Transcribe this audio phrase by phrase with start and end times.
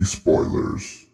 [0.00, 1.08] spoilers.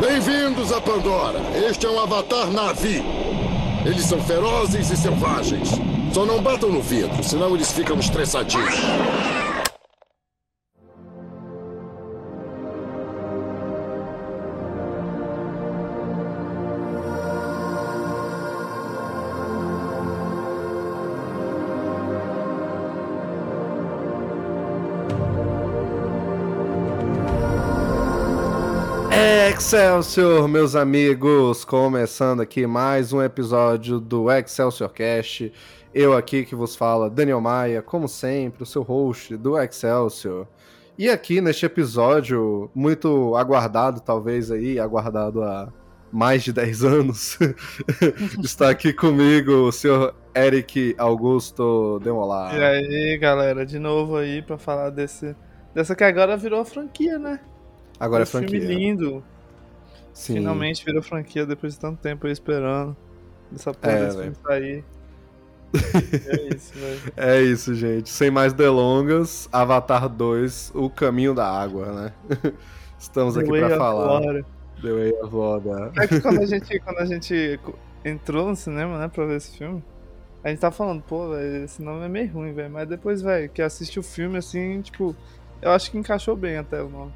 [0.00, 1.40] Bem-vindos a Pandora.
[1.68, 3.02] Este é um avatar Navi.
[3.84, 5.70] Eles são ferozes e selvagens.
[6.12, 8.74] Só não batam no vidro, senão eles ficam estressadinhos.
[29.66, 31.64] Excelsior, meus amigos!
[31.64, 35.52] Começando aqui mais um episódio do Excelsior Cast.
[35.92, 40.46] Eu aqui que vos fala, Daniel Maia, como sempre, o seu host do Excelsior.
[40.96, 45.72] E aqui neste episódio, muito aguardado, talvez aí, aguardado há
[46.12, 47.36] mais de 10 anos,
[48.40, 52.56] está aqui comigo o senhor Eric Augusto Demolar.
[52.56, 55.34] E aí, galera, de novo aí pra falar desse,
[55.74, 57.40] dessa que agora virou franquia, né?
[57.98, 58.60] Agora é franquia.
[58.60, 59.24] filme lindo.
[60.16, 60.36] Sim.
[60.36, 62.96] Finalmente virou franquia depois de tanto tempo aí esperando.
[63.54, 64.84] Essa porra É, desse filme sair.
[66.26, 67.12] é isso, velho.
[67.18, 68.08] É isso, gente.
[68.08, 72.12] Sem mais delongas, Avatar 2, O Caminho da Água, né?
[72.98, 74.20] Estamos aqui of falar.
[74.22, 74.44] Water.
[74.80, 75.92] The Way of Water.
[76.02, 77.60] É que quando a gente, quando a gente
[78.02, 79.84] entrou no cinema, né, pra ver esse filme,
[80.42, 82.70] a gente tá falando, pô, velho, esse nome é meio ruim, velho.
[82.70, 85.14] Mas depois, velho, que assiste o filme assim, tipo,
[85.60, 87.12] eu acho que encaixou bem até o nome.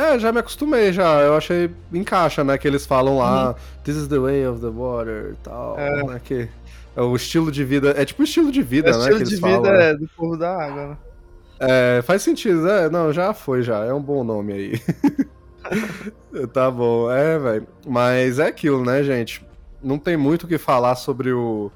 [0.00, 1.20] É, já me acostumei já.
[1.20, 2.56] Eu achei encaixa, né?
[2.56, 5.74] Que eles falam lá, This is the way of the water e tal.
[5.74, 5.80] Uhum.
[5.80, 6.04] É.
[6.04, 6.48] Né, que
[6.96, 7.94] é o estilo de vida.
[7.96, 8.98] É tipo o estilo de vida, É né?
[8.98, 9.74] estilo que de vida falam.
[9.74, 10.96] é do povo da água, né?
[11.60, 12.88] É, faz sentido, né?
[12.88, 13.84] Não, já foi, já.
[13.84, 14.82] É um bom nome aí.
[16.52, 17.66] tá bom, é, velho.
[17.86, 19.44] Mas é aquilo, né, gente?
[19.82, 21.70] Não tem muito o que falar sobre o,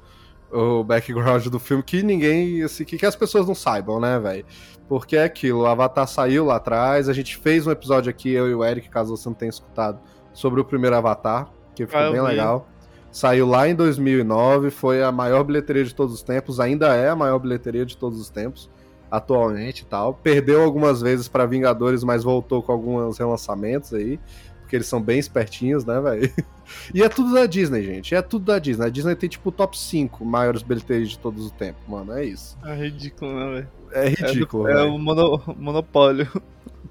[0.51, 4.45] o background do filme que ninguém, assim, que, que as pessoas não saibam, né, velho?
[4.87, 8.47] Porque é aquilo, o Avatar saiu lá atrás, a gente fez um episódio aqui, eu
[8.49, 9.99] e o Eric, caso você não tenha escutado,
[10.31, 12.27] sobre o primeiro Avatar, que ficou Ah, bem vi.
[12.27, 12.67] legal.
[13.11, 17.15] Saiu lá em 2009, foi a maior bilheteria de todos os tempos, ainda é a
[17.15, 18.69] maior bilheteria de todos os tempos
[19.09, 20.13] atualmente e tal.
[20.15, 24.19] Perdeu algumas vezes pra Vingadores, mas voltou com alguns relançamentos aí,
[24.65, 26.31] porque eles são bem espertinhos, né, velho?
[26.91, 28.15] E é tudo da Disney, gente.
[28.15, 28.87] É tudo da Disney.
[28.87, 32.11] A Disney tem tipo o top 5 maiores bilheterias de todos os tempos, mano.
[32.13, 32.57] É isso.
[32.65, 33.67] É ridículo, né, velho?
[33.91, 36.27] É É do- ridículo, É, o mono- monopólio.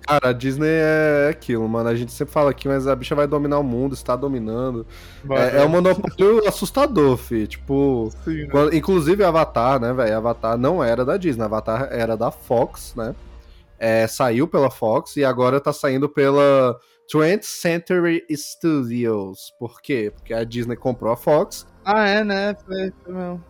[0.03, 1.89] Cara, a Disney é aquilo, mano.
[1.89, 4.87] A gente sempre fala aqui, mas a bicha vai dominar o mundo, está dominando.
[5.31, 7.49] É, é um monopólio assustador, fi.
[7.49, 8.49] Tipo, Sim, né?
[8.53, 10.17] Quando- inclusive Avatar, né, velho?
[10.19, 13.13] Avatar não era da Disney, Avatar era da Fox, né?
[13.77, 16.79] É, saiu pela Fox e agora tá saindo pela
[17.12, 19.54] 20th Century Studios.
[19.59, 20.12] Por quê?
[20.15, 21.66] Porque a Disney comprou a Fox.
[21.84, 22.56] Ah, é, né?
[22.65, 23.44] Foi, foi mesmo.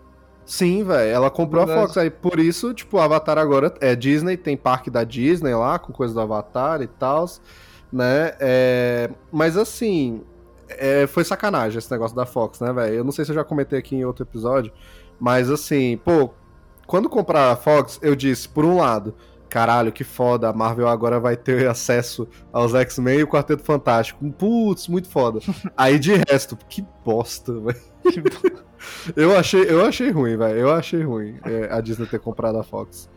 [0.46, 1.86] Sim, velho, ela comprou a Verdade.
[1.86, 1.96] Fox.
[1.98, 5.92] Aí por isso, tipo, o Avatar agora é Disney, tem parque da Disney lá, com
[5.92, 7.24] coisa do Avatar e tal,
[7.90, 8.34] né?
[8.38, 10.22] É, mas assim,
[10.68, 12.94] é, foi sacanagem esse negócio da Fox, né, velho?
[12.96, 14.70] Eu não sei se eu já comentei aqui em outro episódio,
[15.18, 16.30] mas assim, pô,
[16.86, 19.14] quando comprar a Fox, eu disse, por um lado,
[19.54, 24.28] caralho, que foda, a Marvel agora vai ter acesso aos X-Men e o Quarteto Fantástico.
[24.32, 25.38] Putz, muito foda.
[25.78, 28.64] Aí de resto, que bosta, velho.
[29.14, 30.58] Eu achei, eu achei ruim, velho.
[30.58, 33.08] Eu achei ruim é, a Disney ter comprado a Fox.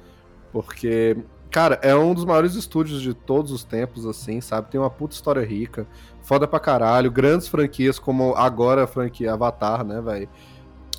[0.51, 1.17] Porque,
[1.49, 4.69] cara, é um dos maiores estúdios de todos os tempos, assim, sabe?
[4.69, 5.87] Tem uma puta história rica,
[6.21, 10.29] foda pra caralho, grandes franquias como agora a franquia Avatar, né, velho?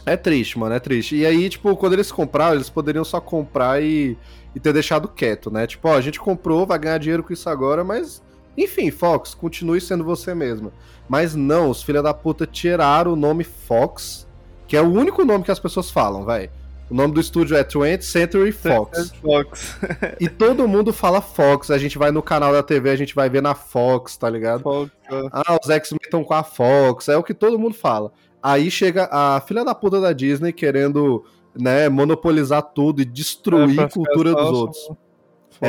[0.07, 1.17] É triste, mano, é triste.
[1.17, 4.17] E aí, tipo, quando eles compraram, eles poderiam só comprar e,
[4.55, 5.67] e ter deixado quieto, né?
[5.67, 8.23] Tipo, ó, a gente comprou, vai ganhar dinheiro com isso agora, mas.
[8.57, 10.73] Enfim, Fox, continue sendo você mesma.
[11.09, 14.27] Mas não, os filha da puta tiraram o nome Fox,
[14.67, 16.51] que é o único nome que as pessoas falam, vai.
[16.91, 19.13] O nome do estúdio é 20th Century Fox.
[19.21, 19.77] Fox.
[20.19, 21.71] E todo mundo fala Fox.
[21.71, 24.63] A gente vai no canal da TV, a gente vai ver na Fox, tá ligado?
[24.63, 24.91] Fox.
[25.11, 25.29] ó.
[25.31, 27.09] Ah, os X-Men estão com a Fox.
[27.09, 28.11] É o que todo mundo fala.
[28.43, 31.25] Aí chega a filha da puta da Disney querendo,
[31.59, 34.83] né, monopolizar tudo e É, destruir pra a cultura dos outros.
[34.87, 34.97] Foda,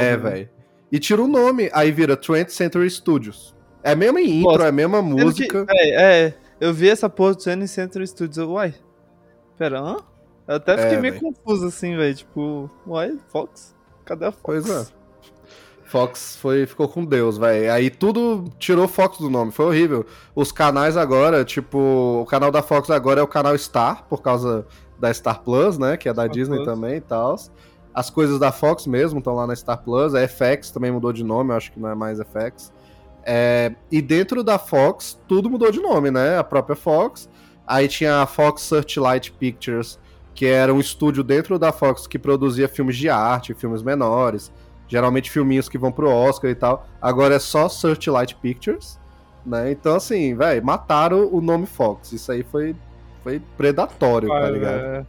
[0.03, 0.17] É, né?
[0.17, 0.49] velho.
[0.91, 3.55] E tira o nome, aí vira 20th Century Studios.
[3.83, 5.65] É a mesma intro, Nossa, é a mesma Sendo que, música.
[5.65, 8.37] véi, é, eu vi essa porra do Sony Center Studios.
[8.37, 8.73] eu, Uai,
[9.57, 9.97] pera, hã?
[10.47, 11.21] Eu até fiquei É, meio véi.
[11.21, 12.13] confuso assim, velho.
[12.15, 13.75] Tipo, uai, Fox?
[14.03, 14.41] Cadê a Fox?
[14.43, 14.85] Pois é.
[15.89, 17.73] Fox foi, ficou com Deus, velho.
[17.73, 20.05] Aí tudo tirou Fox do nome, foi horrível.
[20.35, 24.67] Os canais agora, tipo, o canal da Fox agora é o canal Star, por causa
[24.99, 25.97] da Star Plus, né?
[25.97, 26.67] Que é da Star Disney Plus.
[26.67, 27.35] também e tal.
[27.91, 30.13] As coisas da Fox mesmo estão lá na Star Plus.
[30.13, 32.71] A FX também mudou de nome, eu acho que não é mais FX.
[33.23, 36.37] É, e dentro da Fox, tudo mudou de nome, né?
[36.37, 37.27] A própria Fox.
[37.65, 39.99] Aí tinha a Fox Searchlight Pictures,
[40.35, 44.51] que era um estúdio dentro da Fox que produzia filmes de arte, filmes menores,
[44.89, 46.85] geralmente filminhos que vão pro Oscar e tal.
[47.01, 48.99] Agora é só Searchlight Pictures,
[49.45, 49.71] né?
[49.71, 52.11] Então, assim, velho, mataram o nome Fox.
[52.11, 52.75] Isso aí foi,
[53.23, 54.79] foi predatório, tá ligado?
[54.79, 55.05] é.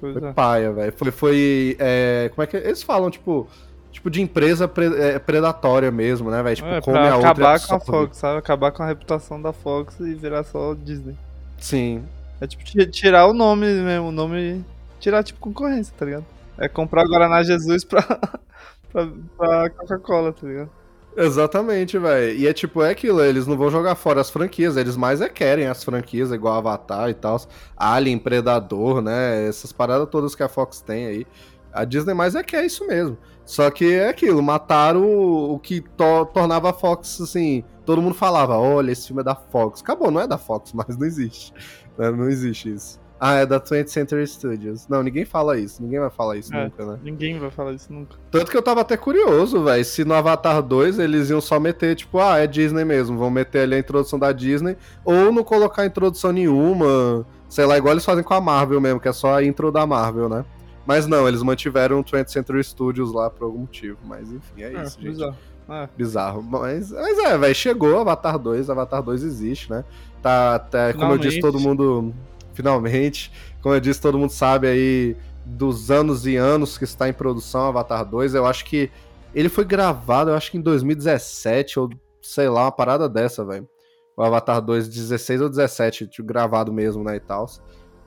[0.00, 0.32] Pois Foi é.
[0.32, 0.92] paia, velho.
[0.96, 3.48] Foi, foi é, como é que eles falam, tipo,
[3.90, 6.56] tipo de empresa pre- é, predatória mesmo, né, velho?
[6.56, 7.80] Tipo, É, come a outra acabar com a.
[7.80, 8.38] Fox, sabe?
[8.38, 11.16] Acabar com a reputação da Fox e virar só Disney.
[11.58, 12.04] Sim.
[12.40, 14.62] É tipo ti- tirar o nome mesmo, o nome.
[15.00, 16.26] Tirar tipo concorrência, tá ligado?
[16.58, 18.02] É comprar Guaraná Jesus pra,
[18.94, 20.70] pra, pra Coca-Cola, tá ligado?
[21.16, 22.36] Exatamente, velho.
[22.36, 25.28] E é tipo, é aquilo, eles não vão jogar fora as franquias, eles mais é
[25.28, 27.40] querem as franquias, igual Avatar e tal.
[27.76, 29.46] Alien, Predador, né?
[29.46, 31.26] Essas paradas todas que a Fox tem aí.
[31.72, 33.16] A Disney mais é quer isso mesmo.
[33.44, 37.62] Só que é aquilo, mataram o, o que to- tornava a Fox assim.
[37.84, 39.82] Todo mundo falava, olha, esse filme é da Fox.
[39.82, 41.52] Acabou, não é da Fox, mas não existe.
[41.98, 42.10] né?
[42.10, 43.00] Não existe isso.
[43.18, 44.86] Ah, é da 20th Century Studios.
[44.88, 45.82] Não, ninguém fala isso.
[45.82, 46.64] Ninguém vai falar isso É.
[46.64, 46.98] nunca, né?
[47.02, 48.16] Ninguém vai falar isso nunca.
[48.30, 51.94] Tanto que eu tava até curioso, velho, se no Avatar 2 eles iam só meter,
[51.94, 55.86] tipo, ah, é Disney mesmo, vão meter ali a introdução da Disney, ou não colocar
[55.86, 59.44] introdução nenhuma, sei lá, igual eles fazem com a Marvel mesmo, que é só a
[59.44, 60.44] intro da Marvel, né?
[60.84, 64.74] Mas não, eles mantiveram o 20th Century Studios lá por algum motivo, mas enfim, é
[64.74, 65.10] É, isso, gente.
[65.12, 65.36] bizarro.
[65.66, 65.88] É.
[65.96, 66.42] Bizarro.
[66.42, 69.82] Mas, mas é, velho, chegou Avatar 2, Avatar 2 existe, né?
[70.20, 72.12] Tá, tá como eu disse, todo mundo.
[72.54, 77.12] Finalmente, como eu disse, todo mundo sabe aí dos anos e anos que está em
[77.12, 78.34] produção Avatar 2.
[78.34, 78.90] Eu acho que
[79.34, 81.90] ele foi gravado, eu acho que em 2017, ou
[82.22, 83.68] sei lá, uma parada dessa, velho.
[84.16, 87.46] O Avatar 2, 16 ou 17, tipo, gravado mesmo, né, e tal.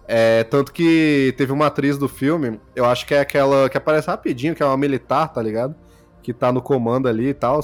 [0.08, 4.08] É, tanto que teve uma atriz do filme, eu acho que é aquela que aparece
[4.08, 5.76] rapidinho, que é uma militar, tá ligado?
[6.24, 7.60] Que tá no comando ali e tal.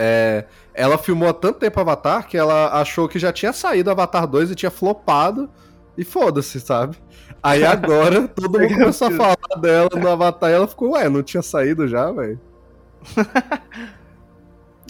[0.00, 4.28] É, ela filmou há tanto tempo Avatar que ela achou que já tinha saído Avatar
[4.28, 5.50] 2 e tinha flopado.
[5.96, 6.96] E foda-se, sabe?
[7.42, 11.24] Aí agora todo mundo começou a falar dela no Avatar e ela ficou, ué, não
[11.24, 12.40] tinha saído já, velho?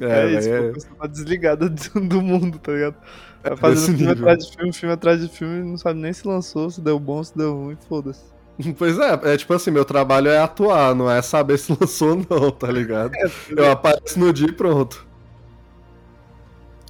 [0.01, 2.95] É, isso, véi, pô, você tá desligada do, do mundo, tá ligado?
[3.43, 4.29] Desse fazendo filme nível.
[4.29, 7.23] atrás de filme, filme atrás de filme, não sabe nem se lançou, se deu bom,
[7.25, 8.33] se deu ruim, foda-se.
[8.77, 12.27] Pois é, é tipo assim, meu trabalho é atuar, não é saber se lançou ou
[12.41, 13.19] não, tá ligado?
[13.57, 15.07] Eu apareço no dia e pronto.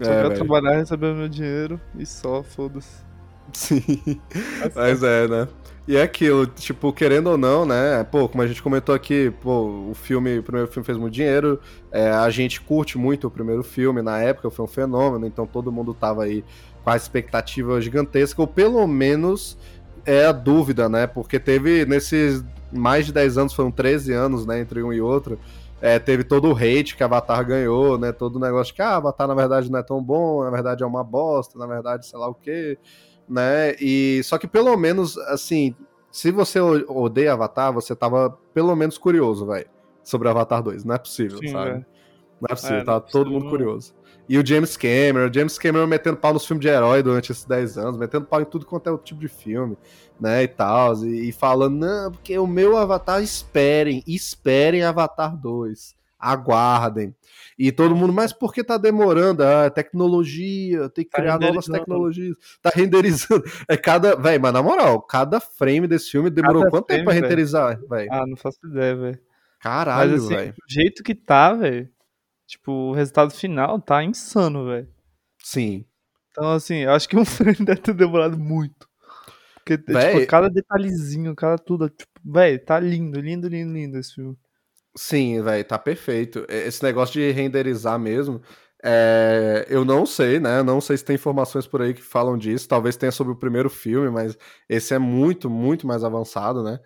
[0.03, 0.31] Só É, velho.
[0.31, 3.05] trabalhar, receber meu dinheiro e só, foda-se.
[3.53, 4.23] Sim.
[4.75, 5.49] Mas é, né?
[5.87, 8.05] E é aquilo, tipo, querendo ou não, né?
[8.05, 11.61] Pô, como a gente comentou aqui, pô, o filme, o primeiro filme fez muito dinheiro.
[11.91, 15.73] é, a gente curte muito o primeiro filme, na época foi um fenômeno, então todo
[15.73, 16.45] mundo tava aí
[16.85, 19.59] com a expectativa gigantesca, ou pelo menos
[20.09, 21.07] é a dúvida, né?
[21.07, 25.39] Porque teve nesses mais de 10 anos, foram 13 anos, né, entre um e outro.
[25.81, 28.13] é, teve todo o hate que Avatar ganhou, né?
[28.13, 30.87] Todo o negócio que ah, Avatar na verdade não é tão bom, na verdade é
[30.87, 32.79] uma bosta, na verdade sei lá o quê
[33.29, 33.75] né?
[33.81, 35.75] E só que pelo menos assim,
[36.11, 39.67] se você odeia Avatar, você tava pelo menos curioso, velho,
[40.03, 40.85] sobre Avatar 2.
[40.85, 41.71] Não é possível, Sim, sabe?
[41.71, 41.87] velho.
[42.41, 43.95] Não é possível, É, é todo mundo curioso.
[44.29, 47.45] E o James Cameron, o James Cameron metendo pau nos filmes de herói durante esses
[47.45, 49.77] 10 anos, metendo pau em tudo quanto é o tipo de filme,
[50.21, 55.97] né, e tal, e, e falando, não, porque o meu Avatar, esperem, esperem Avatar 2,
[56.19, 57.15] aguardem.
[57.59, 59.43] E todo mundo, mas por que tá demorando?
[59.43, 62.37] Ah, tecnologia, tem que Tá criar novas tecnologias.
[62.63, 63.43] Tá renderizando.
[63.69, 64.15] É cada.
[64.15, 67.81] Véi, mas na moral, cada frame desse filme demorou Cada quanto tempo pra frame, renderizar,
[67.89, 68.09] velho?
[68.13, 69.19] Ah, não faço ideia, velho.
[69.61, 70.53] Caralho, assim, velho.
[70.53, 71.89] do jeito que tá, velho,
[72.49, 74.89] tipo, o resultado final tá insano, velho.
[75.43, 75.85] Sim.
[76.31, 78.89] Então, assim, eu acho que um frame deve ter demorado muito.
[79.57, 80.15] Porque, Véi.
[80.15, 84.37] tipo, cada detalhezinho, cada tudo, tipo, velho, tá lindo, lindo, lindo, lindo esse filme.
[84.97, 86.47] Sim, velho, tá perfeito.
[86.49, 88.41] Esse negócio de renderizar mesmo,
[88.83, 90.63] é, eu não sei, né?
[90.63, 92.67] Não sei se tem informações por aí que falam disso.
[92.67, 94.39] Talvez tenha sobre o primeiro filme, mas
[94.69, 96.81] esse é muito, muito mais avançado, né?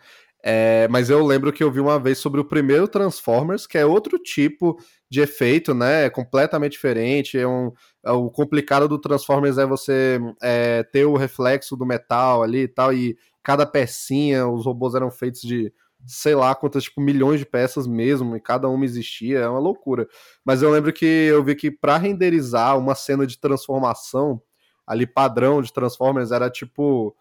[0.44, 3.86] É, mas eu lembro que eu vi uma vez sobre o primeiro Transformers, que é
[3.86, 4.76] outro tipo
[5.08, 6.06] de efeito, né?
[6.06, 7.38] É completamente diferente.
[7.38, 7.72] É um,
[8.04, 12.68] é o complicado do Transformers é você é, ter o reflexo do metal ali e
[12.68, 15.72] tal, e cada pecinha, os robôs eram feitos de
[16.06, 20.08] sei lá quantas, tipo, milhões de peças mesmo, e cada uma existia, é uma loucura.
[20.44, 24.42] Mas eu lembro que eu vi que pra renderizar uma cena de transformação,
[24.86, 27.14] ali padrão de Transformers, era tipo,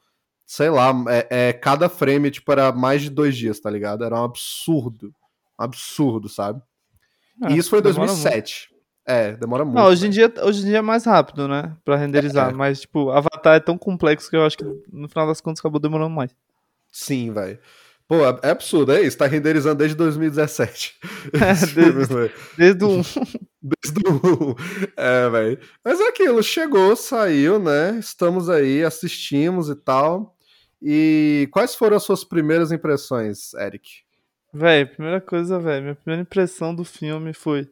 [0.51, 4.03] sei lá, é, é, cada frame, tipo, era mais de dois dias, tá ligado?
[4.03, 5.15] Era um absurdo.
[5.57, 6.61] Um absurdo, sabe?
[7.49, 8.69] e isso foi em demora 2007.
[9.05, 9.77] É, demora muito.
[9.77, 11.73] Não, hoje em, dia, hoje em dia é mais rápido, né?
[11.85, 12.49] Pra renderizar.
[12.49, 12.53] É.
[12.53, 15.79] Mas, tipo, Avatar é tão complexo que eu acho que no final das contas acabou
[15.79, 16.35] demorando mais.
[16.91, 17.57] Sim, velho.
[18.05, 19.17] Pô, é é absurdo, é isso.
[19.17, 20.99] Tá renderizando desde 2017.
[21.33, 22.33] É, desde-.
[22.57, 23.03] Desde o 1.
[23.63, 24.55] Desde o.
[24.97, 25.59] É, velho.
[25.85, 27.97] Mas é aquilo, chegou, saiu, né?
[27.99, 30.35] Estamos aí, assistimos e tal.
[30.81, 34.01] E quais foram as suas primeiras impressões, Eric?
[34.53, 35.83] Véi, primeira coisa, velho.
[35.83, 37.69] Minha primeira impressão do filme foi.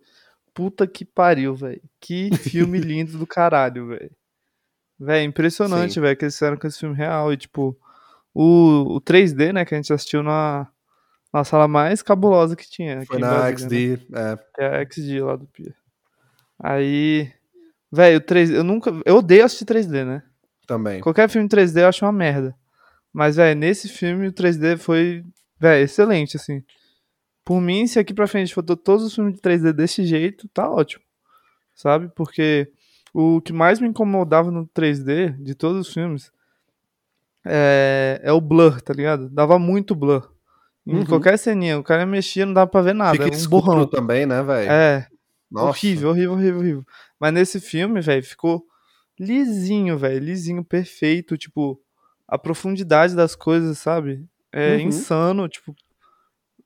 [0.54, 1.82] Puta que pariu, velho.
[2.00, 4.12] Que filme lindo do caralho, velho.
[5.00, 7.32] Véi, impressionante, velho, que eles fizeram com esse filme real.
[7.34, 7.78] E, tipo,
[8.34, 10.68] o, o 3D, né, que a gente assistiu na,
[11.34, 13.06] na sala mais cabulosa que tinha.
[13.06, 13.98] Foi na Brasília, né?
[13.98, 15.76] XD, é, Que é a XD lá do Pia.
[16.60, 17.32] Aí.
[17.92, 18.56] Velho, o 3D.
[18.56, 18.92] Eu nunca.
[19.06, 20.24] Eu odeio assistir 3D, né?
[20.70, 21.02] também.
[21.02, 22.56] Qualquer filme 3D eu acho uma merda.
[23.14, 25.24] Mas, velho, nesse filme o 3D foi,
[25.60, 26.64] velho, excelente, assim.
[27.44, 30.48] Por mim, se aqui pra frente for to- todos os filmes de 3D desse jeito,
[30.50, 31.04] tá ótimo.
[31.74, 32.10] Sabe?
[32.16, 32.72] Porque
[33.14, 36.32] o que mais me incomodava no 3D, de todos os filmes,
[37.46, 39.30] é, é o blur, tá ligado?
[39.30, 40.32] Dava muito blur.
[40.86, 41.06] Em Uhum.
[41.06, 43.24] qualquer ceninha, o cara mexia, não dava pra ver nada.
[43.24, 43.86] Fica um borrão.
[43.88, 44.72] também, né, velho?
[44.72, 45.08] É,
[45.52, 45.70] Nossa.
[45.70, 46.86] Horrível, horrível, horrível, horrível.
[47.20, 48.64] Mas nesse filme, velho, ficou
[49.20, 50.20] lisinho, velho.
[50.24, 51.36] Lisinho, perfeito.
[51.38, 51.82] Tipo,
[52.30, 54.26] a profundidade das coisas, sabe?
[54.54, 54.82] É Uhum.
[54.88, 55.48] insano.
[55.50, 55.76] Tipo,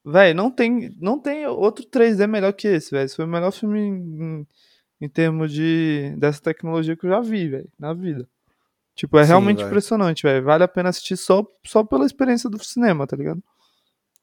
[0.05, 3.05] velho, não tem, não tem outro 3D melhor que esse, velho.
[3.05, 4.47] Esse foi o melhor filme em,
[5.01, 8.27] em termos de dessa tecnologia que eu já vi, velho, na vida.
[8.95, 9.67] Tipo, é Sim, realmente velho.
[9.67, 10.43] impressionante, velho.
[10.43, 13.41] Vale a pena assistir só, só pela experiência do cinema, tá ligado?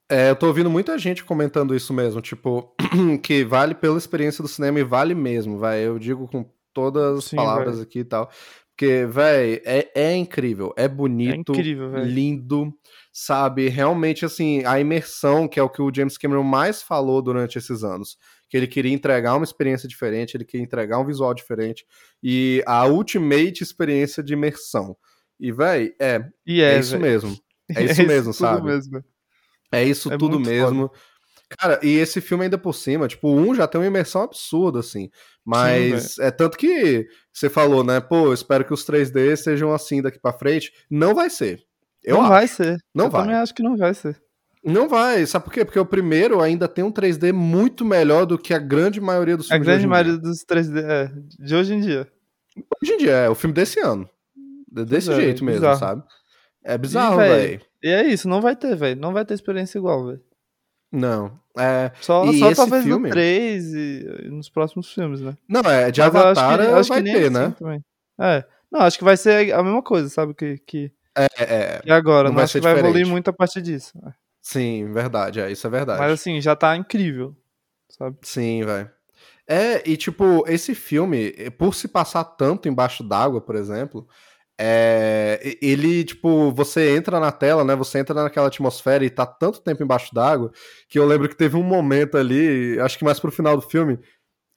[0.08, 2.74] É, eu tô ouvindo muita gente comentando isso mesmo, tipo,
[3.22, 5.80] que vale pela experiência do cinema e vale mesmo, vai.
[5.86, 7.84] Eu digo com todas as Sim, palavras véi.
[7.84, 8.30] aqui e tal.
[8.80, 12.06] Porque, véi, é, é incrível, é bonito, É incrível, velho.
[12.06, 12.72] lindo,
[13.12, 13.68] sabe?
[13.68, 17.84] Realmente, assim, a imersão, que é o que o James Cameron mais falou durante esses
[17.84, 18.16] anos.
[18.48, 21.84] Que ele queria entregar uma experiência diferente, ele queria entregar um visual diferente.
[22.22, 24.96] E a ultimate experiência de imersão.
[25.38, 27.02] E, véi, é, E é, é, isso velho.
[27.02, 27.36] mesmo.
[27.76, 28.64] É isso mesmo, sabe?
[28.64, 29.04] mesmo, velho.
[29.72, 30.90] É isso É tudo mesmo.
[31.58, 35.10] Cara, e esse filme ainda por cima, tipo, um já tem uma imersão absurda, assim.
[35.44, 38.00] Mas é tanto que você falou, né?
[38.00, 40.72] Pô, espero que os 3D sejam assim daqui pra frente.
[40.90, 41.62] Não vai ser.
[42.04, 42.30] Eu não acho.
[42.30, 42.76] vai ser.
[42.94, 43.22] Não eu vai.
[43.22, 44.20] também acho que não vai ser.
[44.64, 45.26] Não vai.
[45.26, 45.64] Sabe por quê?
[45.64, 49.46] Porque o primeiro ainda tem um 3D muito melhor do que a grande maioria dos
[49.50, 51.10] A filmes grande de hoje em maioria dos 3D é,
[51.44, 52.06] de hoje em dia.
[52.56, 52.64] dia.
[52.82, 54.08] Hoje em dia, é o filme desse ano.
[54.70, 55.78] De- Desse é, jeito mesmo, bizarro.
[55.78, 56.02] sabe?
[56.62, 57.60] É bizarro, velho.
[57.82, 59.00] E é isso, não vai ter, velho.
[59.00, 60.20] Não vai ter experiência igual, velho.
[60.92, 61.38] Não.
[61.58, 61.90] É...
[62.00, 63.08] Só, E só talvez filme?
[63.08, 65.36] no 3 e, e nos próximos filmes, né?
[65.48, 67.54] Não, é de Mas eu acho Avatar que- acho que vai nem ter, assim né?
[67.58, 67.84] também.
[68.20, 68.44] É.
[68.70, 70.32] Não, acho que vai ser a mesma coisa, sabe?
[70.34, 71.80] Que, que, É, é.
[71.82, 72.24] que agora.
[72.24, 73.10] Não Não, vai acho que vai evoluir diferente.
[73.10, 73.92] muito a partir disso.
[74.42, 75.98] Sim, verdade, é, isso é verdade.
[76.00, 77.36] Mas assim, já tá incrível.
[77.90, 78.16] Sabe?
[78.22, 78.90] Sim, velho.
[79.46, 84.06] É, e tipo, esse filme, por se passar tanto embaixo d'água, por exemplo,
[84.62, 87.74] é, ele, tipo, você entra na tela, né?
[87.76, 90.52] Você entra naquela atmosfera e tá tanto tempo embaixo d'água
[90.86, 93.98] que eu lembro que teve um momento ali, acho que mais pro final do filme,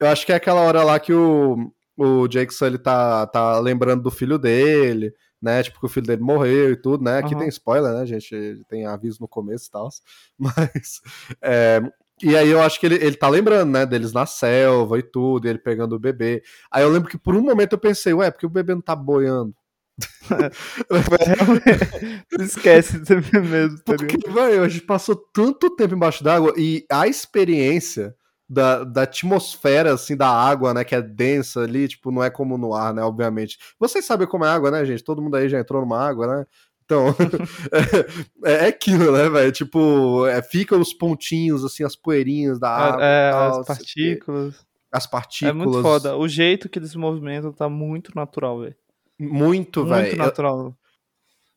[0.01, 4.03] eu acho que é aquela hora lá que o, o Jake Sully tá, tá lembrando
[4.03, 5.63] do filho dele, né?
[5.63, 7.19] Tipo, que o filho dele morreu e tudo, né?
[7.19, 7.39] Aqui Aham.
[7.39, 8.61] tem spoiler, né, gente?
[8.67, 9.87] Tem aviso no começo e tal.
[10.37, 10.99] Mas.
[11.41, 11.81] é,
[12.21, 15.47] e aí eu acho que ele, ele tá lembrando, né, deles na selva e tudo,
[15.47, 16.43] e ele pegando o bebê.
[16.69, 18.95] Aí eu lembro que por um momento eu pensei, ué, porque o bebê não tá
[18.97, 19.55] boiando?
[22.39, 27.07] Esquece ser mesmo, tá Porque, velho, a gente passou tanto tempo embaixo d'água e a
[27.07, 28.15] experiência
[28.49, 32.57] da, da atmosfera, assim, da água, né, que é densa ali, tipo, não é como
[32.57, 33.57] no ar, né, obviamente.
[33.79, 35.03] Vocês sabem como é água, né, gente?
[35.03, 36.45] Todo mundo aí já entrou numa água, né?
[36.85, 37.07] Então,
[38.43, 39.51] é, é aquilo, né, velho?
[39.51, 43.03] Tipo, é, fica os pontinhos, assim, as poeirinhas da água.
[43.03, 44.55] É, tal, as partículas.
[44.91, 45.55] As É partículas.
[45.55, 46.15] muito foda.
[46.15, 48.75] O jeito que eles se movimentam tá muito natural, velho.
[49.19, 50.17] Muito, Muito velho.
[50.17, 50.75] natural.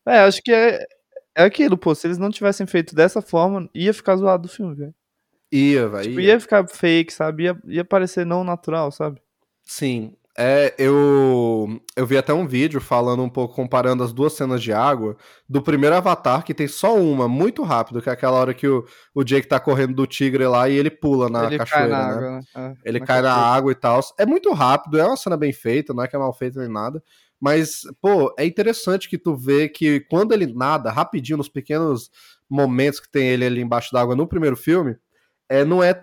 [0.07, 0.87] É, acho que é,
[1.35, 1.95] é aquilo, pô.
[1.95, 4.95] Se eles não tivessem feito dessa forma, ia ficar zoado do filme, velho.
[5.53, 6.05] Ia, velho.
[6.09, 6.33] Tipo, ia.
[6.33, 7.45] ia ficar fake, sabe?
[7.45, 9.21] Ia, ia parecer não natural, sabe?
[9.65, 10.15] Sim.
[10.39, 14.71] É, eu, eu vi até um vídeo falando um pouco, comparando as duas cenas de
[14.71, 15.17] água
[15.49, 18.85] do primeiro Avatar, que tem só uma, muito rápido, que é aquela hora que o,
[19.15, 22.07] o Jake tá correndo do tigre lá e ele pula na ele cachoeira, cai na
[22.07, 22.13] né?
[22.13, 22.41] água, né?
[22.55, 23.51] É, Ele cai na cachoeira.
[23.57, 24.01] água e tal.
[24.19, 26.69] É muito rápido, é uma cena bem feita, não é que é mal feita nem
[26.69, 27.03] nada.
[27.41, 32.11] Mas, pô, é interessante que tu vê que quando ele nada, rapidinho, nos pequenos
[32.49, 34.97] momentos que tem ele ali embaixo d'água no primeiro filme,
[35.49, 35.95] é, não é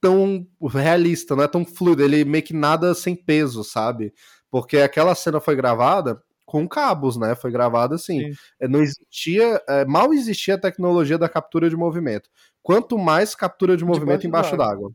[0.00, 2.02] tão realista, não é tão fluido.
[2.02, 4.12] Ele meio que nada sem peso, sabe?
[4.50, 7.34] Porque aquela cena foi gravada com cabos, né?
[7.34, 8.20] Foi gravada assim.
[8.20, 8.38] Sim.
[8.60, 12.30] É, Não existia, é, mal existia a tecnologia da captura de movimento.
[12.62, 14.92] Quanto mais captura de movimento Debaixo embaixo d'água.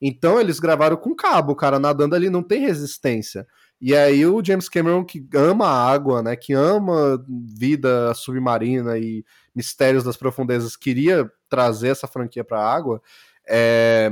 [0.00, 3.46] Então eles gravaram com cabo, o cara nadando ali não tem resistência.
[3.84, 9.24] E aí o James Cameron, que ama a água, né, que ama vida submarina e
[9.52, 13.02] mistérios das profundezas, queria trazer essa franquia para a água,
[13.44, 14.08] é,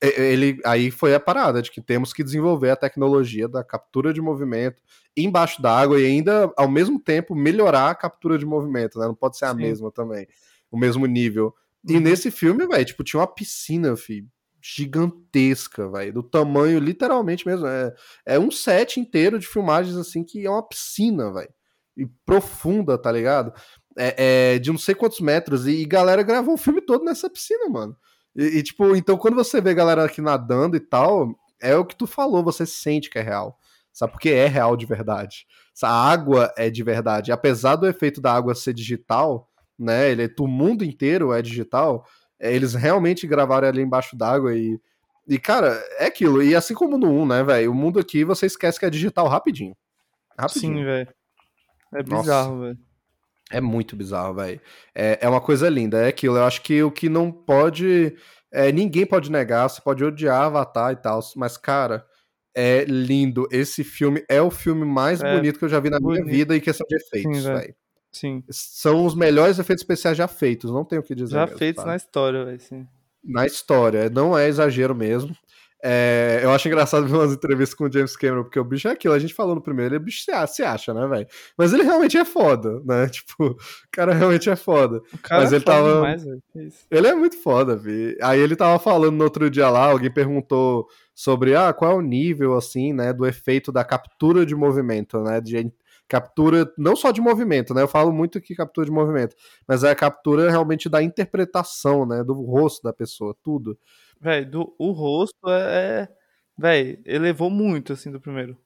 [0.00, 4.20] ele aí foi a parada de que temos que desenvolver a tecnologia da captura de
[4.20, 4.82] movimento
[5.16, 9.06] embaixo d'água e ainda ao mesmo tempo melhorar a captura de movimento, né?
[9.06, 9.58] Não pode ser a Sim.
[9.58, 10.26] mesma também,
[10.68, 11.54] o mesmo nível.
[11.88, 12.00] E uhum.
[12.00, 14.28] nesse filme, velho, tipo, tinha uma piscina, filho,
[14.62, 20.46] gigantesca, velho, do tamanho literalmente mesmo, é, é um set inteiro de filmagens assim que
[20.46, 21.52] é uma piscina, velho.
[21.96, 23.52] E profunda, tá ligado?
[23.98, 27.28] É, é, de não sei quantos metros e, e galera gravou o filme todo nessa
[27.28, 27.96] piscina, mano.
[28.34, 31.96] E, e, tipo, então quando você vê galera aqui nadando e tal, é o que
[31.96, 33.58] tu falou, você sente que é real.
[33.92, 34.12] Sabe?
[34.12, 35.46] Porque é real de verdade.
[35.76, 37.30] Essa água é de verdade.
[37.30, 40.10] Apesar do efeito da água ser digital, né?
[40.10, 42.06] Ele, o mundo inteiro é digital.
[42.42, 44.78] É, eles realmente gravaram ali embaixo d'água e.
[45.28, 46.42] E, cara, é aquilo.
[46.42, 47.70] E assim como no 1, né, velho?
[47.70, 49.76] O mundo aqui você esquece que é digital rapidinho.
[50.36, 50.78] Rapidinho.
[50.78, 51.08] Sim, velho.
[51.94, 52.78] É bizarro, velho.
[53.52, 54.60] É muito bizarro, velho.
[54.92, 56.36] É, é uma coisa linda, é aquilo.
[56.36, 58.16] Eu acho que o que não pode.
[58.50, 62.04] É, ninguém pode negar, você pode odiar Avatar e tal, mas, cara,
[62.54, 63.46] é lindo.
[63.50, 66.24] Esse filme é o filme mais é, bonito que eu já vi na bonito.
[66.24, 67.74] minha vida em questão de efeitos, velho.
[68.12, 68.44] Sim.
[68.50, 71.32] São os melhores efeitos especiais já feitos, não tenho o que dizer.
[71.32, 71.90] Já mesmo, feitos tá?
[71.90, 72.86] na história, velho, sim.
[73.24, 75.34] Na história, não é exagero mesmo.
[75.84, 78.92] É, eu acho engraçado ver umas entrevistas com o James Cameron, porque o bicho é
[78.92, 81.26] aquilo, a gente falou no primeiro, ele bicho se acha, né, velho?
[81.58, 83.08] Mas ele realmente é foda, né?
[83.10, 83.56] Tipo, o
[83.90, 85.00] cara realmente é foda.
[85.28, 85.94] Mas é ele tava.
[85.94, 86.24] Demais,
[86.90, 88.16] ele é muito foda, vi.
[88.22, 92.00] Aí ele tava falando no outro dia lá, alguém perguntou sobre ah, qual é o
[92.00, 95.40] nível, assim, né, do efeito da captura de movimento, né?
[95.40, 95.56] De
[96.12, 97.80] captura não só de movimento, né?
[97.80, 99.34] Eu falo muito que captura de movimento,
[99.66, 102.22] mas é a captura realmente da interpretação, né?
[102.22, 103.78] Do rosto da pessoa, tudo.
[104.20, 106.08] Velho, o rosto é.
[106.08, 106.08] é
[106.58, 108.58] Velho, elevou muito, assim, do primeiro.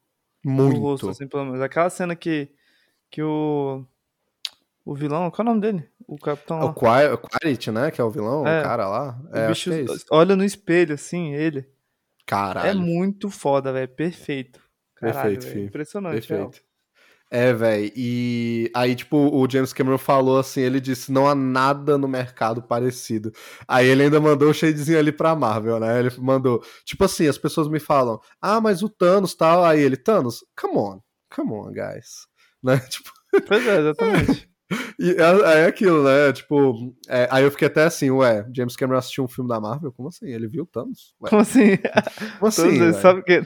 [0.44, 0.76] Muito.
[0.76, 1.60] O rosto, assim, pelo menos.
[1.60, 2.48] Aquela cena que.
[3.08, 3.84] Que o.
[4.84, 5.88] O vilão, qual é o nome dele?
[6.04, 6.60] O capitão.
[6.60, 7.92] É o Quiet, né?
[7.92, 9.20] Que é o vilão, é, o cara lá.
[9.32, 11.64] O é, bicho é olha no espelho, assim, ele.
[12.26, 12.70] Caralho.
[12.70, 13.88] É muito foda, velho.
[13.88, 14.60] Perfeito.
[14.96, 15.66] Caralho, Perfeito, filho.
[15.66, 16.65] Impressionante, Perfeito.
[17.30, 17.92] É, velho.
[17.96, 22.62] E aí, tipo, o James Cameron falou assim: ele disse, não há nada no mercado
[22.62, 23.32] parecido.
[23.66, 25.98] Aí ele ainda mandou o um shadezinho ali pra Marvel, né?
[25.98, 29.64] Ele mandou, tipo assim, as pessoas me falam, ah, mas o Thanos tal.
[29.64, 31.00] Aí ele, Thanos, come on,
[31.34, 32.26] come on, guys.
[32.62, 32.78] Né?
[32.78, 33.10] Tipo.
[33.46, 34.48] Pois é, exatamente.
[34.98, 36.32] E é, é, aquilo, né?
[36.32, 39.92] Tipo, é, aí eu fiquei até assim, ué, James Cameron assistiu um filme da Marvel?
[39.92, 40.26] Como assim?
[40.26, 41.14] Ele viu Thanos?
[41.20, 41.30] Ué.
[41.30, 41.76] Como assim?
[42.40, 42.62] Como assim?
[42.62, 43.42] Thanos, ele sabe que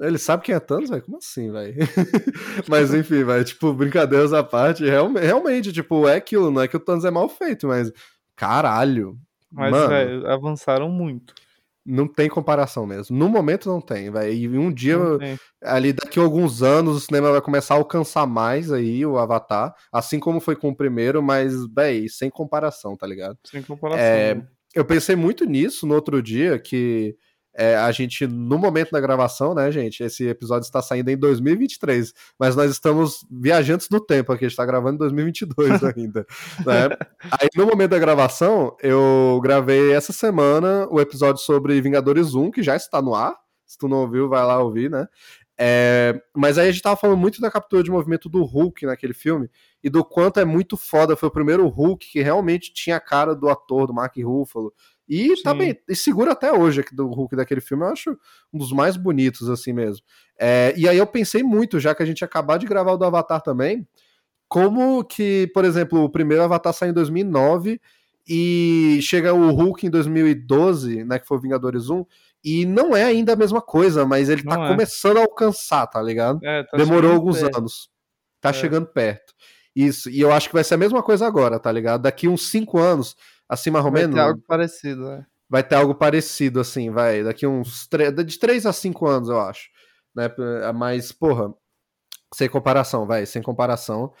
[0.00, 1.02] ele sabe quem é Thanos, velho?
[1.02, 1.74] Como assim, velho?
[2.68, 6.76] mas enfim, velho, tipo, brincadeiras à parte, realmente, realmente, tipo, é aquilo, não é que
[6.76, 7.92] o Thanos é mal feito, mas
[8.34, 9.18] caralho.
[9.52, 11.34] Mas, velho, avançaram muito.
[11.84, 13.16] Não tem comparação mesmo.
[13.16, 14.32] No momento não tem, velho.
[14.32, 14.96] E um dia,
[15.62, 19.74] ali daqui a alguns anos, o cinema vai começar a alcançar mais aí o Avatar,
[19.92, 23.36] assim como foi com o primeiro, mas, velho, sem comparação, tá ligado?
[23.44, 24.04] Sem comparação.
[24.04, 24.46] É, né?
[24.74, 27.16] eu pensei muito nisso no outro dia, que
[27.54, 30.02] é, a gente, no momento da gravação, né, gente?
[30.02, 34.52] Esse episódio está saindo em 2023, mas nós estamos viajantes do tempo aqui, a gente
[34.52, 36.26] está gravando em 2022 ainda.
[36.64, 36.96] né?
[37.40, 42.62] Aí, no momento da gravação, eu gravei essa semana o episódio sobre Vingadores 1, que
[42.62, 43.36] já está no ar.
[43.66, 45.06] Se tu não ouviu, vai lá ouvir, né?
[45.62, 49.12] É, mas aí a gente tava falando muito da captura de movimento do Hulk naquele
[49.12, 49.50] filme
[49.84, 51.14] e do quanto é muito foda.
[51.14, 54.72] Foi o primeiro Hulk que realmente tinha a cara do ator, do Mark Ruffalo.
[55.10, 55.42] E Sim.
[55.42, 58.16] tá bem, e segura até hoje aqui do Hulk daquele filme, eu acho
[58.52, 60.06] um dos mais bonitos, assim mesmo.
[60.38, 63.04] É, e aí eu pensei muito, já que a gente acabar de gravar o do
[63.04, 63.84] Avatar também,
[64.48, 67.80] como que, por exemplo, o primeiro Avatar saiu em 2009
[68.28, 72.06] e chega o Hulk em 2012, né, que foi Vingadores 1,
[72.44, 74.70] e não é ainda a mesma coisa, mas ele tá não tá é.
[74.70, 76.38] começando a alcançar, tá ligado?
[76.44, 77.58] É, tá Demorou alguns perto.
[77.58, 77.90] anos.
[78.40, 78.52] Tá é.
[78.52, 79.34] chegando perto.
[79.74, 82.02] Isso, e eu acho que vai ser a mesma coisa agora, tá ligado?
[82.02, 83.16] Daqui uns 5 anos,
[83.50, 84.14] assim mais ou menos.
[84.14, 85.26] Vai ter algo parecido, né?
[85.48, 87.24] Vai ter algo parecido, assim, vai.
[87.24, 87.88] Daqui uns.
[88.24, 89.68] De 3 a 5 anos, eu acho.
[90.14, 90.30] Né?
[90.72, 91.52] Mas, porra,
[92.32, 94.12] sem comparação, vai, sem comparação.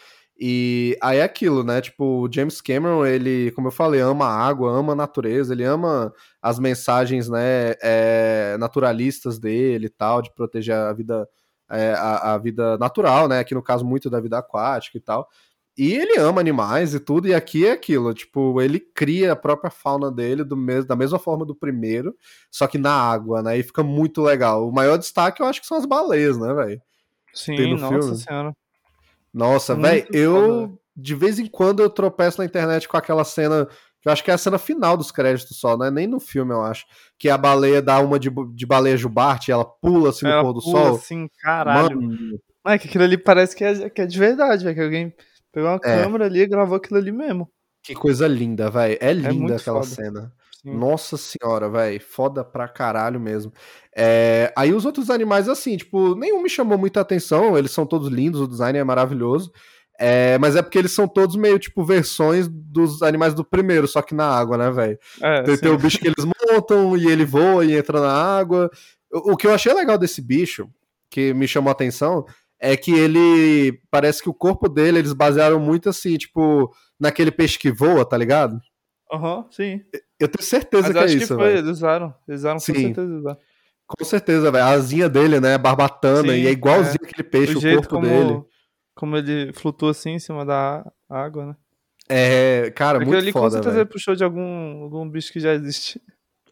[0.42, 1.80] E aí é aquilo, né?
[1.82, 5.64] Tipo, o James Cameron, ele, como eu falei, ama a água, ama a natureza, ele
[5.64, 11.28] ama as mensagens, né, é, naturalistas dele e tal, de proteger a vida,
[11.70, 13.38] é, a, a, vida natural, né?
[13.38, 15.28] Aqui no caso, muito da vida aquática e tal.
[15.78, 19.70] E ele ama animais e tudo, e aqui é aquilo, tipo, ele cria a própria
[19.70, 22.14] fauna dele do mesmo, da mesma forma do primeiro,
[22.50, 23.58] só que na água, né?
[23.58, 24.68] E fica muito legal.
[24.68, 26.82] O maior destaque eu acho que são as baleias, né, velho?
[27.32, 28.16] Sim, nossa filme.
[28.16, 28.56] senhora.
[29.32, 33.66] Nossa, velho, eu de vez em quando eu tropeço na internet com aquela cena
[34.00, 36.18] que eu acho que é a cena final dos créditos só, não é nem no
[36.18, 36.86] filme, eu acho.
[37.18, 40.54] Que a baleia dá uma de, de baleia jubarte, ela pula assim no Ela pôr
[40.54, 40.96] do pula sol.
[40.96, 42.00] assim, caralho.
[42.00, 44.74] Mano, É que aquilo ali parece que é, que é de verdade, velho.
[44.74, 45.14] Que alguém
[45.52, 46.02] pegou uma É.
[46.02, 47.48] câmera ali e gravou aquilo ali mesmo.
[47.82, 48.98] que coisa linda, velho.
[49.00, 49.94] É linda muito aquela foda.
[49.94, 50.32] cena.
[50.62, 50.76] Sim.
[50.76, 51.98] Nossa senhora, velho.
[52.00, 53.50] Foda pra caralho mesmo.
[53.96, 57.56] É, Aí os outros animais, assim, tipo, nenhum me chamou muita atenção.
[57.56, 59.50] Eles são todos lindos, o design é maravilhoso.
[59.98, 64.00] É, Mas é porque eles são todos meio, tipo, versões dos animais do primeiro, só
[64.02, 64.98] que na água, né, velho?
[65.22, 68.70] É, Tem, tem o bicho que eles montam e ele voa e entra na água.
[69.12, 70.68] O, o que eu achei legal desse bicho,
[71.10, 72.24] que me chamou a atenção,
[72.60, 73.80] é que ele.
[73.90, 78.16] Parece que o corpo dele, eles basearam muito assim, tipo, naquele peixe que voa, tá
[78.16, 78.60] ligado?
[79.12, 79.80] Aham, sim.
[80.18, 82.14] Eu tenho certeza Mas que é acho que isso, foi, eles usaram.
[82.28, 82.74] Eles usaram com Sim.
[82.74, 83.12] certeza.
[83.16, 83.38] usaram.
[83.86, 84.64] Com certeza, velho.
[84.64, 85.58] A asinha dele, né?
[85.58, 88.42] Barbatana, Sim, e é igualzinho aquele peixe, o o, corpo como, dele.
[88.94, 91.56] como ele flutua assim em cima da água, né?
[92.08, 93.82] É, cara, Aquilo muito ali com foda, certeza velho.
[93.84, 96.00] ele puxou de algum, algum bicho que já existe.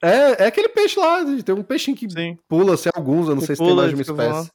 [0.03, 2.37] É, é aquele peixe lá, tem um peixinho que Sim.
[2.49, 4.51] pula, assim, alguns, eu não Que sei se tem pula mais de uma espécie.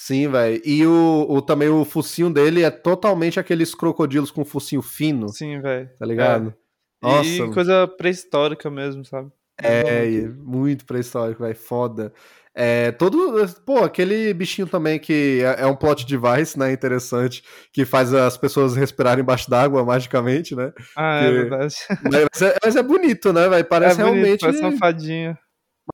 [0.00, 0.62] Sim, velho.
[0.64, 5.60] E o, o- também o focinho dele é totalmente aqueles crocodilos com focinho fino, Sim,
[5.60, 5.90] velho.
[5.98, 6.54] tá ligado?
[7.02, 7.06] E
[7.40, 7.52] Nossa.
[7.52, 9.30] coisa pré-histórica mesmo, sabe?
[9.60, 10.14] É, Muito.
[10.14, 11.56] e muito pré-histórico, velho.
[11.56, 12.12] Foda.
[12.54, 13.34] É, todo.
[13.66, 16.70] Pô, aquele bichinho também que é, é um plot device, né?
[16.72, 20.72] Interessante, que faz as pessoas respirarem embaixo d'água magicamente, né?
[20.96, 21.74] Ah, é Que- verdade.
[22.04, 23.64] Mas é, mas é bonito, né, velho?
[23.68, 25.38] Parece é bonito, realmente parece uma fadinha.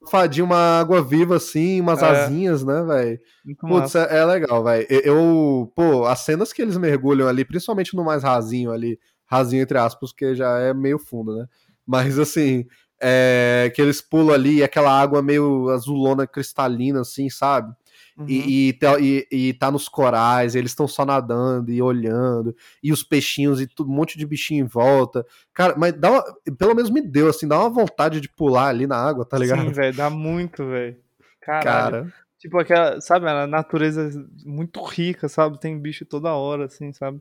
[0.00, 2.06] Uma fadinha, uma água viva, assim, umas É.
[2.06, 3.20] asinhas, né, velho?
[3.60, 4.86] Putz, é, é legal, velho.
[4.90, 9.62] Eu, eu- pô, as cenas que eles mergulham ali, principalmente no mais rasinho ali, rasinho
[9.62, 11.46] entre aspas, porque já é meio fundo, né?
[11.86, 12.64] Mas assim,
[13.00, 17.74] é, que eles pulam ali e aquela água meio azulona, cristalina, assim, sabe?
[18.16, 18.26] Uhum.
[18.28, 23.02] E, e, tá- e- tá nos corais, eles estão só nadando e olhando, e os
[23.02, 25.26] peixinhos e tudo, um monte de bichinho em volta.
[25.52, 26.24] Cara, mas dá uma,
[26.56, 29.62] pelo menos me deu, assim, dá uma vontade de pular ali na água, tá ligado?
[29.62, 30.96] Sim, velho, dá muito, velho.
[31.40, 32.06] Cara,
[32.44, 34.10] Tipo aquela, sabe, a natureza
[34.44, 35.58] muito rica, sabe?
[35.58, 37.18] Tem bicho toda hora, assim, sabe?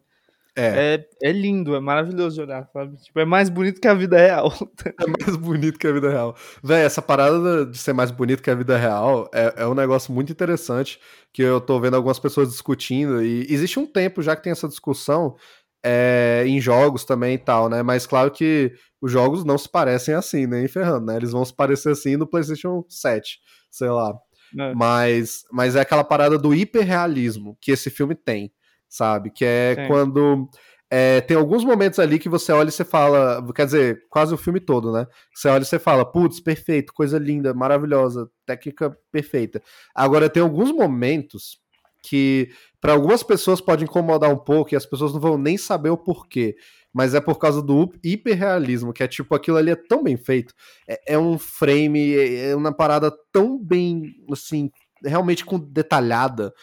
[0.56, 1.08] É.
[1.24, 2.96] É, é lindo, é maravilhoso de olhar, sabe?
[2.98, 4.52] Tipo, é mais bonito que a vida real.
[4.86, 6.36] É mais bonito que a vida real.
[6.64, 10.14] Véi, essa parada de ser mais bonito que a vida real é, é um negócio
[10.14, 11.00] muito interessante
[11.32, 13.24] que eu tô vendo algumas pessoas discutindo.
[13.24, 15.36] E existe um tempo já que tem essa discussão
[15.84, 17.82] é, em jogos também e tal, né?
[17.82, 21.18] Mas claro que os jogos não se parecem assim, nem ferrando, né?
[21.18, 23.40] Eles vão se parecer assim no PlayStation 7,
[23.72, 24.14] sei lá.
[24.54, 24.74] né?
[24.76, 28.52] Mas, mas é aquela parada do hiperrealismo que esse filme tem,
[28.94, 29.32] sabe?
[29.32, 29.88] Que é Tem.
[29.88, 30.48] quando.
[30.90, 33.44] é, tem alguns momentos ali que você olha e você fala.
[33.54, 35.08] Quer dizer, quase o filme todo, né?
[35.34, 39.62] Você olha e você fala, putz, perfeito, coisa linda, maravilhosa, técnica perfeita.
[39.96, 41.58] Agora, tem alguns momentos
[42.04, 42.50] que
[42.82, 45.98] para algumas pessoas pode incomodar um pouco e as pessoas não vão nem saber o
[45.98, 46.56] porquê.
[46.94, 50.54] Mas é por causa do hiperrealismo, que é tipo, aquilo ali é tão bem feito.
[50.88, 54.70] É, é um frame, é é uma parada tão bem, assim,
[55.04, 56.54] realmente com detalhada,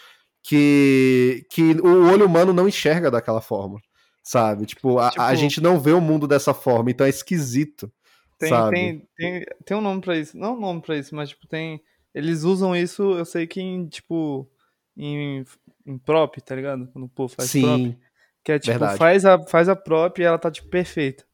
[0.42, 3.80] que, que o olho humano não enxerga daquela forma,
[4.22, 4.66] sabe?
[4.66, 7.92] Tipo, a, a Tipo- gente não vê o mundo dessa forma, então é esquisito,
[8.38, 8.74] Tem, sabe?
[8.76, 10.36] tem, tem, tem um nome pra isso.
[10.36, 11.80] Não um nome pra isso, mas, tipo, tem.
[12.14, 14.48] Eles usam isso, eu sei que em, tipo.
[14.96, 15.44] Em,
[15.86, 16.88] em prop, tá ligado?
[16.92, 17.62] Quando o povo faz prop.
[17.64, 17.96] Sim,
[18.44, 18.98] Que é tipo, verdade.
[18.98, 21.24] faz a, faz a prop e ela tá, tipo, perfeita.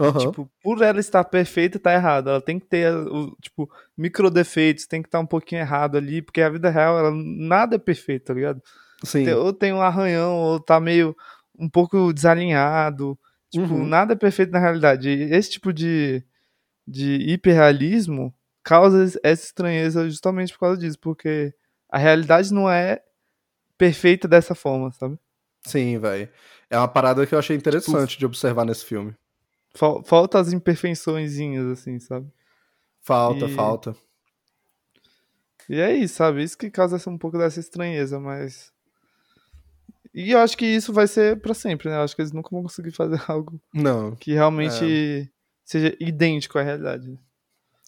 [0.00, 2.30] Aham, Tipo, por ela estar perfeita, tá errado.
[2.30, 6.22] Ela tem que ter, o, tipo, micro defeitos, tem que estar um pouquinho errado ali,
[6.22, 8.62] porque a vida real, ela, nada é perfeito, tá ligado?
[9.04, 11.16] sim, Tem- ou tem um arranhão, ou tá meio
[11.58, 13.18] um pouco desalinhado.
[13.50, 13.86] Tipo, Uhum.
[13.86, 15.08] nada é perfeito na realidade.
[15.10, 16.22] E esse tipo de,
[16.86, 21.52] de hiperrealismo causa es- essa estranheza justamente por causa disso, porque
[21.90, 23.00] a realidade não é
[23.78, 25.18] perfeita dessa forma, sabe?
[25.66, 26.28] sim, velho.
[26.68, 29.14] É uma parada que eu achei interessante de observar nesse filme.
[29.74, 32.28] Fal- Falta as imperfeiçõezinhas, assim, sabe?
[33.00, 33.96] Falta, E- falta.
[35.68, 36.42] E é isso, sabe?
[36.42, 38.72] Isso que causa um pouco dessa estranheza, mas.
[40.12, 41.96] E eu acho que isso vai ser pra sempre, né?
[41.96, 44.16] Eu acho que eles nunca vão conseguir fazer algo Não.
[44.16, 45.30] que realmente
[45.64, 47.16] seja idêntico à realidade.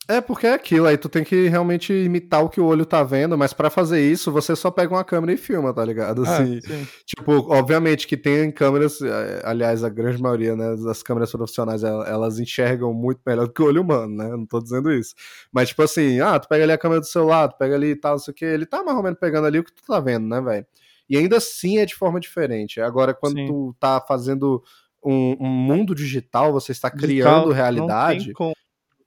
[0.08, 3.04] É porque é aquilo, aí tu tem que realmente imitar o que o olho tá
[3.04, 6.22] vendo, mas pra fazer isso você só pega uma câmera e filma, tá ligado?
[6.22, 6.86] Assim, Ah.
[7.06, 12.02] Tipo, obviamente que tem câmeras, eh, aliás, a grande maioria né, das câmeras profissionais, el-
[12.04, 14.28] elas enxergam muito melhor do que o olho humano, né?
[14.28, 15.14] Não tô dizendo isso.
[15.52, 17.96] Mas, tipo assim, ah, tu pega ali a câmera do celular, tu pega ali e
[17.96, 19.82] tal, não sei o que, ele tá mais ou menos pegando ali o que tu
[19.86, 20.66] tá vendo, né, velho?
[21.08, 22.80] E ainda assim é de forma diferente.
[22.80, 23.46] Agora, quando Sim.
[23.46, 24.62] tu tá fazendo
[25.04, 28.61] um, um mundo digital, você está Digital, criando Não realidade, tem como, não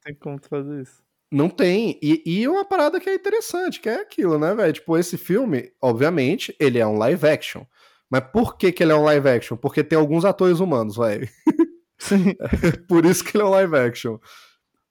[0.05, 1.03] tem como fazer isso.
[1.31, 1.99] não tem.
[2.01, 4.73] E, e uma parada que é interessante, que é aquilo, né, velho?
[4.73, 7.65] Tipo, esse filme, obviamente, ele é um live action.
[8.09, 9.57] Mas por que, que ele é um live action?
[9.57, 11.27] Porque tem alguns atores humanos, velho.
[11.97, 12.35] Sim.
[12.87, 14.19] Por isso que ele é um live action.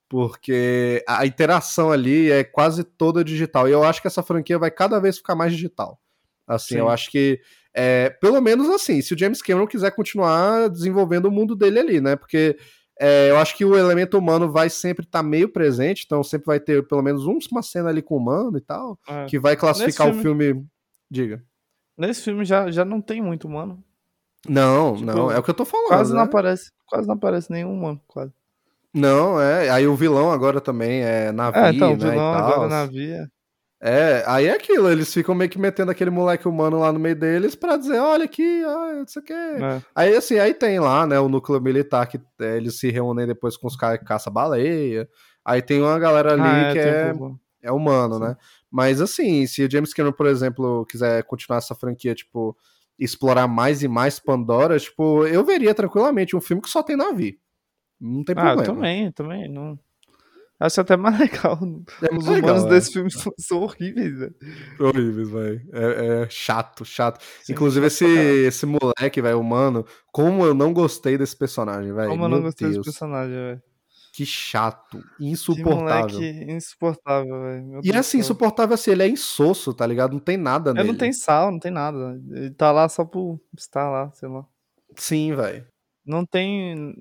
[0.09, 3.69] Porque a interação ali é quase toda digital.
[3.69, 6.01] E eu acho que essa franquia vai cada vez ficar mais digital.
[6.47, 6.81] Assim, Sim.
[6.81, 7.41] eu acho que.
[7.73, 12.01] É, pelo menos assim, se o James Cameron quiser continuar desenvolvendo o mundo dele ali,
[12.01, 12.17] né?
[12.17, 12.57] Porque
[13.01, 16.61] é, eu acho que o elemento humano vai sempre estar meio presente, então sempre vai
[16.61, 19.27] ter pelo menos uma cena ali com o humano e tal, É.
[19.27, 20.65] que vai classificar Nesse o filme.
[21.11, 21.43] Diga.
[21.97, 23.83] Nesse filme já, já não tem muito humano.
[24.49, 25.89] Não, Tipo, não, é o que eu tô falando.
[25.89, 26.17] Quase né?
[26.19, 26.71] não aparece.
[26.87, 28.33] Quase não aparece nenhum humano, quase.
[28.93, 29.71] Não, é.
[29.71, 32.11] Aí o vilão agora também é navio, É, então, o né?
[32.11, 32.69] vilão e agora tal.
[32.69, 33.29] navia.
[33.87, 37.15] É, aí é aquilo, eles ficam meio que metendo aquele moleque humano lá no meio
[37.15, 39.33] deles pra dizer, olha aqui, ó, não sei o quê.
[39.35, 39.83] É.
[39.95, 43.59] Aí assim, aí tem lá, né, o núcleo militar que é, eles se reúnem depois
[43.59, 45.07] com os caras que caça baleia.
[45.45, 47.41] Aí tem uma galera ali Ah, que é, um pouco.
[47.63, 48.21] é humano, Sim.
[48.23, 48.37] né?
[48.71, 52.57] Mas assim, se o James Cameron, por exemplo, quiser continuar essa franquia, tipo,
[52.99, 57.35] explorar mais e mais Pandora, tipo, eu veria tranquilamente um filme que só tem navio.
[58.01, 58.63] Não tem Ah, problema.
[58.63, 59.49] eu também, também.
[59.53, 59.79] Não...
[60.61, 61.59] Acho até mais legal.
[62.03, 62.71] É Os humanos legal, é.
[62.71, 64.35] desse filme são, horríveis, velho.
[64.81, 65.69] Horríveis, velho.
[65.73, 67.23] É, é chato, chato.
[67.43, 72.11] Sim, Inclusive, esse, esse moleque, velho, humano, como eu não gostei desse personagem, velho.
[72.11, 73.63] Como eu não Meu gostei Deus, desse personagem, velho.
[74.13, 75.03] Que chato.
[75.19, 76.19] Que Insuportável.
[76.21, 77.81] moleque insuportável, velho.
[77.83, 80.13] E é assim, insuportável assim, ele é insosso, tá ligado?
[80.13, 80.87] Não tem nada nele.
[80.87, 82.17] não tem sal, não tem nada.
[82.31, 84.47] Ele tá lá só por estar lá, sei lá.
[84.97, 85.67] Sim, velho.
[86.07, 86.97] Não tem.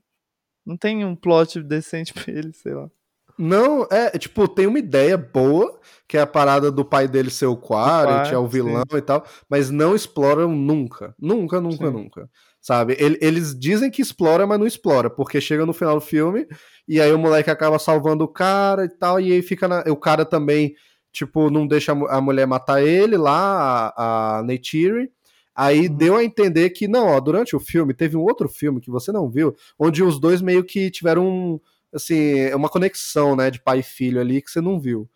[0.66, 2.89] Não tem um plot decente pra ele, sei lá.
[3.38, 7.48] Não, é, tipo, tem uma ideia boa, que é a parada do pai dele ser
[7.48, 11.15] o pai, é o vilão e tal, mas não exploram nunca.
[11.19, 11.93] Nunca, nunca, Sim.
[11.93, 12.30] nunca.
[12.62, 12.96] Sabe?
[13.00, 16.48] Ele- Eles dizem que explora, mas não explora, porque chega no final do filme
[16.88, 19.84] e aí o moleque acaba salvando o cara e tal, e aí fica na...
[19.88, 20.74] o cara também,
[21.12, 25.10] tipo, não deixa a mulher matar ele lá, a, a Neytiri.
[25.56, 25.96] Aí Uhum.
[25.96, 29.12] deu a entender que, não, ó, durante o filme, teve um outro filme que você
[29.12, 31.60] não viu, onde os dois meio que tiveram um,
[31.93, 35.10] assim, é uma conexão, né, de pai e filho ali que você não viu.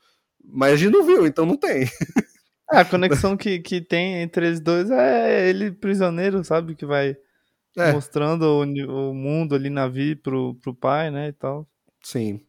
[0.43, 1.87] Mas a gente não viu, então não tem.
[2.71, 6.75] É, a conexão que, que tem entre eles dois é ele prisioneiro, sabe?
[6.75, 7.15] Que vai
[7.77, 7.93] É.
[7.93, 8.63] mostrando o,
[9.11, 11.29] o mundo ali na vida pro, pro pai, né?
[11.29, 11.67] E tal.
[12.03, 12.41] Sim.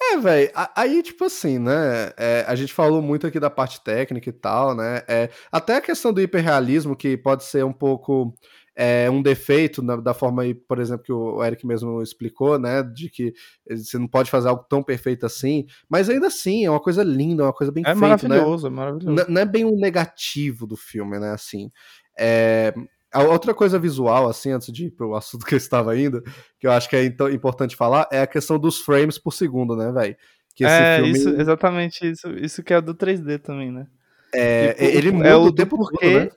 [0.00, 4.28] É, velho, aí, tipo assim, né, é, a gente falou muito aqui da parte técnica
[4.30, 8.32] e tal, né, é, até a questão do hiperrealismo, que pode ser um pouco
[8.80, 12.80] é, um defeito na- da forma, aí, por exemplo, que o Eric mesmo explicou, né,
[12.80, 13.34] de que
[13.68, 17.42] você não pode fazer algo tão perfeito assim, mas ainda assim, é uma coisa linda,
[17.42, 18.36] é uma coisa bem É feita, né?
[18.36, 19.20] maravilhoso, é maravilhoso.
[19.20, 21.32] N- não é bem um negativo do filme, né?
[21.32, 21.72] Assim.
[22.16, 22.72] É,
[23.12, 26.22] a outra coisa visual, assim, antes de ir pro assunto que eu estava indo,
[26.60, 29.74] que eu acho que é então, importante falar, é a questão dos frames por segundo,
[29.74, 30.16] né, velho?
[30.54, 32.28] Que esse é, filme isso, exatamente isso.
[32.30, 33.88] Isso que é do 3D também, né?
[34.32, 36.28] é, Tipo, ele é muda o o tempo todo, né?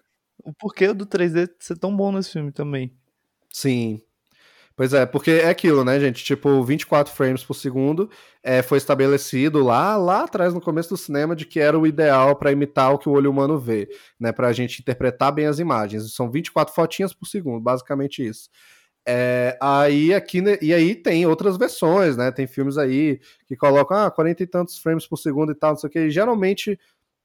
[0.43, 2.93] O porquê do 3D ser tão bom nesse filme também.
[3.49, 4.01] Sim.
[4.75, 6.23] Pois é, porque é aquilo, né, gente?
[6.23, 8.09] Tipo, 24 frames por segundo
[8.41, 12.35] é, foi estabelecido lá, lá atrás, no começo do cinema, de que era o ideal
[12.35, 13.87] para imitar o que o olho humano vê,
[14.19, 14.31] né?
[14.31, 16.13] Pra gente interpretar bem as imagens.
[16.15, 18.49] São 24 fotinhas por segundo, basicamente isso.
[19.07, 22.31] É, aí aqui, né, e aí tem outras versões, né?
[22.31, 25.77] Tem filmes aí que colocam ah, 40 e tantos frames por segundo e tal, não
[25.77, 26.09] sei o que.
[26.09, 26.79] Geralmente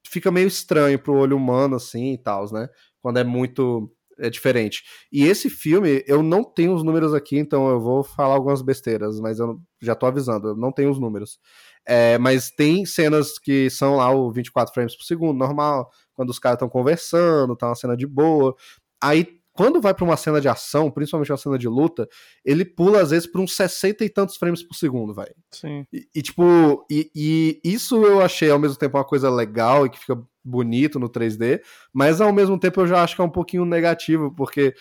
[0.07, 2.67] fica meio estranho pro olho humano, assim e tal, né?
[3.01, 4.83] Quando é muito é diferente.
[5.11, 9.19] E esse filme, eu não tenho os números aqui, então eu vou falar algumas besteiras,
[9.19, 11.39] mas eu já tô avisando, eu não tenho os números.
[11.85, 16.39] É, mas tem cenas que são lá o 24 frames por segundo, normal, quando os
[16.39, 18.55] caras estão conversando, tá uma cena de boa.
[19.01, 22.07] Aí, quando vai pra uma cena de ação, principalmente uma cena de luta,
[22.45, 25.35] ele pula às vezes pra uns 60 e tantos frames por segundo, velho.
[25.51, 25.83] Sim.
[25.91, 29.89] E, e, tipo, e, e isso eu achei ao mesmo tempo uma coisa legal e
[29.89, 31.59] que fica bonito no 3D,
[31.91, 34.75] mas ao mesmo tempo eu já acho que é um pouquinho negativo, porque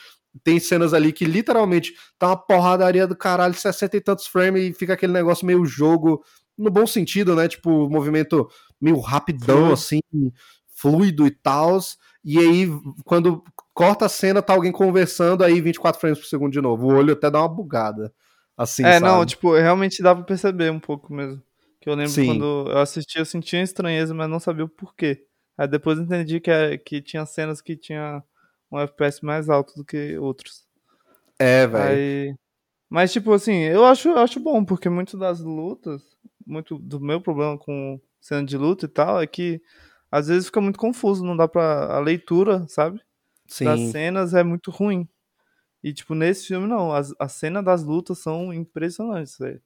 [0.44, 4.74] tem cenas ali que literalmente tá uma porradaria do caralho, 60 e tantos frames e
[4.74, 6.22] fica aquele negócio meio jogo,
[6.56, 7.48] no bom sentido, né?
[7.48, 8.46] Tipo, movimento
[8.80, 9.72] meio rapidão, Fluido.
[9.72, 10.00] assim,
[10.68, 11.78] fluido e tal.
[12.24, 12.68] E aí,
[13.04, 13.42] quando
[13.76, 16.86] corta a cena, tá alguém conversando, aí 24 frames por segundo de novo.
[16.86, 18.10] O olho até dá uma bugada.
[18.56, 19.04] Assim, é, sabe?
[19.04, 21.42] não, tipo, realmente dá pra perceber um pouco mesmo.
[21.78, 22.24] Que eu lembro Sim.
[22.24, 25.26] quando eu assisti, eu sentia estranheza, mas não sabia o porquê.
[25.58, 28.24] Aí depois entendi que, é- que tinha cenas que tinha
[28.72, 30.64] um FPS mais alto do que outros.
[31.38, 31.84] É, velho.
[31.86, 32.34] Aí...
[32.88, 36.02] Mas, tipo assim, eu acho, eu acho bom, porque muito das lutas,
[36.46, 39.60] muito do meu problema com cena de luta e tal, é que
[40.10, 41.94] às vezes fica muito confuso, não dá pra.
[41.94, 43.00] A leitura, sabe?
[43.46, 43.92] Das Sim.
[43.92, 45.08] cenas é muito ruim.
[45.82, 46.92] E, tipo, nesse filme, não.
[46.92, 49.60] As, as cenas das lutas são impressionantes, velho.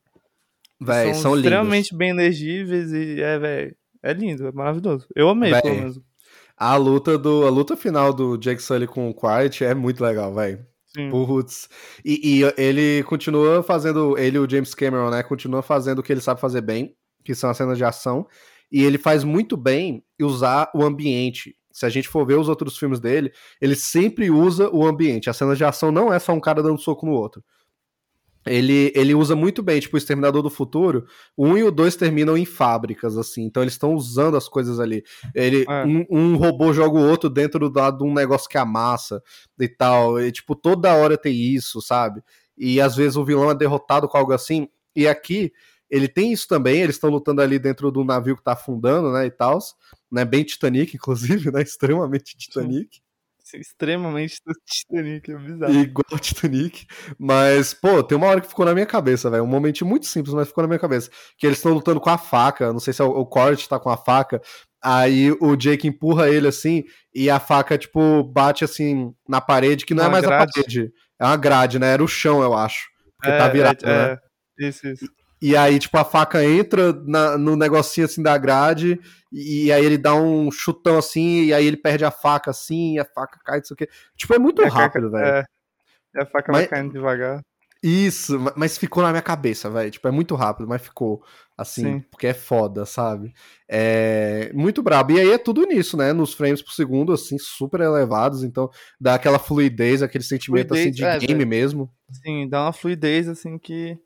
[0.80, 1.44] Véi, são são lindos.
[1.46, 3.72] extremamente bem legíveis e é.
[4.02, 5.06] É lindo, é maravilhoso.
[5.14, 6.00] Eu amei, Véi, pelo menos.
[6.56, 10.34] A luta do a luta final do Jake Sully com o Quiet é muito legal,
[10.34, 10.66] velho.
[11.10, 11.68] Putz.
[12.04, 16.12] E, e ele continua fazendo, ele e o James Cameron, né, continua fazendo o que
[16.12, 18.26] ele sabe fazer bem, que são as cenas de ação,
[18.72, 21.56] e ele faz muito bem usar o ambiente.
[21.80, 25.30] Se a gente for ver os outros filmes dele, ele sempre usa o ambiente.
[25.30, 27.42] As cenas de ação não é só um cara dando soco no outro.
[28.46, 31.94] Ele, ele usa muito bem, tipo, o Exterminador do Futuro, o 1 e o 2
[31.96, 35.02] terminam em fábricas, assim, então eles estão usando as coisas ali.
[35.34, 35.84] Ele, É.
[35.84, 39.22] um, um robô joga o outro dentro da, de um negócio que amassa
[39.58, 40.20] e tal.
[40.20, 42.22] E, tipo, toda hora tem isso, sabe?
[42.56, 44.68] E às vezes o vilão é derrotado com algo assim.
[44.96, 45.52] E aqui,
[45.90, 49.26] ele tem isso também, eles estão lutando ali dentro do navio que tá afundando, né,
[49.26, 49.58] e tal.
[50.10, 51.62] Né, bem Titanic, inclusive, né?
[51.62, 53.00] Extremamente Titanic.
[53.52, 55.74] Extremamente Titanic, é bizarro.
[55.74, 56.86] Igual Titanic.
[57.18, 59.42] Mas, pô, tem uma hora que ficou na minha cabeça, velho.
[59.42, 61.10] Um momento muito simples, mas ficou na minha cabeça.
[61.36, 62.72] Que eles estão lutando com a faca.
[62.72, 64.40] Não sei se é o, o Court tá com a faca.
[64.82, 66.84] Aí o Jake empurra ele assim.
[67.14, 70.42] E a faca, tipo, bate assim na parede, que não é Uma mais grade.
[70.42, 70.92] a parede.
[71.18, 71.92] É uma grade, né?
[71.92, 72.88] Era o chão, eu acho.
[73.16, 74.18] Porque é, tá virado, é, né?
[74.60, 74.68] é.
[74.68, 75.19] Isso, isso.
[75.42, 79.00] E aí, tipo, a faca entra na- no negocinho assim da grade,
[79.32, 82.98] e aí ele dá um chutão assim, e aí ele perde a faca assim, e
[82.98, 83.88] a faca cai, não sei o quê.
[84.16, 85.24] Tipo, é muito É, rápido, velho.
[85.26, 85.44] É.
[86.14, 87.40] E a faca vai Mas- caindo devagar.
[87.82, 89.90] Isso, ma- mas ficou na minha cabeça, velho.
[89.90, 91.24] Tipo, é muito rápido, mas ficou
[91.56, 92.00] assim, Sim.
[92.10, 93.32] porque é foda, sabe?
[93.66, 95.12] É muito brabo.
[95.12, 96.12] E aí é tudo nisso, né?
[96.12, 98.68] Nos frames por segundo, assim, super elevados, então
[99.00, 101.48] dá aquela fluidez, aquele sentimento assim Fluidez, de é, game velho.
[101.48, 101.90] mesmo.
[102.12, 103.96] Sim, dá uma fluidez, assim, que.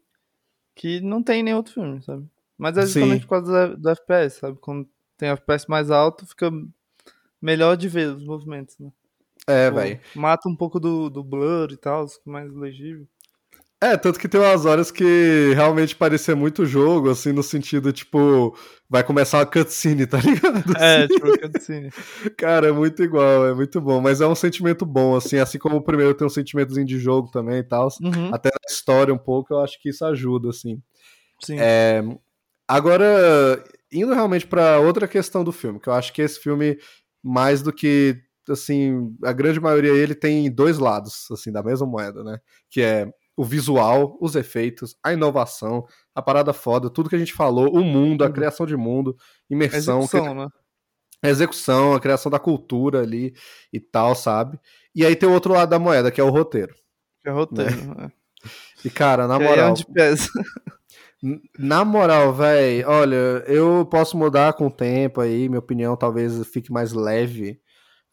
[0.74, 2.26] Que não tem em nenhum outro filme, sabe?
[2.56, 3.26] Mas é justamente Sim.
[3.26, 4.58] por causa do, do FPS, sabe?
[4.60, 6.50] Quando tem FPS mais alto, fica
[7.40, 8.90] melhor de ver os movimentos, né?
[9.46, 10.00] É, Tipo, velho.
[10.14, 13.06] Mata um pouco do, do blur e tal, fica mais legível.
[13.84, 18.56] É, tanto que tem umas horas que realmente parecia muito jogo, assim, no sentido, tipo,
[18.88, 20.74] vai começar uma cutscene, tá ligado?
[20.78, 21.90] É, tipo, cutscene.
[22.34, 24.00] Cara, é muito igual, é muito bom.
[24.00, 27.30] Mas é um sentimento bom, assim, assim como o primeiro tem um sentimentozinho de jogo
[27.30, 27.88] também e tal.
[28.00, 30.80] Uhum, Até na história um pouco, eu acho que isso ajuda, assim.
[31.42, 31.56] sim.
[31.58, 32.02] É,
[32.66, 36.78] agora, indo realmente pra outra questão do filme, que eu acho que esse filme,
[37.22, 38.16] mais do que,
[38.48, 42.38] assim, a grande maioria ele tem dois lados, assim, da mesma moeda, né?
[42.70, 47.32] Que é o visual, os efeitos, a inovação, a parada foda, tudo que a gente
[47.32, 48.36] falou, o mundo, a Tudo.
[48.36, 49.16] criação de mundo,
[49.50, 50.48] imersão, Execução, né?
[51.22, 53.34] a execução, a criação da cultura ali
[53.72, 54.58] e tal, sabe?
[54.94, 56.74] E aí tem o outro lado da moeda, que é o roteiro.
[57.22, 57.94] Que é roteiro.
[57.96, 58.12] né?
[58.84, 60.28] E, cara, na Que é moral, onde pesa.
[61.58, 66.70] Na moral, véi, olha, eu posso mudar com o tempo aí, minha opinião talvez fique
[66.70, 67.58] mais leve,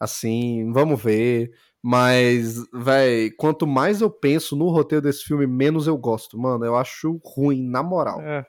[0.00, 1.50] assim, vamos ver.
[1.82, 6.64] Mas, véi, quanto mais eu penso no roteiro desse filme, menos eu gosto, mano.
[6.64, 8.20] Eu acho ruim, na moral.
[8.20, 8.46] É,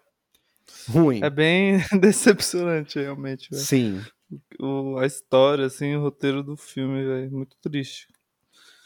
[0.87, 1.19] Ruim.
[1.23, 3.63] é bem decepcionante, realmente, velho.
[3.63, 4.01] Sim.
[4.59, 7.31] O, a história, assim, o roteiro do filme, velho.
[7.31, 8.07] Muito triste.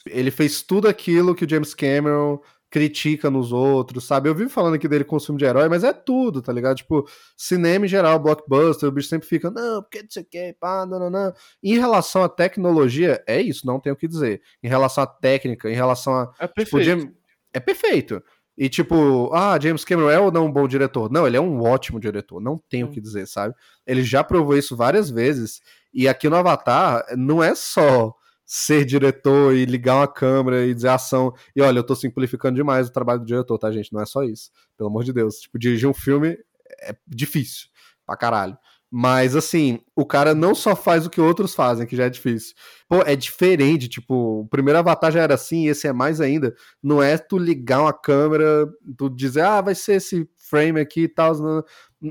[0.06, 4.28] Ele fez tudo aquilo que o James Cameron critica nos outros, sabe?
[4.30, 6.76] Eu vivo falando aqui dele com filme de herói, mas é tudo, tá ligado?
[6.78, 10.54] Tipo, cinema em geral, blockbuster, o bicho sempre fica, não, porque não sei o que,
[10.60, 11.34] pá, não, não, não.
[11.64, 14.42] Em relação à tecnologia, é isso, não tenho o que dizer.
[14.62, 16.32] Em relação à técnica, em relação a.
[16.40, 16.84] É Tipo, perfeito.
[16.86, 17.10] James-
[17.54, 18.22] é perfeito.
[18.58, 21.12] E tipo, ah, James Cameron é ou não um bom diretor?
[21.12, 22.92] Não, ele é um ótimo diretor, não tenho o Hum.
[22.94, 23.54] que dizer, sabe?
[23.86, 25.62] Ele já provou isso várias vezes.
[25.94, 28.14] E aqui no Avatar, não é só
[28.48, 31.34] ser diretor e ligar uma câmera e dizer ação.
[31.54, 33.92] E olha, eu tô simplificando demais o trabalho do diretor, tá, gente?
[33.92, 34.50] Não é só isso.
[34.78, 35.42] Pelo amor de Deus.
[35.42, 36.38] Tipo, dirigir um filme
[36.82, 37.68] é difícil
[38.06, 38.58] pra caralho.
[38.90, 42.56] Mas, assim, o cara não só faz o que outros fazem, que já é difícil.
[42.88, 43.90] Pô, é diferente.
[43.90, 46.56] Tipo, o primeiro Avatar já era assim, esse é mais ainda.
[46.82, 48.66] Não é tu ligar uma câmera,
[48.98, 51.34] tu dizer, ah, vai ser esse frame aqui e tal,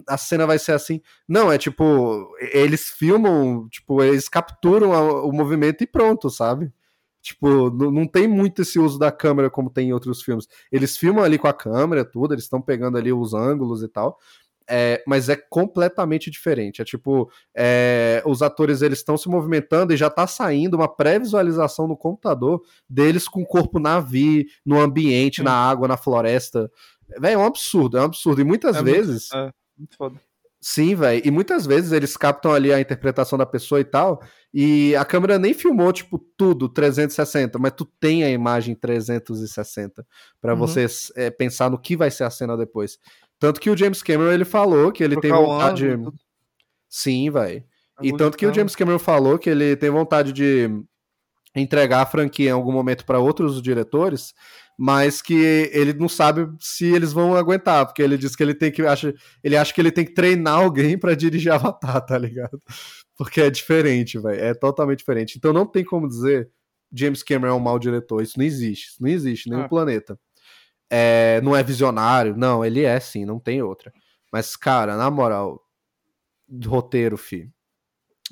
[0.09, 1.01] a cena vai ser assim.
[1.29, 6.72] Não, é tipo, eles filmam, tipo, eles capturam a- o movimento e pronto, sabe?
[7.22, 10.46] Tipo, não, tem muito esse uso da câmera como tem em outros filmes.
[10.70, 14.18] Eles filmam ali com a câmera, tudo, eles estão pegando ali os ângulos e tal.
[14.68, 16.83] É, mas é completamente diferente.
[16.83, 21.87] É tipo, é, os atores eles estão se movimentando e já tá saindo uma pré-visualização
[21.87, 26.68] no computador deles com o corpo na vi, no ambiente, na água, na floresta.
[27.19, 28.41] Véi, é um absurdo, é um absurdo.
[28.41, 29.29] E muitas É muito- vezes.
[29.33, 29.51] é.
[29.79, 30.21] Muito foda.
[30.61, 31.23] Sim, velho.
[31.25, 34.21] E muitas vezes eles captam ali a interpretação da pessoa e tal,
[34.53, 40.05] e a câmera nem filmou, tipo, tudo 360, mas tu tem a imagem 360
[40.41, 40.59] pra Uhum.
[40.59, 42.99] você é, pensar no que vai ser a cena depois.
[43.39, 45.87] Tanto que o James Cameron, ele falou que ele tem Trocar o vontade...
[46.89, 47.63] Sim, velho.
[48.03, 48.53] E Ângulo tanto que o.
[48.55, 50.69] James Cameron falou que ele tem vontade de
[51.55, 54.35] entregar a franquia em algum momento para outros diretores,
[54.79, 58.70] mas que ele não sabe se eles vão aguentar, porque ele diz que ele tem
[58.70, 62.61] que acha, ele acha que ele tem que treinar alguém para dirigir Avatar, tá ligado?
[63.18, 65.39] Porque é diferente, velho, é totalmente diferente.
[65.39, 66.51] Então não tem como dizer
[66.93, 68.22] James Cameron é um mau diretor.
[68.22, 68.89] Isso não existe.
[68.91, 69.68] Isso não existe, nenhum Ah.
[69.68, 70.18] planeta.
[70.91, 72.37] É, não é visionário.
[72.37, 73.91] Não, ele é sim, não tem outra.
[74.33, 75.61] Mas, cara, na moral,
[76.66, 77.51] roteiro, fi.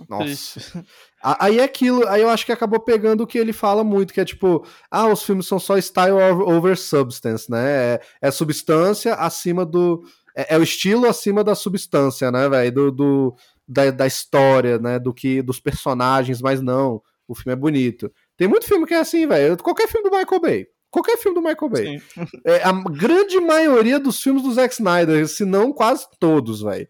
[0.09, 0.25] Nossa.
[0.25, 0.85] Triste.
[1.23, 4.13] A- Aí é aquilo, aí eu acho que acabou pegando o que ele fala muito,
[4.13, 6.13] que é tipo, ah, os filmes são só style
[6.45, 7.65] over, substance, né?
[7.95, 10.03] É, é substância acima do.
[10.37, 12.73] É, é o estilo acima da substância, né, velho?
[12.73, 13.37] Do, do,
[13.67, 14.99] da, da história, né?
[14.99, 17.01] Do que dos personagens, mas não.
[17.27, 18.13] O filme é bonito.
[18.37, 19.57] Tem muito filme que é assim, velho.
[19.57, 20.67] Qualquer filme do Michael Bay.
[20.91, 22.03] Qualquer filme do Michael Bay.
[22.45, 26.87] É, a grande maioria dos filmes do Zack Snyder, se não quase todos, velho.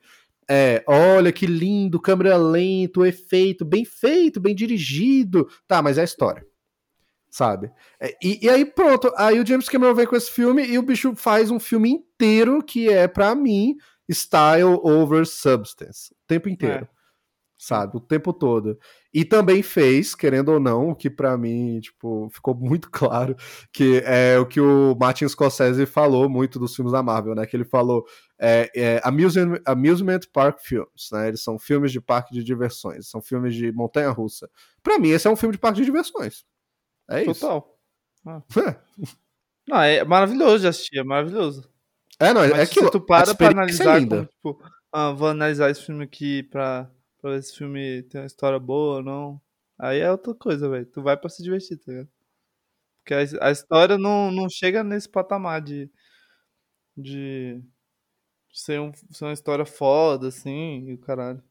[0.48, 5.48] É, olha que lindo, câmera lenta, o efeito bem feito, bem dirigido.
[5.66, 6.44] Tá, mas é a história.
[7.30, 7.70] Sabe?
[8.00, 10.82] É, e, e aí pronto, aí o James Cameron vem com esse filme e o
[10.82, 13.74] bicho faz um filme inteiro que é, pra mim,
[14.08, 16.12] style over substance.
[16.12, 16.84] O tempo inteiro.
[16.84, 16.94] É.
[17.58, 17.96] Sabe?
[17.96, 18.78] O tempo todo.
[19.12, 23.34] E também fez, querendo ou não, o que pra mim, tipo, ficou muito claro,
[23.72, 27.46] que é o que o Martin Scorsese falou muito dos filmes da Marvel, né?
[27.46, 28.04] Que ele falou
[28.38, 31.28] é, é, amusement, amusement Park Films, né?
[31.28, 34.50] Eles são filmes de parque de diversões, são filmes de montanha-russa.
[34.82, 36.44] Pra mim, esse é um filme de parque de diversões.
[37.08, 37.40] É isso.
[37.40, 37.78] Total.
[39.66, 41.68] Não, é maravilhoso de assistir, é maravilhoso.
[42.18, 42.86] É, não, é Mas aquilo.
[42.86, 44.62] se tu para pra é analisar, como, tipo,
[44.92, 48.58] ah, vou analisar esse filme aqui pra, pra ver se esse filme tem uma história
[48.58, 49.40] boa ou não.
[49.78, 50.86] Aí é outra coisa, velho.
[50.86, 52.08] Tu vai pra se divertir, tá ligado?
[53.02, 55.90] Porque a, a história não, não chega nesse patamar de.
[56.96, 57.60] de.
[58.54, 61.42] Ser, um, ser uma história foda, assim, e o caralho.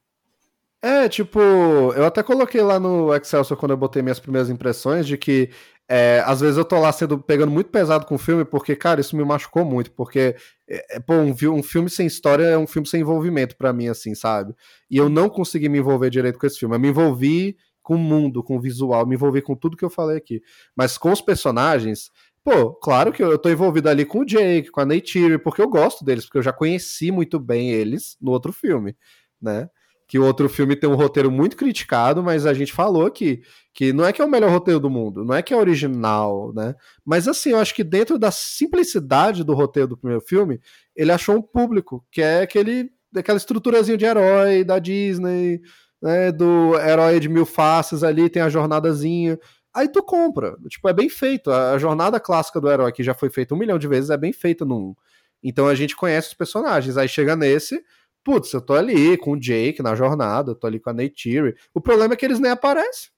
[0.82, 5.18] É, tipo, eu até coloquei lá no Excelsior quando eu botei minhas primeiras impressões de
[5.18, 5.50] que
[5.88, 9.00] é, às vezes eu tô lá sendo pegando muito pesado com o filme, porque, cara,
[9.00, 10.36] isso me machucou muito, porque
[10.68, 13.88] é, é, pô, um, um filme sem história é um filme sem envolvimento pra mim,
[13.88, 14.54] assim, sabe?
[14.90, 16.76] E eu não consegui me envolver direito com esse filme.
[16.76, 19.90] Eu me envolvi com o mundo, com o visual, me envolvi com tudo que eu
[19.90, 20.42] falei aqui.
[20.76, 22.10] Mas com os personagens,
[22.44, 25.70] pô, claro que eu, tô envolvido ali com o Jake, com a Neytiri, porque eu
[25.70, 28.96] gosto deles, porque eu já conheci muito bem eles no outro filme,
[29.42, 29.70] né?
[30.14, 33.42] que o outro filme tem um roteiro muito criticado, mas a gente falou aqui
[33.74, 36.54] que não é que é o melhor roteiro do mundo, não é que é original,
[36.54, 36.76] né?
[37.04, 40.60] Mas assim, eu acho que dentro da simplicidade do roteiro do primeiro filme,
[40.96, 45.62] ele achou um público, que é aquele daquela estruturazinha de herói da Disney,
[46.02, 49.40] né, do herói de mil faces ali, tem a jornadazinha.
[49.74, 50.56] Aí tu compra.
[50.70, 51.52] Tipo, é bem feito.
[51.52, 54.32] A jornada clássica do herói, que já foi feita um milhão de vezes, é bem
[54.34, 54.96] feita num.
[55.44, 56.96] Então a gente conhece os personagens.
[56.98, 57.84] Aí chega nesse,
[58.24, 61.56] putz, eu tô ali com o Jake na jornada, eu tô ali com a Neytiri.
[61.74, 63.10] O problema é que eles nem aparecem.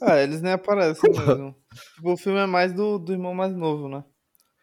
[0.00, 1.54] Ah, eles nem aparecem mesmo.
[1.94, 4.04] Tipo, o filme é mais do, do irmão mais novo, né?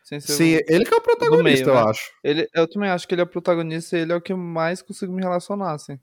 [0.03, 1.89] Ser o- Sim, ele que é o protagonista, meio, eu né?
[1.89, 2.11] acho.
[2.23, 4.81] Ele, eu também acho que ele é o protagonista e ele é o que mais
[4.81, 5.99] consigo me relacionar, assim.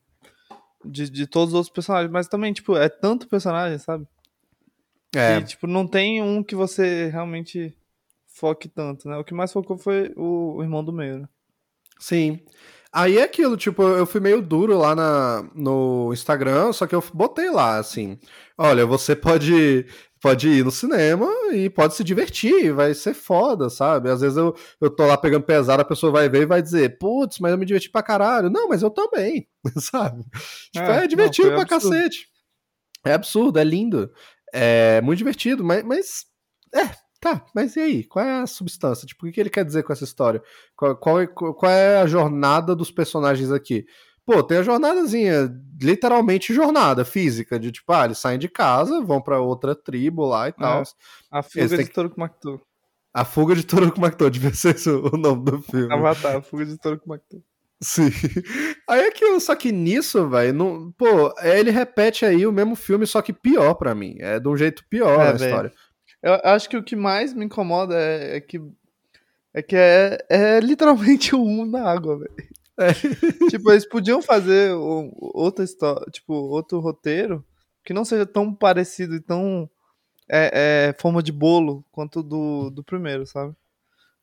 [0.84, 2.10] De, de todos os outros personagens.
[2.10, 4.06] Mas também, tipo, é tanto personagem, sabe?
[5.14, 7.74] É, Que, tipo, não tem um que você realmente
[8.26, 9.16] foque tanto, né?
[9.18, 11.28] O que mais focou foi o, o irmão do meio, né?
[11.98, 12.40] sim.
[12.94, 17.02] Aí é aquilo, tipo, eu fui meio duro lá na, no Instagram, só que eu
[17.14, 18.18] botei lá, assim,
[18.58, 19.86] olha, você pode,
[20.20, 24.10] pode ir no cinema e pode se divertir, vai ser foda, sabe?
[24.10, 26.98] Às vezes eu, eu tô lá pegando pesado, a pessoa vai ver e vai dizer,
[26.98, 28.50] putz, mas eu me diverti pra caralho.
[28.50, 29.48] Não, mas eu também,
[29.80, 30.22] sabe?
[30.70, 31.94] Tipo, É, é, divertido não, pra absurdo.
[31.96, 32.26] cacete.
[33.06, 34.10] É absurdo, é lindo.
[34.52, 36.26] É muito divertido, mas, mas.
[36.74, 36.88] É,
[37.20, 38.04] tá, mas e aí?
[38.04, 39.06] Qual é a substância?
[39.06, 40.42] Tipo, o que ele quer dizer com essa história?
[40.76, 43.84] Qual, qual, é- qual é a jornada dos personagens aqui?
[44.24, 45.50] Pô, tem a jornadazinha,
[45.80, 50.48] literalmente jornada física, de tipo, ah, eles saem de casa, vão pra outra tribo lá
[50.48, 50.82] e tal.
[51.30, 52.60] A fuga Eles de que- Toruko Makto.
[53.14, 55.92] A fuga de Toruko Makto, devia ser o nome do filme.
[55.92, 57.42] Avatar, a fuga de Toruko Makto.
[57.82, 58.10] Sim.
[58.88, 62.76] Aí é que, só que nisso, velho, não- pô, é, ele repete aí o mesmo
[62.76, 64.16] filme, só que pior pra mim.
[64.20, 65.44] É de um jeito pior É, a velho.
[65.50, 65.72] história.
[66.22, 68.60] Eu acho que o que mais me incomoda é, é que
[69.54, 72.32] é que é, é literalmente o um na água, velho.
[72.78, 72.88] É.
[73.50, 77.44] tipo, eles podiam fazer o- outra história, tipo, outro roteiro
[77.84, 79.68] que não seja tão parecido e tão
[80.30, 83.54] é, é, forma de bolo quanto do, do primeiro, sabe?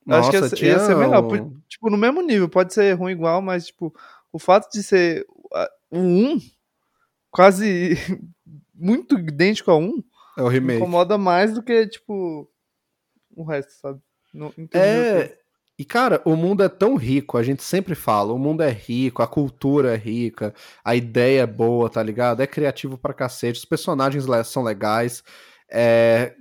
[0.08, 1.52] Eu acho que ia, Nossa, ser- ia ser melhor.
[1.68, 3.94] Tipo, no mesmo nível, pode ser ruim igual, mas, tipo,
[4.32, 6.40] o fato de ser a- o 1
[7.32, 7.92] quase
[8.74, 10.04] muito idêntico a 1
[10.38, 10.80] É o remake.
[10.80, 12.50] incomoda mais do que, tipo,
[13.36, 14.00] o resto, sabe?
[14.34, 14.70] Roteiro.
[14.76, 15.36] É.
[15.78, 19.22] E, cara, o mundo é tão rico, a gente sempre fala, o mundo é rico,
[19.22, 22.42] a cultura é rica, a ideia é boa, tá ligado?
[22.42, 25.24] É criativo pra cacete, os personagens são legais.
[25.72, 26.36] É,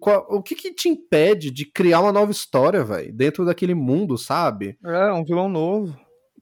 [0.00, 4.16] qual- o que que te impede de criar uma nova história, velho, dentro daquele mundo,
[4.18, 4.76] sabe?
[4.84, 5.96] É, um vilão novo.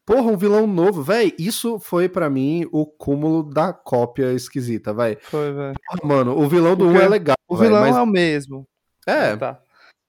[0.05, 1.03] porra, um vilão novo.
[1.03, 5.19] Véi, isso foi pra mim o cúmulo da cópia esquisita, véi.
[5.21, 5.75] Foi, velho.
[6.03, 7.37] Mano, o vilão do 1 Porque é legal.
[7.47, 7.95] O véi, vilão mas...
[7.97, 8.67] é o mesmo.
[9.07, 9.61] É, Tá.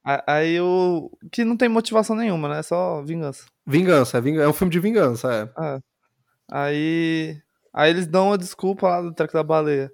[0.06, 1.12] A- Aí o.
[1.30, 2.64] Que não tem motivação nenhuma, né?
[2.64, 3.44] Só vingança.
[3.68, 5.66] vingança, é, vingança, é um filme de vingança, é.
[5.76, 5.80] É.
[6.50, 7.38] Aí.
[7.74, 9.92] Aí eles dão uma desculpa lá do treco da baleia.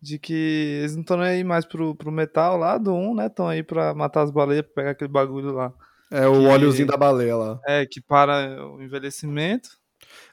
[0.00, 3.26] De que eles não estão nem aí mais pro, pro metal lá do 1, né?
[3.26, 5.72] Estão aí pra matar as baleias, pra pegar aquele bagulho lá.
[6.10, 7.58] É o Que- óleozinho da baleia lá.
[7.66, 9.68] É, que para o envelhecimento.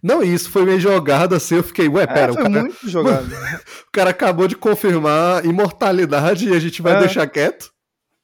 [0.01, 2.87] Não, isso foi meio jogado assim, eu fiquei, ué, pera, é, o, foi cara, muito
[2.87, 3.25] jogado.
[3.87, 6.99] o cara acabou de confirmar imortalidade e a gente vai É.
[6.99, 7.71] deixar quieto?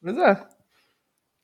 [0.00, 0.40] Mas é.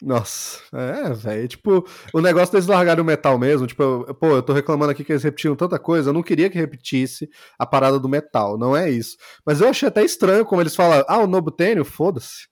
[0.01, 1.49] Nossa, é, velho.
[1.49, 1.85] Tipo,
[2.15, 3.67] o negócio deles largarem o metal mesmo.
[3.67, 6.11] Tipo, eu- pô, eu tô reclamando aqui que eles repetiram tanta coisa.
[6.11, 7.29] Eu não queria que repetisse
[7.59, 9.17] a parada do metal, não é isso.
[9.45, 12.47] Mas eu achei até estranho como eles falam: ah, o Nobutênio, foda-se.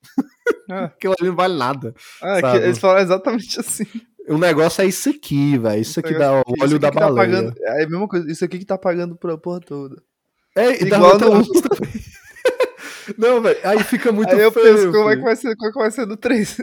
[0.71, 1.95] É, Aquilo ali não vale nada.
[2.23, 3.87] É, que eles falam exatamente assim.
[4.29, 5.81] O negócio é isso aqui, velho.
[5.81, 7.15] Isso aqui dá o Isso óleo da tá baleia.
[7.29, 8.29] pagando- É a mesma coisa.
[8.29, 10.03] Isso aqui que tá pagando pra porra toda.
[10.57, 11.93] É, e dá Igual outra no- também.
[13.19, 13.59] Não, velho.
[13.65, 14.75] Aí fica muito Aí eu feio.
[14.75, 16.57] penso, como é que vai ser, qual que vai ser do 3?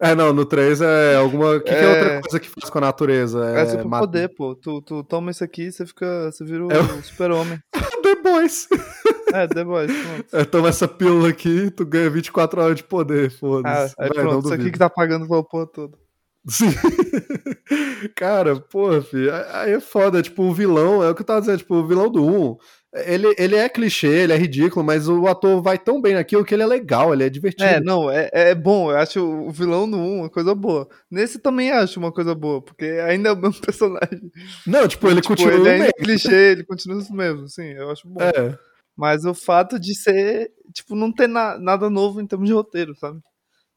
[0.00, 1.56] É, não, no 3 é alguma.
[1.56, 1.88] O que, que é É.
[1.90, 3.44] outra coisa que faz com a natureza?
[3.50, 4.54] É, É, super mata- poder, pô.
[4.54, 6.30] Tu, tu toma isso aqui e você fica.
[6.30, 7.58] Você vira o É o- super-homem.
[8.02, 8.68] The Boys.
[9.34, 9.90] É, The Boys.
[10.32, 13.94] É, toma essa pílula aqui, tu ganha 24 horas de poder, Ah, foda-se.
[13.98, 15.98] Vai, não pronto, isso aqui que tá pagando pela porra toda.
[16.48, 16.66] Sim.
[18.16, 21.58] Cara, porra, filho, aí é foda, tipo, o vilão, é o que eu tava dizendo,
[21.58, 22.56] tipo, o vilão do 1,
[22.94, 26.54] ele, ele é clichê, ele é ridículo, mas o ator vai tão bem naquilo que
[26.54, 27.68] ele é legal, ele é divertido.
[27.68, 28.90] É, não, é, é bom.
[28.90, 30.88] Eu acho o vilão no 1 uma coisa boa.
[31.10, 34.32] Nesse também acho uma coisa boa, porque ainda é o mesmo personagem.
[34.66, 36.04] Não, tipo, ele Tipo, continua ele o ainda é mesmo.
[36.04, 38.20] clichê, ele continua o mesmo, sim, eu acho bom.
[38.22, 38.58] É,
[38.96, 42.94] Mas o fato de ser, tipo, não ter na- nada novo em termos de roteiro,
[42.96, 43.20] sabe?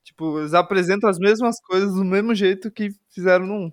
[0.03, 3.71] Tipo, eles apresentam as mesmas coisas do mesmo jeito que fizeram no 1.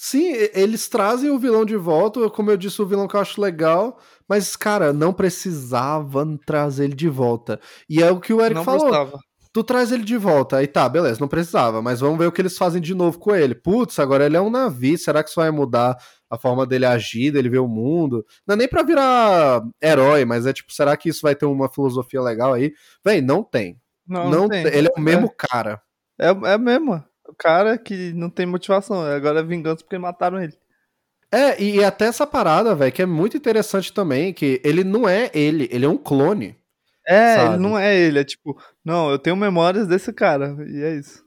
[0.00, 3.40] Sim, eles trazem o vilão de volta, como eu disse, o vilão que eu acho
[3.40, 7.58] legal, mas, cara, não precisavam trazer ele de volta.
[7.90, 8.82] E é o que o Eric Não falou.
[8.82, 9.18] gostava.
[9.52, 12.40] Tu traz ele de volta, aí tá, beleza, não precisava, mas vamos ver o que
[12.40, 13.56] eles fazem de novo com ele.
[13.56, 15.96] Putz, agora ele é um navio, será que isso vai mudar
[16.30, 18.24] a forma dele agir, dele ver o mundo?
[18.46, 21.68] Não é nem pra virar herói, mas é tipo, será que isso vai ter uma
[21.68, 22.72] filosofia legal aí?
[23.04, 23.80] Véi, não tem.
[24.06, 24.62] Não, Não, tem.
[24.62, 24.74] tem.
[24.74, 25.80] Ele é o mesmo cara.
[26.20, 27.02] É, é mesmo.
[27.28, 29.02] O cara que não tem motivação.
[29.02, 30.54] Agora é vingança porque mataram ele.
[31.30, 35.06] É, e, e até essa parada, velho, que é muito interessante também, que ele não
[35.06, 36.56] é ele, ele é um clone.
[37.06, 37.54] É, Sabe?
[37.54, 38.18] ele não é ele.
[38.18, 40.56] É tipo, não, eu tenho memórias desse cara.
[40.66, 41.22] E é isso.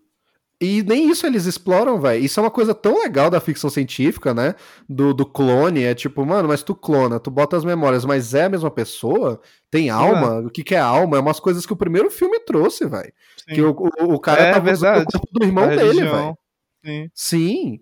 [0.62, 2.24] E nem isso eles exploram, velho.
[2.24, 4.54] Isso é uma coisa tão legal da ficção científica, né?
[4.88, 5.84] Do, do clone.
[5.84, 9.42] É tipo, mano, mas tu clona, tu bota as memórias, mas é a mesma pessoa?
[9.72, 10.40] Tem alma?
[10.42, 11.18] O que, que é alma?
[11.18, 13.12] É umas coisas que o primeiro filme trouxe, velho.
[13.48, 15.06] Que o, o, o cara É tava verdade.
[15.08, 16.38] o corpo do irmão A dele, velho.
[16.86, 17.10] Sim.
[17.16, 17.80] Sim.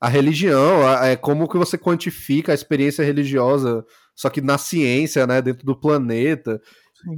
[0.00, 3.84] A religião, a- é como que você quantifica a experiência religiosa,
[4.16, 6.60] só que na ciência, né, dentro do planeta.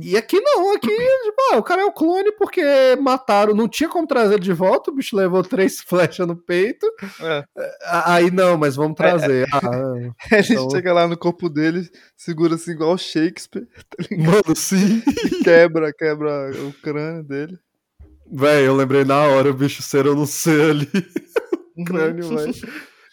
[0.00, 2.62] E aqui não, aqui, tipo, ah, o cara é o clone porque
[3.00, 6.86] mataram, não tinha como trazer ele de volta, o bicho levou três flechas no peito.
[7.20, 7.44] É.
[8.06, 9.46] Aí não, mas vamos trazer.
[9.52, 9.60] Ah,
[10.32, 13.66] Ele Então- chega lá no corpo dele, segura assim igual o Shakespeare,
[14.16, 15.02] mano, sim.
[15.42, 17.58] quebra, quebra o crânio dele.
[18.32, 20.88] Véi, eu lembrei na hora o bicho ser ou não ser ali.
[21.76, 21.84] Uhum.
[21.84, 22.54] Crânio, velho.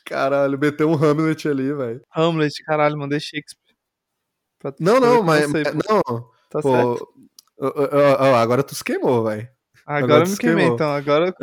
[0.05, 2.01] Caralho, meteu um Hamlet ali, velho.
[2.15, 3.75] Hamlet, caralho, mandei Shakespeare.
[4.59, 5.43] Pra Não, não, mas.
[5.53, 5.63] eu
[6.59, 6.77] sei, pô.
[6.77, 7.07] Tá certo.
[7.59, 9.47] ó, ó, ó, agora tu se queimou, velho.
[9.85, 10.75] Agora, agora eu me queimei, queimou.
[10.75, 10.89] então.
[10.91, 11.33] Agora.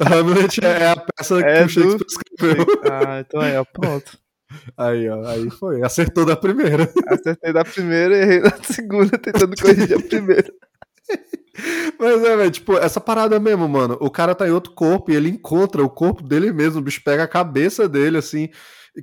[0.00, 2.06] Hamlet é a peça É que o do- Shakespeare
[2.56, 2.66] escreveu.
[2.90, 4.18] Ah, então aí, ó, pronto.
[4.76, 5.82] Aí, ó, aí foi.
[5.82, 6.88] Acertou da primeira.
[7.08, 10.52] Acertei da primeira e errei da segunda, tentando corrigir a primeira.
[11.98, 13.96] Mas é, velho, tipo, essa parada mesmo, mano.
[14.00, 16.80] O cara tá em outro corpo e ele encontra o corpo dele mesmo.
[16.80, 18.48] O bicho pega a cabeça dele, assim.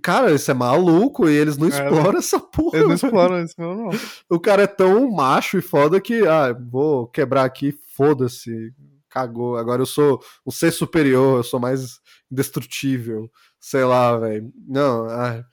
[0.01, 2.77] Cara, isso é maluco e eles não É, exploram essa porra.
[2.77, 2.95] Eles não velho.
[2.95, 3.89] exploram isso, não, não.
[4.29, 8.73] O cara é tão macho e foda que, ah, vou quebrar aqui, foda-se.
[9.09, 9.57] Cagou.
[9.57, 11.99] Agora eu sou um ser superior, eu sou mais
[12.31, 13.29] indestrutível.
[13.59, 14.51] Sei lá, velho.
[14.67, 15.43] Não, ah.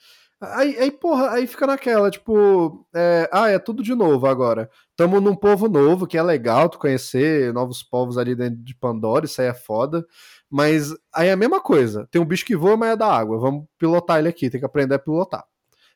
[0.40, 4.70] Aí, aí, porra, aí fica naquela, tipo, é, ah, é tudo de novo agora.
[4.96, 9.24] Tamo num povo novo, que é legal tu conhecer novos povos ali dentro de Pandora,
[9.24, 10.06] isso aí é foda.
[10.50, 12.06] Mas aí é a mesma coisa.
[12.10, 13.38] Tem um bicho que voa, mas é da água.
[13.38, 15.44] Vamos pilotar ele aqui, tem que aprender a pilotar.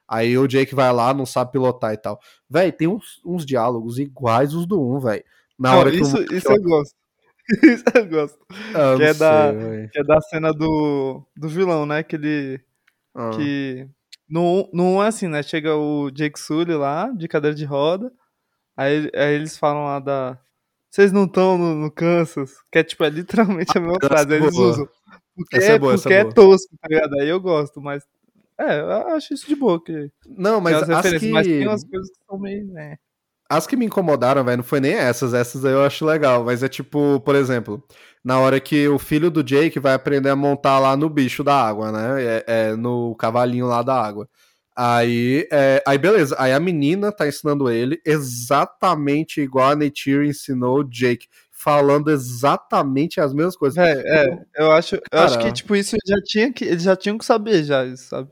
[0.07, 2.20] Aí o Jake vai lá, não sabe pilotar e tal.
[2.50, 5.24] Véi, tem uns, uns diálogos iguais os do 1, velho.
[5.59, 6.34] Na Não, hora que isso, o...
[6.34, 6.94] isso eu gosto.
[7.64, 8.38] Isso eu gosto.
[8.72, 9.88] Ah, que é da- sei, véi.
[9.88, 12.03] Que é da cena do, do vilão, né?
[12.05, 12.61] Que ele.
[13.14, 13.30] Ah.
[13.30, 13.88] Que.
[14.28, 15.42] No, no 1 é assim, né?
[15.42, 18.12] Chega o Jake Sully lá, de cadeira de roda.
[18.76, 20.38] Aí, aí eles falam lá da.
[20.93, 22.53] Vocês não estão no, no Kansas?
[22.70, 24.34] Que é tipo, é literalmente a mesma Essa frase.
[24.34, 24.68] é eles boa.
[24.70, 24.88] usam.
[25.34, 26.34] Porque, Essa é é, boa, porque é é boa.
[26.34, 27.14] tosco, tá ligado?
[27.20, 28.05] Aí eu gosto, mas
[28.61, 29.82] É, eu acho isso de boa.
[29.82, 32.66] Que, Não, mas as que, mas tem umas coisas que são meio.
[32.66, 32.97] Né.
[33.49, 35.32] as que me incomodaram, velho, não foi nem essas.
[35.34, 36.45] Essas aí eu acho legal.
[36.45, 37.82] Mas é tipo, por exemplo,
[38.24, 41.55] na hora que o filho do Jake vai aprender a montar lá no bicho da
[41.57, 42.22] água, né?
[42.22, 44.28] É, é, no cavalinho lá da água.
[44.74, 46.34] Aí, é, aí beleza.
[46.38, 51.26] Aí a menina tá ensinando ele exatamente igual a Neytiri ensinou o Jake.
[51.50, 53.78] Falando exatamente as mesmas coisas.
[53.78, 57.16] É, é, eu acho, eu acho que, tipo, isso já tinha que, eles já tinham
[57.16, 58.28] que saber, já, isso, sabe?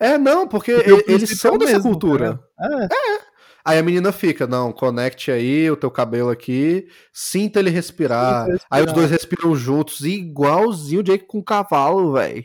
[0.00, 2.40] É, não, porque Porque o e- eles são é dessa mesmo, cultura.
[2.56, 2.84] tá ligado?
[2.92, 3.18] É,
[3.64, 8.48] Aí a menina fica, não, conecte aí o teu cabelo aqui, sinta ele respirar.
[8.48, 8.94] Ele Aí os respirar.
[8.94, 12.44] dois respiram juntos, igualzinho o Jake com o cavalo, velho.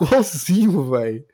[0.00, 1.24] Igualzinho, velho.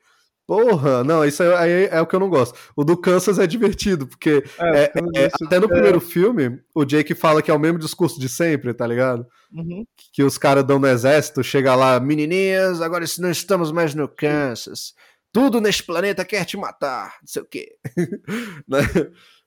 [0.46, 2.58] Porra, não, isso aí é, é o que eu não gosto.
[2.76, 6.00] O do Kansas é divertido, porque É, é- pelo é, visto, até no é, primeiro
[6.00, 9.26] filme, o Jake fala que é o mesmo discurso de sempre, tá ligado?
[9.54, 9.86] uhum.
[10.12, 14.92] que os caras dão no exército, chega lá, menininhas, agora não estamos mais no Kansas.
[15.32, 17.76] Tudo neste planeta quer te matar, não sei o quê.
[18.68, 18.78] Né?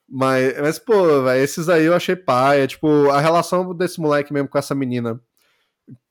[0.10, 2.66] mas, mas, pô, véio, esses aí eu achei paia.
[2.68, 5.20] Tipo, a relação desse moleque mesmo com essa menina.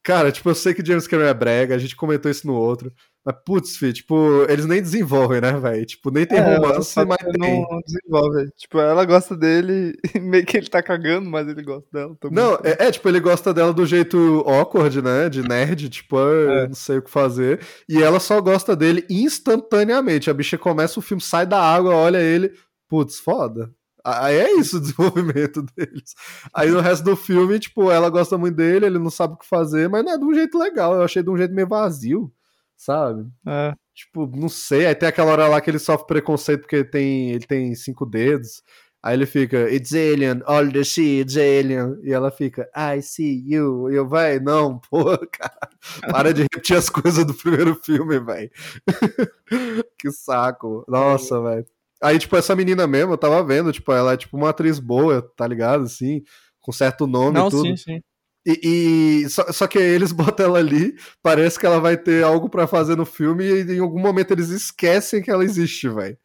[0.07, 2.93] Cara, tipo, eu sei que James Cameron é brega, a gente comentou isso no outro.
[3.25, 5.85] Mas, putz, fi, tipo, eles nem desenvolvem, né, velho?
[5.85, 7.67] Tipo, nem tem É, romance, mas tem.
[7.69, 8.49] não desenvolve.
[8.57, 12.37] Tipo, ela gosta dele meio que ele tá cagando, mas ele gosta dela também.
[12.37, 15.29] Não, é, é, tipo, ele gosta dela do jeito awkward, né?
[15.29, 16.69] De nerd, tipo, ah, É.
[16.69, 17.59] não sei o que fazer.
[17.89, 20.31] E ela só gosta dele instantaneamente.
[20.31, 22.53] A bicha começa o filme, sai da água, olha ele,
[22.89, 23.73] putz, foda.
[24.07, 26.15] Aí é isso o desenvolvimento deles.
[26.55, 29.47] Aí no resto do filme, tipo, ela gosta muito dele, ele não sabe o que
[29.47, 30.95] fazer, mas não é de um jeito legal.
[30.95, 32.33] Eu achei de um jeito meio vazio,
[32.77, 33.29] sabe?
[33.47, 33.75] É.
[33.93, 34.87] Tipo, não sei.
[34.87, 38.07] Aí tem aquela hora lá que ele sofre preconceito porque ele tem, ele tem cinco
[38.07, 38.63] dedos.
[39.03, 41.99] Aí ele fica, it's alien, all the sea, it's alien.
[42.03, 43.91] E ela fica, I see you.
[43.91, 45.69] E eu, vai, não, porra, cara.
[46.11, 48.51] Para de repetir as coisas do primeiro filme, velho.
[49.99, 50.85] que saco.
[50.89, 51.67] Nossa, velho.
[52.03, 55.23] Aí, tipo, essa menina mesmo, eu tava vendo, tipo, ela é tipo uma atriz boa,
[55.37, 55.85] tá ligado?
[55.85, 56.23] Assim,
[56.61, 57.67] com certo nome Não, e tudo.
[57.69, 58.01] sim, sim.
[58.47, 62.49] E, e- só, só que eles botam ela ali, parece que ela vai ter algo
[62.49, 66.17] pra fazer no filme e em algum momento eles esquecem que ela existe, velho.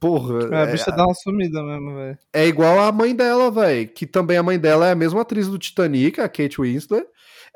[0.00, 2.18] Porra, É, a é, bicha dá uma sumida mesmo, velho.
[2.32, 3.88] é igual a mãe dela, velho.
[3.88, 7.06] Que também a mãe dela é a mesma atriz do Titanic, a Kate Winslet.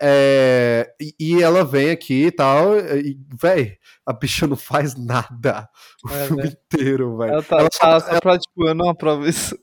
[0.01, 5.69] É, e, e ela vem aqui e tal, e, velho, a bicha não faz nada
[6.05, 6.57] o É, filme velho.
[6.73, 7.33] inteiro, velho.
[7.33, 9.59] Ela tá, Ela tá só- só pra, tipo, eu não aprovo isso.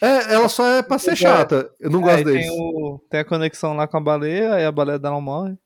[0.00, 1.70] É, ela só é pra ser É, chata.
[1.80, 2.50] Eu não Aí gosto tem, deles.
[2.50, 5.56] o, tem a conexão lá com a baleia, aí a baleia dela morre.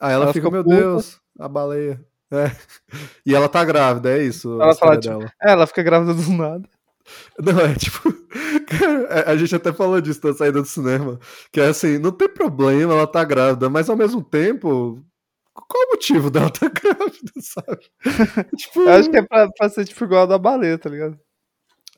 [0.00, 0.76] Aí ela, ela fica, meu puta.
[0.76, 2.00] Deus, a baleia.
[2.32, 2.52] É.
[3.26, 4.60] E ela tá grávida, é isso.
[4.62, 5.32] Ela fala, tipo, dela.
[5.42, 6.68] É, ela fica grávida do nada.
[7.38, 8.12] Não, é tipo.
[8.66, 11.18] cara, a gente até falou disso na saída do cinema.
[11.52, 15.02] Que é assim, não tem problema ela tá grávida, mas ao mesmo tempo.
[15.54, 17.82] Qual o motivo dela tá grávida, sabe?
[18.56, 18.80] tipo.
[18.82, 21.18] Eu acho que é pra, pra ser, tipo, igual a da baleia, tá ligado?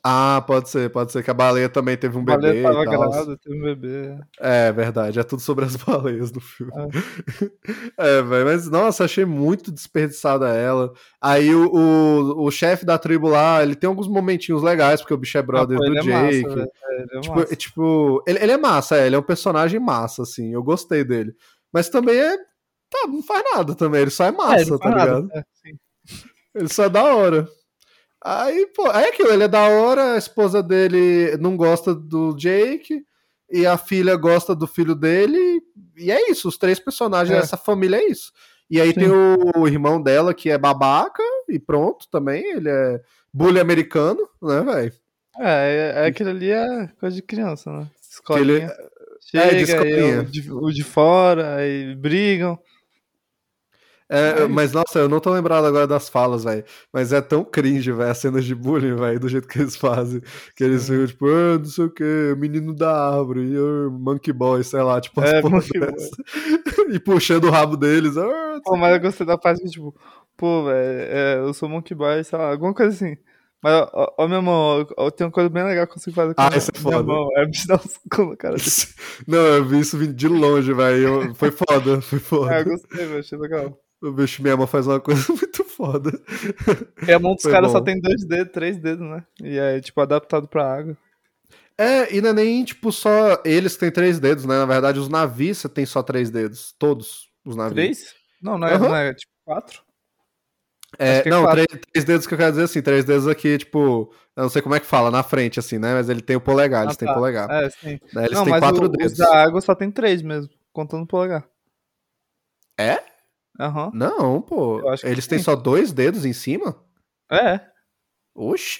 [0.05, 2.61] Ah, pode ser, pode ser que a baleia também teve um A baleia bebê.
[2.61, 3.09] tava e tal.
[3.09, 4.17] grávida, teve um bebê.
[4.37, 6.73] É verdade, é tudo sobre as baleias no filme.
[7.97, 10.91] É, velho, mas nossa, achei muito desperdiçada ela.
[11.21, 15.17] Aí o, o, o chefe da tribo lá, ele tem alguns momentinhos legais, porque o
[15.17, 16.43] bicho é brother Ah, pô, do ele é Jake.
[16.47, 16.59] massa.
[16.59, 17.53] É, ele é tipo, massa.
[17.53, 21.03] é, tipo, ele, ele é massa, é, ele é um personagem massa, assim, eu gostei
[21.05, 21.33] dele.
[21.71, 22.35] Mas também é.
[22.91, 25.29] Tá, não faz nada também, ele só é É, massa, tá faz nada, ligado?
[25.33, 25.43] é.
[26.55, 27.47] Ele só é da hora.
[28.23, 33.03] Aí, pô, é aquilo, ele é da hora, a esposa dele não gosta do Jake,
[33.51, 35.61] e a filha gosta do filho dele,
[35.97, 37.41] e é isso, os três personagens É.
[37.41, 38.31] dessa família é isso.
[38.69, 38.93] E aí Sim.
[39.01, 43.01] tem o, o irmão dela, que é babaca, e pronto também, ele é
[43.33, 44.93] bully americano, né, velho?
[45.39, 47.87] É, é, é aquilo ali é coisa de criança, né?
[48.37, 48.65] Ele- Escolinha.
[48.65, 50.21] é, de Chega, aí escolinha.
[50.21, 52.57] o de, o de fora, aí brigam.
[54.15, 56.63] É, mas nossa, eu não tô lembrado agora das falas, velho.
[56.93, 60.21] Mas é tão cringe, velho, as cenas de bullying, velho, do jeito que eles fazem.
[60.55, 64.63] Que eles ficam, tipo, ah, não sei o que, menino da árvore, ah, monkey boy,
[64.63, 65.41] sei lá, tipo, É,
[66.93, 68.15] e puxando o rabo deles.
[68.17, 69.95] Ah, Pô, mas eu gostei da parte que, tipo,
[70.37, 73.17] pô, velho, é, eu sou monkey boy, sei lá, alguma coisa assim.
[73.63, 76.35] Mas, ó, ó minha mão, ó, tenho uma coisa bem legal que eu consigo fazer
[76.35, 77.01] com Ah, isso é foda.
[77.01, 77.29] mão.
[77.37, 78.57] É me dar um soco no cara.
[79.25, 81.33] Não, eu vi isso vindo de longe, velho.
[81.33, 82.63] Foi foda, foi é, eu foda.
[82.65, 83.79] gostei, velho, achei legal.
[84.03, 86.11] O bicho mãe faz uma coisa muito foda.
[87.07, 89.23] E a mão dos caras só tem dois dedos, três dedos, né?
[89.41, 90.97] E é, tipo, adaptado pra água.
[91.77, 94.57] É, e não é nem, tipo, só eles que têm três dedos, né?
[94.57, 96.75] Na verdade, os navios têm só três dedos.
[96.77, 97.75] Todos os navios.
[97.75, 98.15] Três?
[98.41, 98.87] Não, não é, Aham.
[98.89, 99.81] não é tipo quatro?
[100.99, 101.65] É, é não, quatro.
[101.65, 104.61] três, três dedos que eu quero dizer assim, três dedos aqui, tipo, eu não sei
[104.61, 105.93] como é que fala, na frente, assim, né?
[105.93, 107.13] Mas ele tem o polegar, eles Ah, têm tá.
[107.13, 107.49] polegar.
[107.49, 107.99] É, sim.
[108.13, 108.25] né?
[108.25, 109.13] Eles não, têm mas quatro o, dedos.
[109.13, 111.47] os da água só tem três mesmo, contando o polegar.
[112.77, 113.12] É?
[113.59, 113.91] Aham.
[113.93, 114.81] Não, pô.
[115.03, 116.75] Eles têm só dois dedos em cima?
[117.31, 117.59] É.
[118.35, 118.79] Oxi.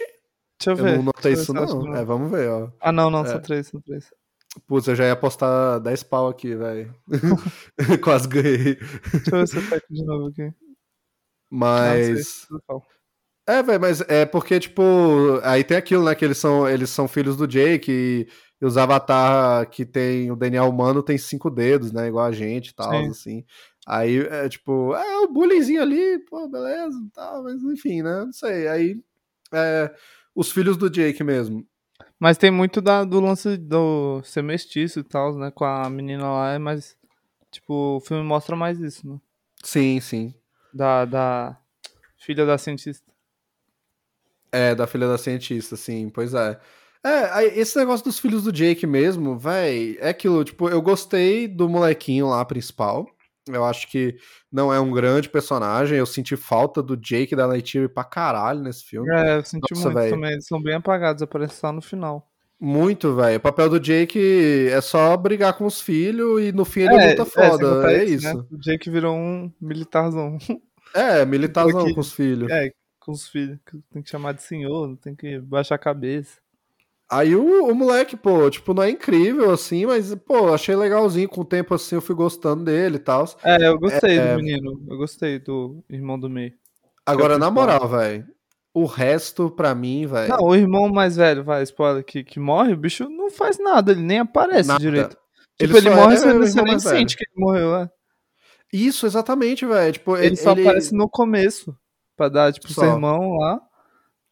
[0.60, 0.96] Deixa eu Eu ver.
[0.98, 1.82] não notei isso, não.
[1.84, 2.70] que É, vamos ver, ó.
[2.80, 3.28] Ah, não, não, É.
[3.28, 4.12] são três, são três.
[4.68, 6.94] Putz, eu já ia apostar 10 pau aqui, velho.
[8.04, 8.76] Quase ganhei.
[8.76, 10.52] Deixa eu ver se eu pego de novo aqui.
[11.52, 12.48] Mas.
[12.70, 12.82] Não.
[13.48, 14.82] É, velho, mas é porque, tipo,
[15.44, 16.16] aí tem aquilo, né?
[16.16, 18.28] Que eles são, eles são filhos do Jake e,
[18.64, 22.08] e os Avatar que tem o DNA humano tem cinco dedos, né?
[22.08, 23.10] Igual a gente e tal, Sim.
[23.10, 23.46] assim.
[23.86, 28.24] Aí é tipo, é o bullyingzinho ali, pô, beleza, tal, mas enfim, né?
[28.24, 28.70] Não sei.
[28.70, 29.04] Aí
[29.52, 29.94] é,
[30.34, 31.68] os filhos do Jake mesmo.
[32.18, 35.52] Mas tem muito da, do lance do ser mestiço e tal, né?
[35.52, 36.96] Com a menina lá, é mais.
[37.52, 39.20] Tipo, o filme mostra mais isso, né?
[39.62, 40.34] Sim, sim.
[40.74, 41.58] Da, da
[42.18, 43.12] filha da cientista.
[44.54, 46.58] É, da filha da cientista, sim, pois é.
[47.06, 51.68] É, esse negócio dos filhos do Jake mesmo, véi, é aquilo, tipo, eu gostei do
[51.68, 53.06] molequinho lá principal.
[53.48, 54.16] Eu acho que
[54.50, 55.98] não é um grande personagem.
[55.98, 59.10] Eu senti falta do Jake da Neytiri pra caralho nesse filme.
[59.14, 60.10] É, eu senti Nossa, muito véi.
[60.12, 60.32] também.
[60.32, 62.30] Eles são bem apagados, aparecem só no final.
[62.58, 63.38] Muito, velho.
[63.38, 67.10] O papel do Jake é só brigar com os filhos e no fim ele é,
[67.10, 67.92] luta é, foda.
[67.92, 68.38] É, esse, isso.
[68.38, 68.46] né?
[68.50, 70.38] O Jake virou um militarzão.
[70.96, 72.52] É, militarzão com os filhos.
[72.52, 73.58] é, com os filhos.
[73.92, 76.43] Tem que chamar de senhor, tem que baixar a cabeça.
[77.14, 81.30] Aí o, o moleque, pô, tipo, não é incrível assim, mas, pô, achei legalzinho.
[81.30, 83.26] Com o tempo assim eu fui gostando dele e tal.
[83.44, 84.32] É, eu gostei É.
[84.36, 84.82] do menino.
[84.90, 86.54] Eu gostei do irmão do meio.
[87.06, 88.26] Agora, na moral, velho,
[88.74, 90.30] o resto pra mim, velho.
[90.30, 93.92] Não, o irmão mais velho, vai, spoiler, que, que morre, o bicho não faz nada,
[93.92, 94.80] ele nem aparece Nada.
[94.80, 95.18] direito.
[95.60, 96.98] Tipo, ele, morre, é você, você nem mais velho.
[96.98, 97.90] sente que ele morreu, é.
[98.72, 99.94] Isso, exatamente, velho.
[99.94, 101.78] Tipo, Ele, ele, só ele- aparece no começo,
[102.18, 102.82] pra dar, tipo, Só.
[102.82, 103.62] sermão lá,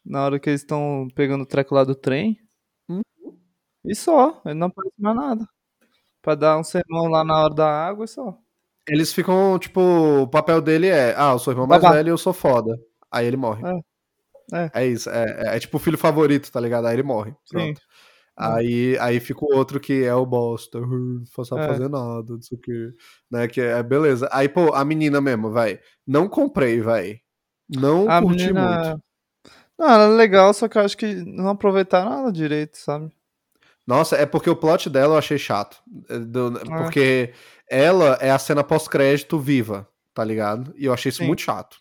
[0.03, 2.39] na hora que eles estão pegando o treco lá do trem.
[3.85, 5.47] E só, ele não aparece mais nada.
[6.21, 8.37] Pra dar um sermão lá na hora da água e só.
[8.87, 11.95] Eles ficam, tipo, o papel dele é, ah, eu sou irmão mais Babá.
[11.95, 12.77] velho e eu sou foda.
[13.11, 13.63] Aí ele morre.
[14.53, 14.71] É.
[14.73, 16.87] É isso, é, é, é tipo o filho favorito, tá ligado?
[16.87, 17.31] Aí ele morre.
[17.45, 17.73] Sim.
[17.73, 17.81] Pronto.
[18.37, 21.67] Aí, aí fica o outro que é o bosta, não sabe É.
[21.67, 22.91] fazer nada, não sei o que.
[23.31, 24.27] Né, que é beleza.
[24.31, 25.79] Aí, pô, a menina mesmo, vai.
[26.07, 27.19] Não comprei, vai.
[27.69, 28.55] Não A curti muito.
[28.55, 28.99] menina.
[29.79, 33.11] Não, ela é legal, só que eu acho que não aproveitaram nada direito, sabe?
[33.85, 35.77] Nossa, é porque o plot dela eu achei chato.
[36.09, 36.83] É, do- Ah.
[36.83, 37.33] Porque
[37.69, 40.73] ela é a cena pós-crédito viva, tá ligado?
[40.77, 41.27] E eu achei isso Sim.
[41.27, 41.77] muito chato.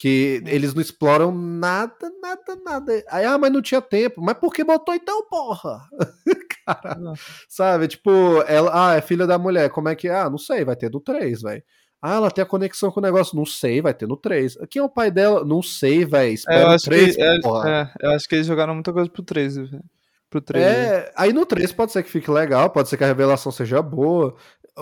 [0.00, 3.04] Que eles não exploram nada, nada, nada.
[3.10, 4.20] Aí, ah, mas não tinha tempo.
[4.22, 5.80] Mas por que botou então, porra?
[6.64, 7.14] Cara, Não.
[7.48, 7.88] sabe?
[7.88, 8.10] Tipo,
[8.46, 9.70] ela, ah, é filha da mulher.
[9.70, 10.08] Como é que.
[10.08, 11.62] Ah, não sei, vai ter do 3, velho.
[12.00, 13.36] Ah, ela tem a conexão com o negócio.
[13.36, 14.56] Não sei, vai ter no 3.
[14.70, 15.44] Quem é o pai dela?
[15.44, 16.30] Não sei, velho.
[16.30, 17.22] É, Espera o acho 3, que.
[17.22, 17.92] É, porra.
[18.00, 19.82] é, eu acho que eles jogaram muita coisa pro 3, velho.
[20.30, 20.64] Pro 3.
[20.64, 20.70] né?
[20.70, 23.80] É, aí no 3 pode ser que fique legal, pode ser que a revelação seja
[23.82, 24.36] boa.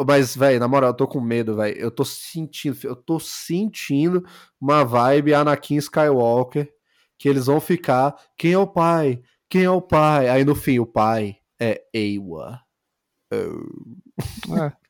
[0.06, 1.76] Mas, velho, na moral, eu tô com medo, velho.
[1.78, 4.22] Eu tô sentindo, eu tô sentindo
[4.60, 6.70] uma vibe Anakin Skywalker
[7.18, 8.14] que eles vão ficar.
[8.36, 9.22] Quem é o pai?
[9.48, 10.28] Quem é o pai?
[10.28, 12.60] Aí no fim, o pai é Ewa.
[13.32, 13.36] É.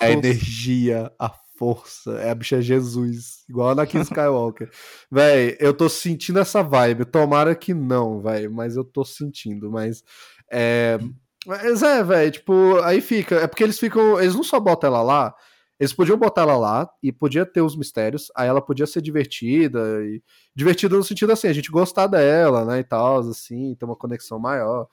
[0.00, 1.28] É a energia, a
[1.60, 2.12] força.
[2.12, 3.44] É a bicha Jesus.
[3.46, 4.70] Igual Anakin Skywalker.
[5.12, 7.04] véi, eu tô sentindo essa vibe.
[7.04, 8.48] Tomara que não, véi.
[8.48, 9.70] Mas eu tô sentindo.
[9.70, 10.02] Mas.
[10.50, 10.98] É.
[11.46, 13.36] Mas é, velho, tipo, aí fica.
[13.36, 14.18] É porque eles ficam.
[14.18, 15.34] Eles não só botam ela lá.
[15.78, 18.30] Eles podiam botar ela lá e podia ter os mistérios.
[18.36, 19.80] Aí ela podia ser divertida.
[20.04, 20.22] E,
[20.54, 22.80] divertida no sentido assim, a gente gostar dela, né?
[22.80, 24.88] E tal, assim, ter uma conexão maior.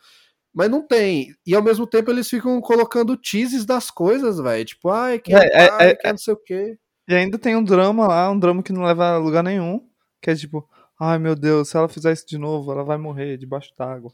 [0.54, 1.34] Mas não tem.
[1.46, 4.66] E ao mesmo tempo eles ficam colocando teases das coisas, velho.
[4.66, 6.78] Tipo, ai, quem é, É, é, pai, é, quem é não sei o quê.
[7.08, 9.82] E ainda tem um drama lá, um drama que não leva a lugar nenhum.
[10.22, 10.68] Que é tipo,
[11.00, 14.12] ai meu Deus, se ela fizer isso de novo, ela vai morrer debaixo d'água.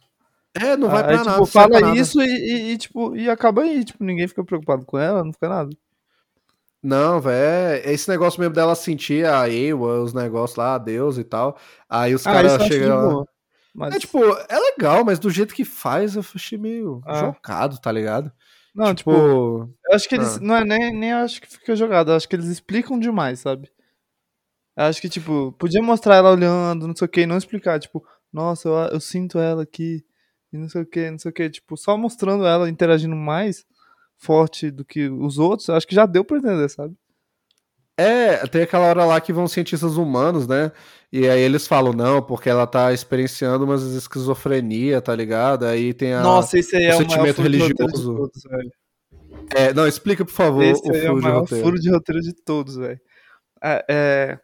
[0.56, 1.46] É, não vai Aí, pra tipo, nada.
[1.46, 1.98] serve fala nada.
[1.98, 5.34] isso e, e- e, tipo, e acaba aí, tipo, ninguém fica preocupado com ela, não
[5.34, 5.70] fica nada.
[6.82, 7.82] Não, velho.
[7.88, 11.58] É esse negócio mesmo dela sentir a Ewa, os negócios lá, Deus e tal.
[11.90, 13.26] Aí os Ah, caras chegam.
[13.74, 14.20] Mas, É tipo,
[14.50, 17.16] é legal, mas do jeito que faz, eu achei meio Ah.
[17.34, 18.32] jogado, tá ligado?
[18.76, 20.40] não, tipo, Tipo, eu acho que eles, ah.
[20.42, 23.70] não é nem, nem acho que fica jogado, eu acho que eles explicam demais, sabe?
[24.76, 27.80] Eu acho que, tipo, podia mostrar ela olhando, não sei o que, e não explicar,
[27.80, 30.04] tipo, nossa, eu, eu sinto ela aqui,
[30.52, 33.66] e não sei o que, não sei o que, tipo, só mostrando ela interagindo mais
[34.18, 36.96] forte do que os outros, eu acho que já deu pra entender, sabe?
[37.98, 40.72] É, tem aquela hora lá que vão cientistas humanos, né?
[41.12, 45.66] E aí eles falam, não, porque ela tá experienciando umas esquizofrenia, tá ligado?
[45.66, 46.22] Aí tem a.
[46.22, 48.16] Nossa, esse aí o é o sentimento de de religioso.
[48.16, 48.44] todos.
[49.56, 51.64] É, não, explica, por favor, Esse o aí é o furo de maior roteiro.
[51.64, 53.00] furo de roteiro de todos, velho.
[53.62, 54.40] É, é,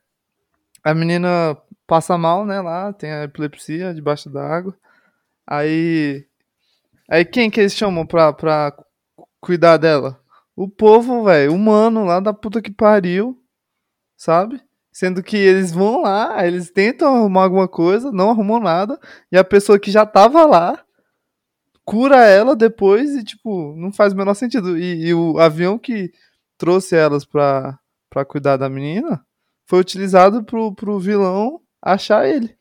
[0.84, 4.76] a menina passa mal, né, lá, tem a epilepsia debaixo d'água.
[5.48, 6.24] Aí.
[7.10, 8.72] Aí quem que eles chamam pra, pra
[9.42, 10.20] cuidar dela?
[10.56, 13.39] O povo, velho, humano lá da puta que pariu.
[14.20, 14.62] Sabe?
[14.92, 19.00] Sendo que eles vão lá, eles tentam arrumar alguma coisa, não arrumam nada,
[19.32, 20.84] e a pessoa que já tava lá
[21.86, 24.78] cura ela depois e, tipo, não faz o menor sentido.
[24.78, 26.12] E, e o avião que
[26.58, 29.26] trouxe elas pra, pra cuidar da menina
[29.66, 32.56] foi utilizado pro, pro vilão achar ele.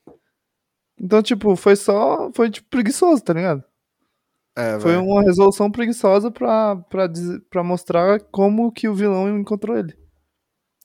[1.00, 2.30] Então, tipo, foi só.
[2.34, 3.62] Foi tipo, preguiçoso, tá ligado?
[4.56, 9.76] É, Foi uma resolução preguiçosa pra, pra, dizer- pra mostrar como que o vilão encontrou
[9.76, 9.96] ele.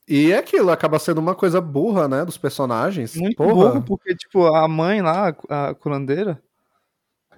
[0.08, 3.16] E é aquilo, acaba sendo uma coisa burra, né, dos personagens.
[3.16, 3.54] Muito Porra.
[3.54, 6.42] burro, porque, tipo, a mãe lá, a cu- a curandeira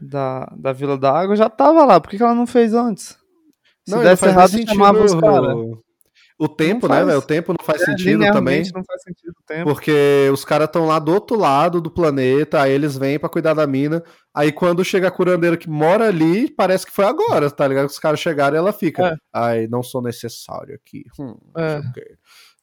[0.01, 1.99] da, da Vila da Água já tava lá.
[1.99, 3.18] Por que, que ela não fez antes?
[3.88, 5.55] Se Não, desse errado, sentido chamava os caras.
[6.38, 7.05] O tempo, né, faz.
[7.07, 7.20] velho?
[7.20, 8.61] O tempo não faz É, sentido também.
[8.74, 9.63] não faz sentido o tempo.
[9.63, 13.53] Porque os caras estão lá do outro lado do planeta, aí eles vêm pra cuidar
[13.53, 14.03] da mina.
[14.34, 17.86] Aí quando chega a curandeira que mora ali, parece que foi agora, tá ligado?
[17.86, 19.07] Que os caras chegaram e ela fica.
[19.07, 19.16] É.
[19.32, 21.03] Ai, não sou necessário aqui.
[21.18, 21.80] Hum, É.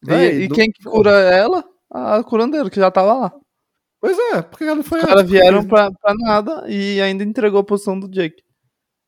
[0.09, 1.65] E, e do- quem que cura ela?
[1.91, 3.33] A curandeira, que já tava lá.
[4.01, 7.61] Pois é, porque ela não foi Os caras vieram pra, pra nada e ainda entregou
[7.61, 8.37] a posição do Jake.
[8.37, 8.43] Que-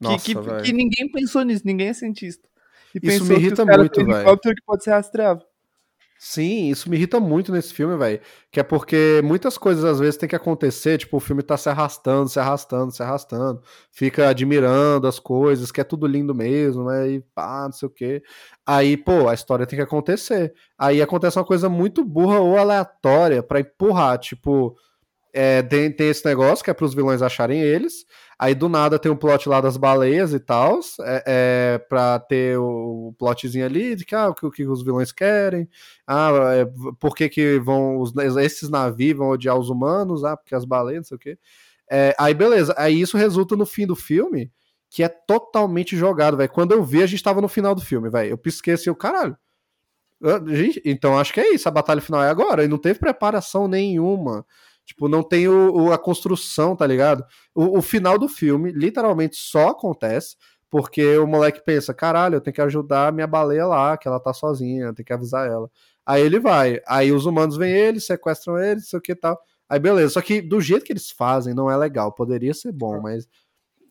[0.00, 0.62] Nossa, que, velho.
[0.62, 2.46] que ninguém pensou nisso, ninguém é cientista.
[2.94, 4.38] E Isso pensou me que irrita muito, velho.
[4.38, 5.44] que pode ser rastreável.
[6.18, 8.20] Sim, isso me irrita muito nesse filme, velho.
[8.50, 11.68] Que é porque muitas coisas às vezes tem que acontecer, tipo, o filme tá se
[11.68, 13.60] arrastando, se arrastando, se arrastando.
[13.90, 17.10] Fica admirando as coisas, que é tudo lindo mesmo, né?
[17.10, 18.22] E pá, não sei o quê.
[18.64, 20.54] Aí, pô, a história tem que acontecer.
[20.78, 24.76] Aí acontece uma coisa muito burra ou aleatória pra empurrar, tipo.
[25.34, 28.06] É, tem, tem esse negócio que é pros vilões acharem eles.
[28.38, 30.78] Aí do nada tem um plot lá das baleias e tal.
[31.00, 34.84] É, é, pra ter o plotzinho ali de que, ah, o, que, o que os
[34.84, 35.68] vilões querem.
[36.06, 36.66] Ah, é,
[37.00, 37.98] por que, que vão.
[37.98, 40.24] Os, esses navios vão odiar os humanos?
[40.24, 41.38] Ah, porque as baleias, não sei o quê.
[41.90, 42.72] É, aí beleza.
[42.78, 44.52] Aí isso resulta no fim do filme,
[44.88, 46.50] que é totalmente jogado, velho.
[46.50, 48.30] Quando eu vi, a gente tava no final do filme, velho.
[48.30, 49.36] Eu pisquei assim, o caralho.
[50.22, 51.68] Ah, Gente, então acho que é isso.
[51.68, 52.64] A batalha final é agora.
[52.64, 54.46] E não teve preparação nenhuma.
[54.86, 57.24] Tipo, não tem o, o- a construção, tá ligado?
[57.54, 60.36] O, o final do filme, literalmente, só acontece
[60.70, 64.20] porque o moleque pensa: caralho, eu tenho que ajudar a minha baleia lá, que ela
[64.20, 65.70] tá sozinha, eu tenho que avisar ela.
[66.06, 66.80] Aí ele vai.
[66.86, 69.38] Aí os humanos vêm ele, sequestram ele, não sei o que tal.
[69.68, 70.14] Aí beleza.
[70.14, 72.12] Só que do jeito que eles fazem, não é legal.
[72.12, 73.26] Poderia ser bom, mas.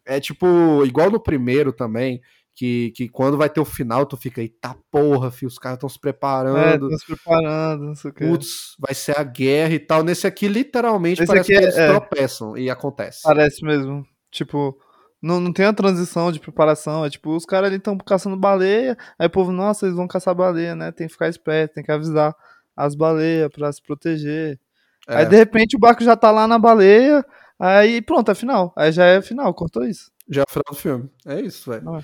[0.06, 0.46] É tipo,
[0.86, 2.22] igual no primeiro também.
[2.56, 5.90] Que, que quando vai ter o final, tu fica, eita porra, filho, os caras estão
[5.90, 6.86] se É, preparando.
[6.86, 8.26] estão se preparando, não sei o que.
[8.28, 10.04] Putz, vai ser a guerra e tal.
[10.04, 11.88] Nesse aqui, literalmente, Esse parece aqui que é- eles é.
[11.88, 13.22] tropeçam e acontece.
[13.24, 14.06] Parece mesmo.
[14.30, 14.78] Tipo,
[15.20, 17.04] não, não tem a transição de preparação.
[17.04, 18.96] É tipo, os caras ali estão caçando baleia.
[19.18, 20.92] Aí o povo, nossa, eles vão caçar baleia, né?
[20.92, 22.36] Tem que ficar esperto, tem que avisar
[22.76, 24.60] as baleias pra se proteger.
[25.08, 25.16] É.
[25.18, 27.26] Aí de repente o barco já tá lá na baleia.
[27.60, 28.72] Aí pronto, é final.
[28.78, 30.12] Aí já é final, cortou isso.
[30.30, 31.10] Já é o final do filme.
[31.26, 32.04] É isso, velho.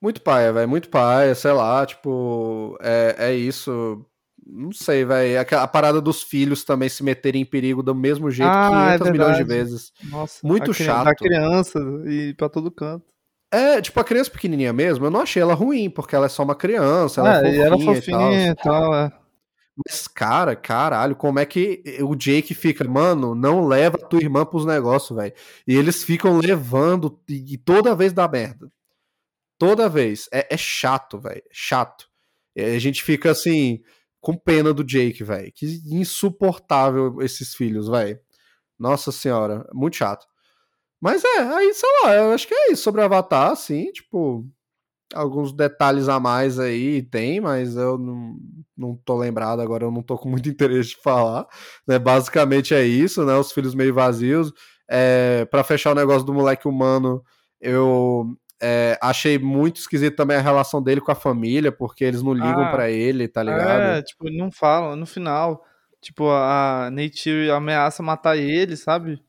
[0.00, 0.68] Muito paia, velho.
[0.68, 4.04] Muito paia, sei lá, tipo, é, é isso.
[4.46, 5.40] Não sei, velho.
[5.40, 8.98] A, a parada dos filhos também se meterem em perigo do mesmo jeito Ah, é
[8.98, 9.92] 500 milhões de vezes.
[10.04, 11.06] Nossa, Muito chato.
[11.06, 13.04] Da criança e pra todo canto.
[13.52, 16.42] É, tipo, a criança pequenininha mesmo, eu não achei ela ruim, porque ela é só
[16.42, 18.82] uma criança, ela é e era fofinha, e tal.
[18.82, 18.94] e tal.
[18.94, 19.12] é.
[19.84, 24.64] Mas, cara, caralho, como é que o Jake fica, mano, não leva tua irmã pros
[24.64, 25.34] negócios, velho.
[25.68, 28.70] E eles ficam levando e toda vez dá merda.
[29.58, 30.28] Toda vez.
[30.32, 31.42] É, é chato, velho.
[31.50, 32.06] Chato.
[32.54, 33.80] E a gente fica assim,
[34.20, 35.52] com pena do Jake, velho.
[35.54, 38.18] Que insuportável esses filhos, velho.
[38.78, 40.26] Nossa senhora, muito chato.
[41.00, 44.46] Mas é, aí, sei lá, eu acho que é isso sobre Avatar, assim, tipo,
[45.14, 48.36] alguns detalhes a mais aí tem, mas eu não,
[48.76, 51.46] não tô lembrado agora, eu não tô com muito interesse de falar,
[51.86, 51.98] né?
[51.98, 53.34] Basicamente é isso, né?
[53.36, 54.52] Os filhos meio vazios.
[54.88, 57.22] É, para fechar o negócio do moleque humano,
[57.60, 62.32] eu é, achei muito esquisito também a relação dele com a família, porque eles não
[62.32, 63.80] ligam Ah, pra ele, tá ligado?
[63.98, 64.96] É, tipo, não falam.
[64.96, 65.64] No final,
[66.00, 69.22] tipo, a Neytiri ameaça matar ele, sabe?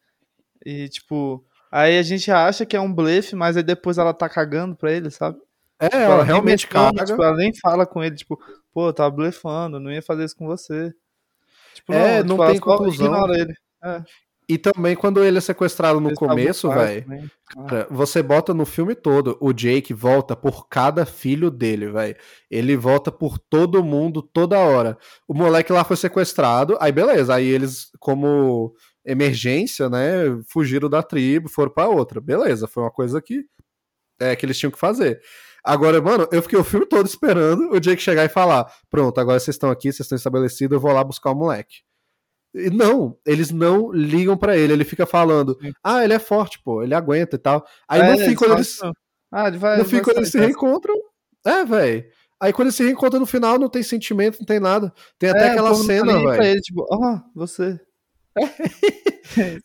[0.66, 4.28] E, tipo, aí a gente acha que é um blefe, mas aí depois ela tá
[4.30, 5.38] cagando pra ele, sabe?
[5.80, 7.06] É, Tipo, ela nem realmente caga.
[7.06, 8.40] tipo, ela nem fala com ele, tipo,
[8.74, 10.92] pô, tava blefando, não ia fazer isso com você.
[11.76, 13.34] Tipo, É, não, tipo, ela tem conclusão.
[13.34, 13.54] ele.
[14.50, 17.04] E também quando ele é sequestrado no começo, velho.
[17.04, 17.32] também.
[17.58, 22.16] Ah, você bota no filme todo, o Jake volta por cada filho dele, velho.
[22.50, 24.98] Ele volta por todo mundo, toda hora.
[25.28, 28.74] O moleque lá foi sequestrado, aí beleza, aí eles, como
[29.06, 32.22] emergência, né, fugiram da tribo, foram pra outra.
[32.22, 33.44] Beleza, foi uma coisa que,
[34.20, 35.22] é, que eles tinham que fazer.
[35.62, 39.40] Agora, mano, eu fiquei o filme todo esperando o Jake chegar e falar: pronto, agora
[39.40, 41.80] vocês estão aqui, vocês estão estabelecidos, eu vou lá buscar o moleque.
[42.58, 44.74] E não, eles não ligam pra ele.
[44.74, 47.66] Ele fica falando: ah, ele é forte, pô, ele aguenta e tal.
[47.88, 48.80] Aí É, no fim, quando eles,
[49.32, 49.78] Ah, ele vai.
[49.78, 50.96] no fim, quando eles se reencontram,
[51.46, 52.06] é, velho.
[52.42, 54.94] Aí quando eles se reencontram no final, não tem sentimento, não tem nada.
[55.18, 56.44] Tem até É, aquela o cena, velho.
[56.44, 57.80] ele, tipo, ah, você.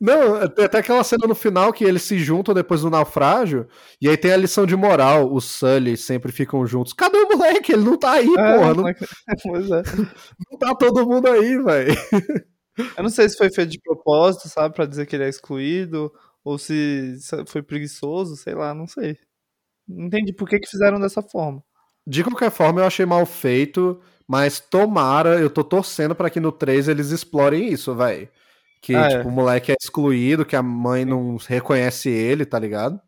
[0.00, 3.66] Não, tem até aquela cena no final que eles se juntam depois do naufrágio,
[4.00, 5.32] e aí tem a lição de moral.
[5.32, 6.92] Os Sully sempre ficam juntos.
[6.92, 7.72] Cadê o moleque?
[7.72, 8.74] Ele não tá aí, É, porra.
[8.74, 8.94] Não, é.
[10.50, 11.94] não tá todo mundo aí, velho.
[12.96, 16.12] Eu não sei se foi feito de propósito, sabe, pra dizer que ele é excluído,
[16.44, 17.16] ou se
[17.46, 19.16] foi preguiçoso, sei lá, não sei.
[19.88, 21.62] Não entendi por que que fizeram dessa forma.
[22.06, 26.50] De qualquer forma, eu achei mal feito, mas tomara, eu tô torcendo pra que no
[26.52, 28.28] 3 eles explorem isso, velho.
[28.82, 29.08] Que, Ah, é.
[29.18, 33.00] tipo, o moleque é excluído, que a mãe não reconhece ele, tá ligado?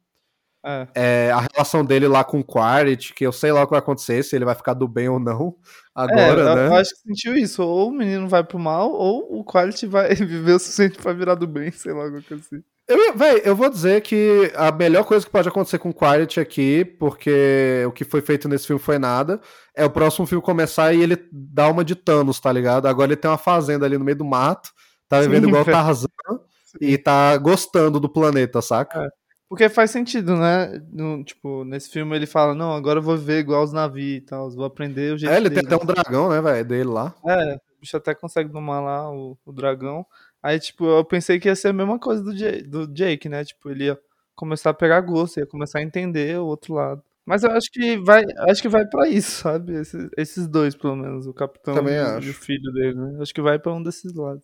[0.65, 0.89] É.
[0.95, 3.81] É, a relação dele lá com o Quaritch, que eu sei lá o que vai
[3.81, 5.57] acontecer, se ele vai ficar do bem ou não,
[5.97, 6.67] É, agora, eu, né?
[6.69, 7.63] eu acho que sentiu isso.
[7.63, 11.35] Ou o menino vai pro mal, ou o Quality vai viver o suficiente pra virar
[11.35, 12.63] do bem, sei lá, alguma coisa assim.
[12.87, 16.37] Eu, véi, eu vou dizer que a melhor coisa que pode acontecer com o Quaritch
[16.37, 19.41] aqui, porque o que foi feito nesse filme foi nada,
[19.75, 22.87] é o próximo filme começar e ele dar uma de Thanos, tá ligado?
[22.87, 24.71] Agora ele tem uma fazenda ali no meio do mato,
[25.09, 25.65] tá vivendo Sim, igual o.
[25.73, 26.09] Tarzan
[26.79, 29.11] e tá gostando do planeta, saca?
[29.55, 30.81] Porque faz sentido, né?
[30.93, 34.21] No- tipo, nesse filme ele fala, não, agora eu vou viver igual os navios e
[34.21, 35.73] tal, vou aprender o jeito É, ele tem deles.
[35.73, 37.15] até um dragão, né, velho, dele lá.
[37.25, 40.05] É, o bicho até consegue domar lá o, o dragão.
[40.43, 43.45] Aí, tipo, eu pensei que ia ser a mesma coisa do, Ja- do Jake, né?
[43.45, 43.99] Tipo, ele ia
[44.35, 47.03] começar a pegar gosto, ia começar a entender o outro lado.
[47.25, 49.73] Mas eu acho que vai, acho que vai pra isso, sabe?
[49.81, 52.27] Esses, esses dois, pelo menos, o capitão Também e, o- acho.
[52.27, 53.19] e o filho dele, né?
[53.23, 54.43] Acho que vai pra um desses lados.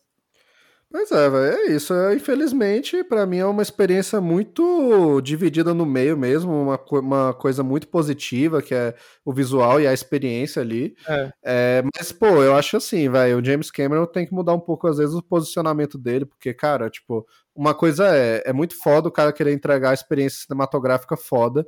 [0.92, 1.94] Pois é, velho, é isso.
[1.94, 7.32] É, Infelizmente, pra mim é uma experiência muito dividida no meio mesmo, uma, co- uma
[7.32, 8.92] coisa muito positiva, que é
[9.24, 10.96] o visual e a experiência ali.
[11.08, 11.32] É.
[11.44, 14.88] É, mas, pô, eu acho assim, velho, o James Cameron tem que mudar um pouco,
[14.88, 17.24] às vezes, o posicionamento dele, porque, cara, tipo,
[17.54, 21.64] uma coisa é, é muito foda o cara querer entregar a experiência cinematográfica foda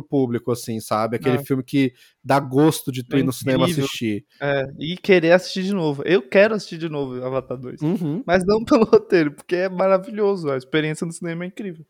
[0.00, 1.16] pro público, assim, sabe?
[1.16, 1.44] Aquele É.
[1.44, 1.92] filme que
[2.22, 3.84] dá gosto de tu É ir no cinema incrível.
[3.84, 4.24] assistir.
[4.40, 6.02] É, e querer assistir de novo.
[6.04, 7.80] Eu quero assistir de novo Avatar 2.
[7.82, 8.22] Uhum.
[8.26, 10.50] Mas não pelo roteiro, porque é maravilhoso.
[10.50, 11.84] A experiência no cinema é incrível.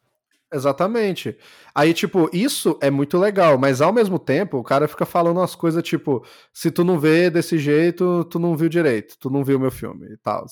[0.53, 1.37] Exatamente.
[1.75, 5.55] Aí, tipo, isso é muito legal, mas ao mesmo tempo, o cara fica falando umas
[5.57, 9.59] coisas tipo: se tu não vê desse jeito, tu não viu direito, tu não viu
[9.59, 10.47] meu filme e tal.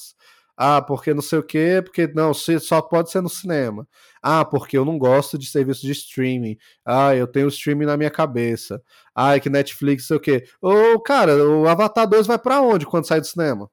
[0.56, 3.86] Ah, porque não sei o quê, porque não, só pode ser no cinema.
[4.22, 6.56] Ah, porque eu não gosto de serviço de streaming.
[6.84, 8.80] Ah, eu tenho streaming na minha cabeça.
[9.14, 10.44] Ah, é que Netflix, sei o quê.
[10.60, 13.68] Ô, cara, o Avatar 2 vai pra onde quando sai do cinema?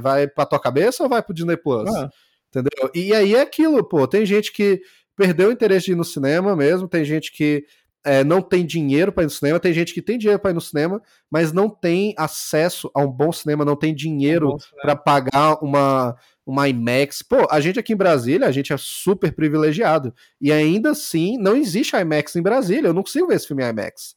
[0.00, 1.88] Vai pra tua cabeça ou vai pro Disney Plus?
[1.94, 2.10] Ah,
[2.48, 2.90] Entendeu?
[2.94, 4.06] E aí é aquilo, pô.
[4.06, 4.80] Tem gente que
[5.16, 7.64] perdeu o interesse de ir no cinema mesmo, tem gente que
[8.06, 10.54] é, não tem dinheiro para ir no cinema, tem gente que tem dinheiro para ir
[10.54, 14.82] no cinema, mas não tem acesso a um bom cinema, não tem dinheiro cinema.
[14.82, 17.20] para pagar uma, uma IMAX.
[17.22, 20.14] Pô, a gente aqui em Brasília, a gente é super privilegiado.
[20.40, 22.88] E ainda assim, não existe IMAX em Brasília.
[22.88, 24.14] Eu não consigo ver esse filme IMAX.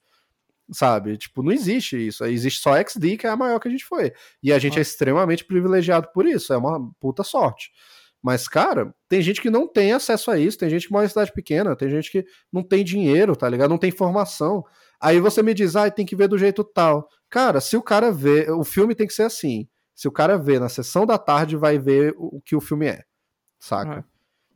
[0.71, 1.17] Sabe?
[1.17, 2.23] Tipo, não existe isso.
[2.25, 4.13] Existe só XD, que é a maior que a gente foi.
[4.43, 4.81] E a gente é Ah.
[4.83, 6.53] extremamente privilegiado por isso.
[6.53, 7.71] É uma puta sorte.
[8.21, 11.09] Mas, cara, tem gente que não tem acesso a isso, tem gente que mora em
[11.09, 13.69] cidade pequena, tem gente que não tem dinheiro, tá ligado?
[13.69, 14.63] Não tem informação.
[14.99, 17.07] Aí você me diz, ah, tem que ver do jeito tal.
[17.29, 19.67] Cara, se o cara vê, o filme tem que ser assim.
[19.95, 23.03] Se o cara vê na sessão da tarde, vai ver o que o filme é.
[23.59, 24.05] Saca?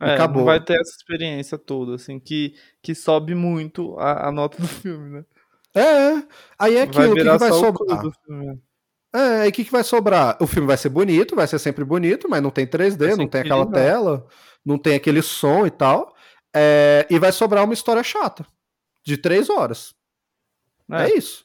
[0.00, 0.44] E É, acabou.
[0.44, 5.10] vai ter essa experiência toda, assim, que, que sobe muito a, a nota do filme,
[5.10, 5.24] né?
[5.74, 6.22] É,
[6.58, 8.02] aí é aquilo, o que, que vai sobrar?
[9.14, 10.36] É, aí o que, que vai sobrar?
[10.40, 13.16] O filme vai ser bonito, vai ser sempre bonito, mas não tem 3D, Vai ser
[13.16, 13.82] não tem aquela incrível.
[13.84, 14.26] tela,
[14.64, 16.12] não tem aquele som e tal.
[16.54, 18.44] É, e vai sobrar uma história chata.
[19.04, 19.94] De três horas.
[20.90, 21.44] É, É, isso.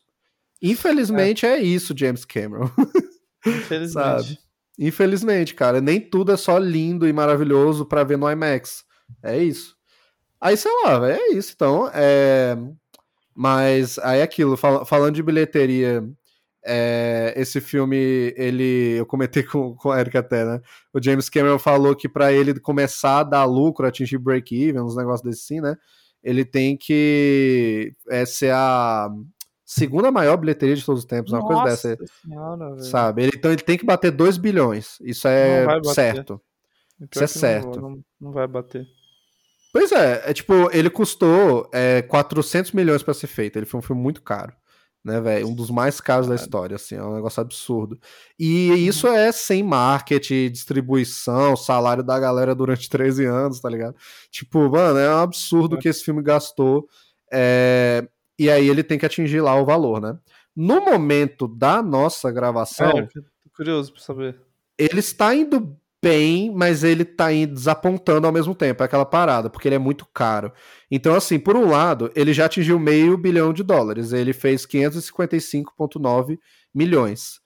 [0.61, 1.59] Infelizmente é.
[1.59, 2.69] isso, James Cameron.
[3.45, 3.91] infelizmente.
[3.93, 4.39] sabe?
[4.77, 5.79] Infelizmente, cara.
[5.81, 8.83] Nem tudo é só lindo e maravilhoso pra ver no IMAX.
[9.23, 9.75] É isso.
[10.41, 11.51] Aí, sei lá, é isso.
[11.55, 12.57] Então, é.
[13.35, 16.03] Mas aí é aquilo, fal- falando de bilheteria,
[16.65, 18.95] é, esse filme, ele.
[18.97, 20.61] Eu comentei com, com a Erika até, né?
[20.93, 25.21] O James Cameron falou que pra ele começar a dar lucro, atingir break-even, uns negócios
[25.21, 25.75] desse assim, né?
[26.23, 29.09] Ele tem que é, ser a
[29.65, 33.23] segunda maior bilheteria de todos os tempos, uma coisa dessa Nossa senhora, sabe?
[33.23, 34.97] Ele- então ele tem que bater 2 bilhões.
[35.01, 36.41] Isso é certo.
[36.99, 37.79] Isso é certo.
[37.79, 38.85] Não, não vai bater.
[39.71, 43.57] Pois é, é tipo, ele custou é, 400 milhões pra ser feito.
[43.57, 44.51] Ele foi um filme muito caro,
[45.03, 45.47] né, velho?
[45.47, 47.99] Um dos mais caros da história, assim, é um negócio absurdo.
[48.37, 53.95] E isso é sem marketing, distribuição, salário da galera durante 13 anos, tá ligado?
[54.31, 55.79] Tipo, mano, é um absurdo É.
[55.79, 56.87] que esse filme gastou.
[57.31, 60.17] é, E aí ele tem que atingir lá o valor, né?
[60.55, 63.07] No momento da nossa gravação, É,
[63.55, 64.39] curioso pra saber.
[64.77, 69.49] ele está indo bem, mas ele tá indo desapontando ao mesmo tempo, é aquela parada,
[69.49, 70.51] porque ele é muito caro.
[70.89, 76.39] Então, assim, por um lado, ele já atingiu meio bilhão de dólares, ele fez 555,9
[76.73, 77.39] milhões.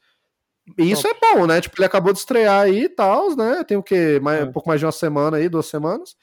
[0.77, 1.59] E isso é bom, né?
[1.59, 3.63] Tipo, ele acabou de estrear aí e tal, né?
[3.63, 4.19] Tem o quê?
[4.21, 4.43] Mais, é.
[4.45, 6.15] Um pouco mais de uma semana aí, duas semanas.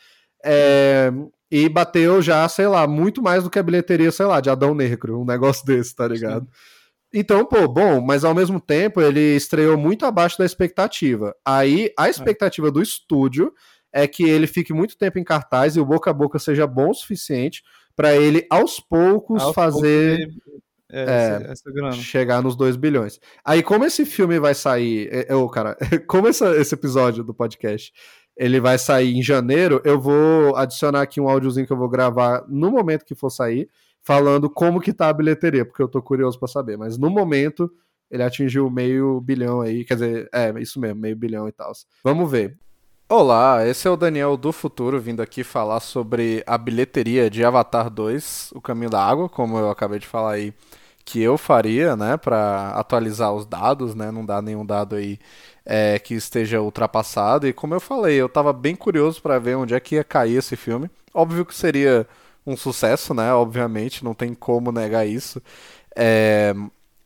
[0.43, 1.13] É,
[1.51, 4.75] e bateu já, sei lá, muito mais do que a bilheteria, sei lá, de Adão
[4.75, 6.45] Negro, um negócio desse, tá ligado?
[6.45, 6.80] Sim.
[7.13, 11.35] Então, pô, bom, mas ao mesmo tempo ele estreou muito abaixo da expectativa.
[11.45, 12.11] Aí a é.
[12.11, 12.71] expectativa é.
[12.71, 13.53] do estúdio
[13.93, 16.91] é que ele fique muito tempo em cartaz e o boca a boca seja bom
[16.91, 17.63] o suficiente
[17.97, 20.61] para ele aos poucos aos fazer poucos
[20.93, 23.21] é, é, essa, essa chegar nos 2 bilhões.
[23.45, 27.93] Aí, como esse filme vai sair, eu, é, cara, como essa, esse episódio do podcast
[28.37, 32.43] ele vai sair em janeiro, eu vou adicionar aqui um áudiozinho que eu vou gravar
[32.49, 33.69] no momento que for sair,
[34.03, 36.77] falando como que tá a bilheteria, porque eu tô curioso para saber.
[36.77, 37.71] Mas no momento,
[38.11, 41.73] ele atingiu meio bilhão aí, quer dizer, é, isso mesmo, meio bilhão e tal.
[42.03, 42.59] Vamos ver.
[43.09, 47.91] Olá, esse é o Daniel do Futuro vindo aqui falar sobre a bilheteria de Avatar
[47.91, 50.55] 2, O Caminho da Água, como eu acabei de falar aí
[51.05, 55.19] que eu faria, né, para atualizar os dados, né, não dá nenhum dado aí
[55.67, 57.49] é, que esteja ultrapassado.
[57.49, 60.37] E como eu falei, eu estava bem curioso para ver onde é que ia cair
[60.37, 60.89] esse filme.
[61.13, 62.07] Óbvio que seria
[62.47, 65.43] um sucesso, né, obviamente, não tem como negar isso.
[65.97, 66.55] É,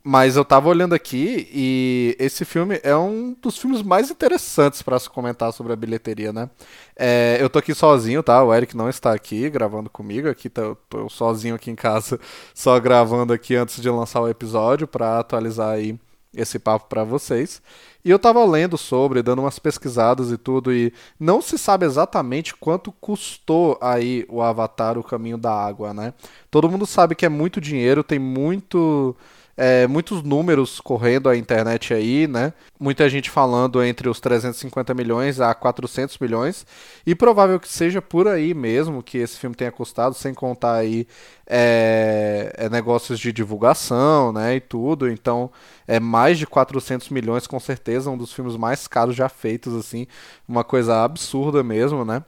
[0.06, 4.98] mas eu tava olhando aqui e esse filme é um dos filmes mais interessantes para
[4.98, 6.50] se comentar sobre a bilheteria, né?
[6.94, 8.44] É, eu tô aqui sozinho, tá?
[8.44, 12.20] O Eric não está aqui gravando comigo, aqui tô, tô sozinho aqui em casa,
[12.54, 15.98] só gravando aqui antes de lançar o episódio para atualizar aí
[16.36, 17.62] esse papo para vocês.
[18.04, 22.54] E eu tava lendo sobre, dando umas pesquisadas e tudo, e não se sabe exatamente
[22.54, 26.12] quanto custou aí o Avatar, o Caminho da Água, né?
[26.50, 29.16] Todo mundo sabe que é muito dinheiro, tem muito
[29.56, 32.52] é, muitos números correndo a internet aí, né?
[32.78, 36.66] Muita gente falando entre os 350 milhões a 400 milhões.
[37.06, 41.06] E provável que seja por aí mesmo que esse filme tenha custado, sem contar aí
[41.46, 44.56] é, é negócios de divulgação, né?
[44.56, 45.08] E tudo.
[45.08, 45.50] Então,
[45.86, 50.06] é mais de 400 milhões, com certeza, um dos filmes mais caros já feitos, assim.
[50.48, 52.24] Uma coisa absurda mesmo, né?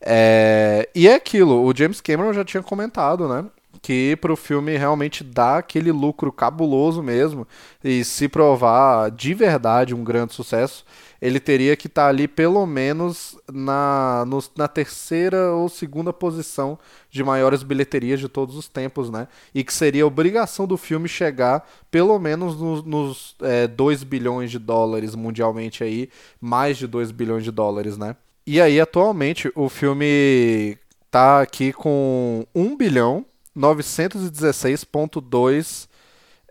[0.00, 3.44] É, e é aquilo, o James Cameron já tinha comentado, né?
[3.84, 7.46] Que para o filme realmente dar aquele lucro cabuloso mesmo
[7.84, 10.86] e se provar de verdade um grande sucesso,
[11.20, 16.78] ele teria que estar tá ali pelo menos na, no, na terceira ou segunda posição
[17.10, 19.28] de maiores bilheterias de todos os tempos, né?
[19.54, 24.58] E que seria obrigação do filme chegar pelo menos nos, nos é, 2 bilhões de
[24.58, 26.08] dólares mundialmente aí,
[26.40, 28.16] mais de 2 bilhões de dólares, né?
[28.46, 30.78] E aí, atualmente, o filme
[31.10, 33.26] tá aqui com 1 bilhão
[33.56, 35.88] 916,2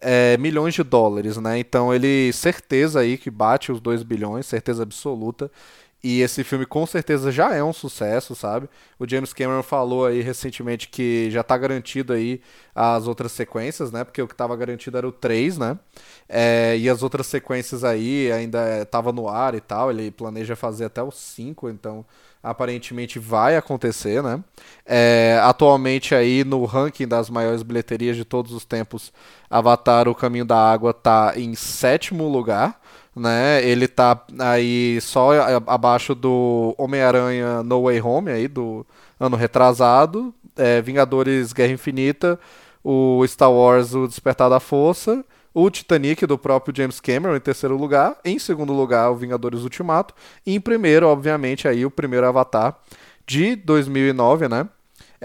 [0.01, 1.57] é, milhões de dólares, né?
[1.59, 5.49] Então ele certeza aí que bate os 2 bilhões, certeza absoluta.
[6.03, 8.67] E esse filme com certeza já é um sucesso, sabe?
[8.99, 12.41] O James Cameron falou aí recentemente que já tá garantido aí
[12.75, 14.03] as outras sequências, né?
[14.03, 15.79] Porque o que tava garantido era o 3, né?
[16.27, 19.89] É, e as outras sequências aí ainda tava no ar e tal.
[19.89, 22.05] Ele planeja fazer até o 5, então
[22.43, 24.43] aparentemente vai acontecer, né?
[24.85, 29.13] É, atualmente aí no ranking das maiores bilheterias de todos os tempos,
[29.49, 32.79] Avatar: O Caminho da Água tá em sétimo lugar,
[33.15, 33.63] né?
[33.63, 35.31] Ele tá aí só
[35.65, 38.85] abaixo do Homem-Aranha No Way Home aí do
[39.17, 42.37] ano retrasado, é, Vingadores Guerra Infinita,
[42.83, 45.23] o Star Wars O Despertar da Força
[45.53, 50.13] o Titanic do próprio James Cameron em terceiro lugar, em segundo lugar o Vingadores Ultimato
[50.45, 52.77] e em primeiro, obviamente, aí o primeiro Avatar
[53.25, 54.67] de 2009, né?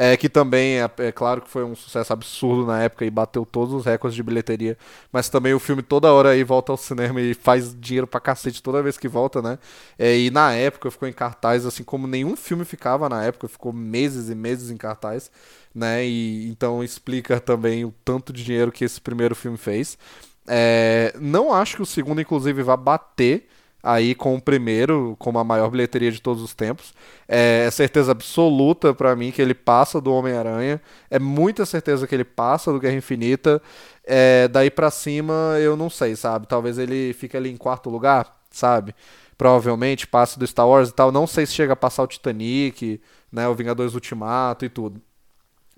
[0.01, 3.45] É, que também é, é, claro que foi um sucesso absurdo na época e bateu
[3.45, 4.79] todos os recordes de bilheteria,
[5.11, 8.63] mas também o filme toda hora aí volta ao cinema e faz dinheiro pra cacete
[8.63, 9.59] toda vez que volta, né?
[9.99, 13.73] É, e na época ficou em cartaz, assim como nenhum filme ficava na época, ficou
[13.73, 15.33] meses e meses em cartaz
[15.75, 16.07] né?
[16.07, 19.99] E então explica também o tanto de dinheiro que esse primeiro filme fez.
[20.47, 23.49] É, não acho que o segundo, inclusive, vá bater
[23.83, 26.93] aí com o primeiro, como a maior bilheteria de todos os tempos.
[27.29, 30.81] É, é certeza absoluta para mim que ele passa do Homem-Aranha.
[31.11, 33.63] É muita certeza que ele passa do Guerra Infinita.
[34.05, 36.47] É, daí para cima, eu não sei, sabe?
[36.47, 38.95] Talvez ele fique ali em quarto lugar, sabe?
[39.37, 41.13] Provavelmente passe do Star Wars e tal.
[41.13, 43.01] Não sei se chega a passar o Titanic,
[43.31, 43.47] né?
[43.49, 45.01] O Vingadores Ultimato e tudo.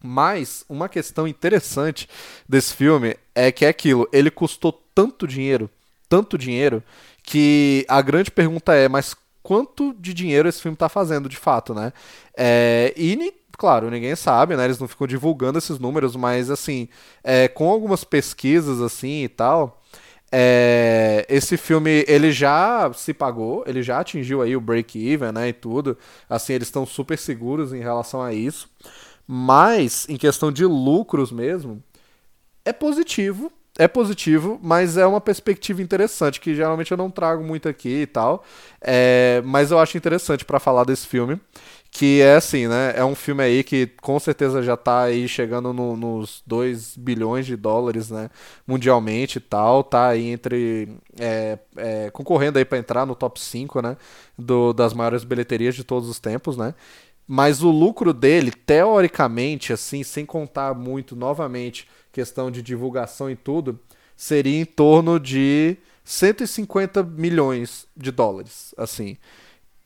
[0.02, 2.08] Mas uma questão interessante
[2.48, 5.68] desse filme é que é aquilo, ele custou tanto dinheiro,
[6.08, 6.82] tanto dinheiro,
[7.22, 11.74] que a grande pergunta é, mas quanto de dinheiro esse filme está fazendo de fato,
[11.74, 11.92] né?
[12.36, 14.64] É, e claro, ninguém sabe, né?
[14.64, 16.88] Eles não ficam divulgando esses números, mas assim,
[17.22, 19.76] é, com algumas pesquisas assim e tal,
[20.32, 25.52] É, esse filme ele já se pagou, ele já atingiu aí o break-even, né, e
[25.52, 25.98] tudo.
[26.28, 28.68] Assim, eles estão super seguros em relação a isso.
[29.32, 31.80] Mas em questão de lucros mesmo,
[32.64, 37.68] é positivo, é positivo, mas é uma perspectiva interessante que geralmente eu não trago muito
[37.68, 38.44] aqui e tal.
[38.80, 41.40] É, mas eu acho interessante para falar desse filme.
[41.92, 42.92] Que é assim, né?
[42.96, 47.46] É um filme aí que com certeza já tá aí chegando no, nos 2 bilhões
[47.46, 48.30] de dólares, né?
[48.66, 49.84] Mundialmente e tal.
[49.84, 50.88] Tá aí entre.
[51.18, 53.96] É, é, concorrendo aí para entrar no top 5, né?
[54.38, 56.74] Do, das maiores bilheterias de todos os tempos, né?
[57.32, 63.78] Mas o lucro dele, teoricamente, assim, sem contar muito novamente questão de divulgação e tudo,
[64.16, 69.16] seria em torno de 150 milhões de dólares, assim.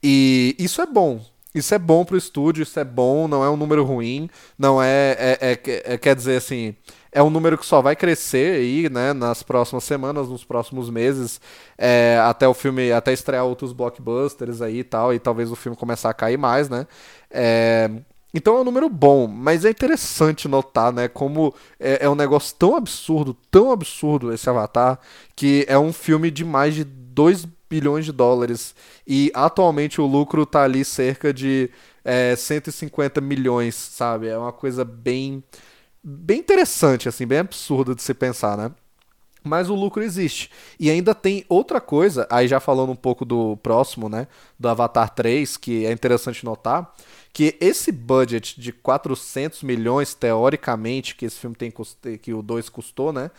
[0.03, 1.23] E isso é bom,
[1.55, 5.11] isso é bom pro estúdio, isso é bom, não é um número ruim, não é,
[5.11, 6.75] é, é, é, quer dizer assim,
[7.15, 11.41] é um número que só vai crescer aí, né, nas próximas semanas, nos próximos meses,
[11.79, 15.77] é, até o filme, até estrear outros blockbusters aí e tal, e talvez o filme
[15.77, 16.87] começar a cair mais, né,
[17.31, 17.89] é,
[18.35, 22.57] então é um número bom, mas é interessante notar, né, como é, é um negócio
[22.59, 24.99] tão absurdo, tão absurdo esse Avatar,
[25.37, 28.75] que é um filme de mais de 2 bilhões de dólares.
[29.07, 31.71] E atualmente o lucro tá ali cerca de
[32.05, 34.29] é, 150 milhões, sabe?
[34.29, 35.43] É uma coisa bem,
[36.05, 38.71] bem interessante, assim, bem absurda de se pensar, né?
[39.43, 40.51] Mas o lucro existe.
[40.79, 44.27] E ainda tem outra coisa, aí já falando um pouco do próximo, né?
[44.59, 46.95] Do Avatar 3, que é interessante notar,
[47.33, 51.73] que esse budget de 400 milhões, teoricamente, que esse filme tem
[52.21, 53.31] que o 2 custou, né?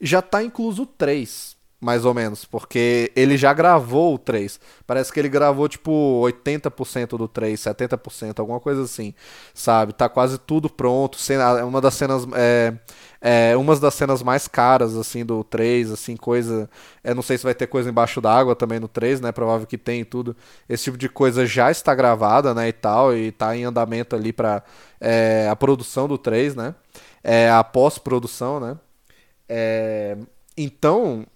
[0.00, 4.60] Já tá incluso o 3 mais ou menos, porque ele já gravou o 3.
[4.86, 5.90] Parece que ele gravou tipo
[6.22, 9.12] 80% do 3, 70%, alguma coisa assim,
[9.52, 9.92] sabe?
[9.92, 11.18] Tá quase tudo pronto.
[11.18, 12.72] Cena, uma das cenas é,
[13.20, 16.70] é uma das cenas mais caras assim do 3, assim, coisa,
[17.02, 19.32] é, não sei se vai ter coisa embaixo d'água também no 3, né?
[19.32, 20.36] Provável que tem tudo.
[20.68, 24.32] Esse tipo de coisa já está gravada, né, e tal, e tá em andamento ali
[24.32, 24.62] para
[25.00, 26.76] é, a produção do 3, né?
[27.24, 28.76] É, a pós-produção, né?
[29.48, 30.16] É,
[30.56, 31.26] então,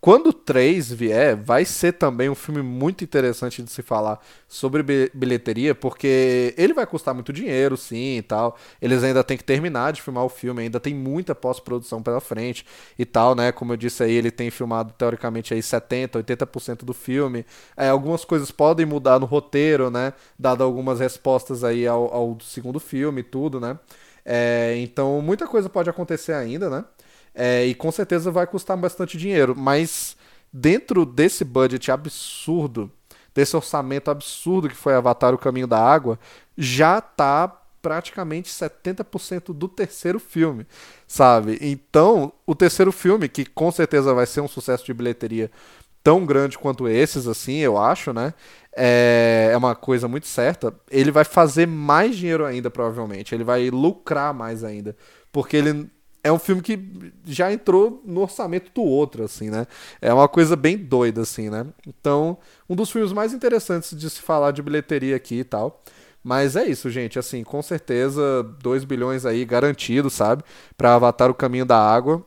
[0.00, 4.18] quando o 3 vier, vai ser também um filme muito interessante de se falar
[4.48, 8.56] sobre bilheteria, porque ele vai custar muito dinheiro, sim, e tal.
[8.80, 12.64] Eles ainda têm que terminar de filmar o filme, ainda tem muita pós-produção pela frente
[12.98, 13.52] e tal, né?
[13.52, 17.44] Como eu disse aí, ele tem filmado teoricamente aí 70, 80% do filme.
[17.76, 20.14] É, algumas coisas podem mudar no roteiro, né?
[20.38, 23.78] Dado algumas respostas aí ao, ao segundo filme e tudo, né?
[24.24, 26.84] É, então muita coisa pode acontecer ainda, né?
[27.34, 29.54] É, e com certeza vai custar bastante dinheiro.
[29.56, 30.16] Mas
[30.52, 32.90] dentro desse budget absurdo,
[33.34, 36.18] desse orçamento absurdo que foi Avatar O Caminho da Água,
[36.56, 40.66] já tá praticamente 70% do terceiro filme,
[41.06, 41.58] sabe?
[41.62, 45.50] Então, o terceiro filme, que com certeza vai ser um sucesso de bilheteria
[46.02, 48.34] tão grande quanto esses, assim, eu acho, né?
[48.76, 50.74] É, é uma coisa muito certa.
[50.90, 53.34] Ele vai fazer mais dinheiro ainda, provavelmente.
[53.34, 54.96] Ele vai lucrar mais ainda.
[55.32, 55.90] Porque ele
[56.22, 56.78] é um filme que
[57.24, 59.66] já entrou no orçamento do outro, assim, né?
[60.00, 61.66] É uma coisa bem doida, assim, né?
[61.86, 62.38] Então,
[62.68, 65.82] um dos filmes mais interessantes de se falar de bilheteria aqui e tal.
[66.22, 67.18] Mas é isso, gente.
[67.18, 70.44] Assim, com certeza, 2 bilhões aí garantido, sabe?
[70.76, 72.24] Pra Avatar o Caminho da Água.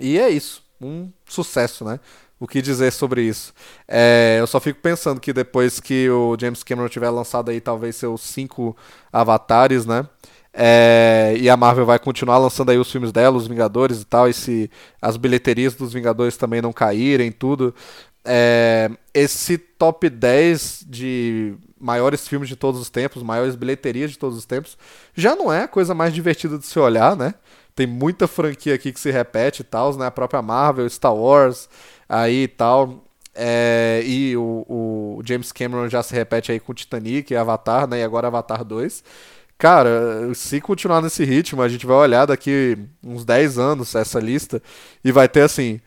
[0.00, 0.62] E é isso.
[0.80, 1.98] Um sucesso, né?
[2.40, 3.52] O que dizer sobre isso?
[3.88, 7.96] É, eu só fico pensando que depois que o James Cameron tiver lançado aí talvez
[7.96, 8.76] seus cinco
[9.12, 10.06] avatares, né?
[10.60, 14.28] É, e a Marvel vai continuar lançando aí os filmes dela, os Vingadores e tal,
[14.28, 14.68] e se
[15.00, 17.72] as bilheterias dos Vingadores também não caírem, tudo.
[18.24, 24.36] É, esse top 10 de maiores filmes de todos os tempos, maiores bilheterias de todos
[24.36, 24.76] os tempos,
[25.14, 27.34] já não é a coisa mais divertida de se olhar, né?
[27.76, 30.06] Tem muita franquia aqui que se repete e tal, né?
[30.06, 31.68] A própria Marvel, Star Wars,
[32.08, 33.04] aí e tal.
[33.32, 38.00] É, e o, o, James Cameron já se repete aí com Titanic e Avatar, né?
[38.00, 39.04] E agora Avatar 2.
[39.58, 44.62] Cara, se continuar nesse ritmo, a gente vai olhar daqui uns 10 anos essa lista
[45.04, 45.80] e vai ter assim.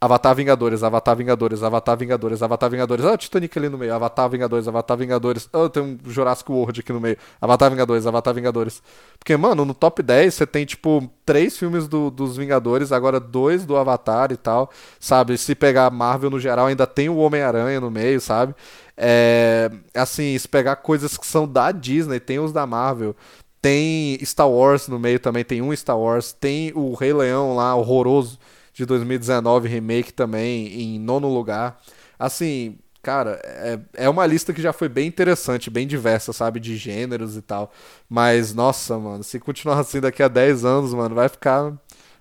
[0.00, 3.04] Avatar Vingadores, Avatar Vingadores, Avatar Vingadores, Avatar Vingadores.
[3.04, 3.92] Ah, Titanic ali no meio.
[3.92, 5.48] Avatar Vingadores, Avatar Vingadores.
[5.52, 7.16] Ah, tem um Jurassic World aqui no meio.
[7.40, 8.80] Avatar Vingadores, Avatar Vingadores.
[9.18, 13.64] Porque, mano, no top 10 você tem, tipo, três filmes do, dos Vingadores, agora dois
[13.64, 14.70] do Avatar e tal,
[15.00, 15.36] sabe?
[15.36, 18.54] Se pegar Marvel no geral, ainda tem o Homem-Aranha no meio, sabe?
[18.96, 23.16] É, assim, se pegar coisas que são da Disney, tem os da Marvel.
[23.60, 26.32] Tem Star Wars no meio também, tem um Star Wars.
[26.32, 28.38] Tem o Rei Leão lá, horroroso
[28.78, 31.80] de 2019 remake também em nono lugar.
[32.18, 36.76] Assim, cara, é, é uma lista que já foi bem interessante, bem diversa, sabe, de
[36.76, 37.72] gêneros e tal.
[38.08, 41.72] Mas nossa, mano, se continuar assim daqui a 10 anos, mano, vai ficar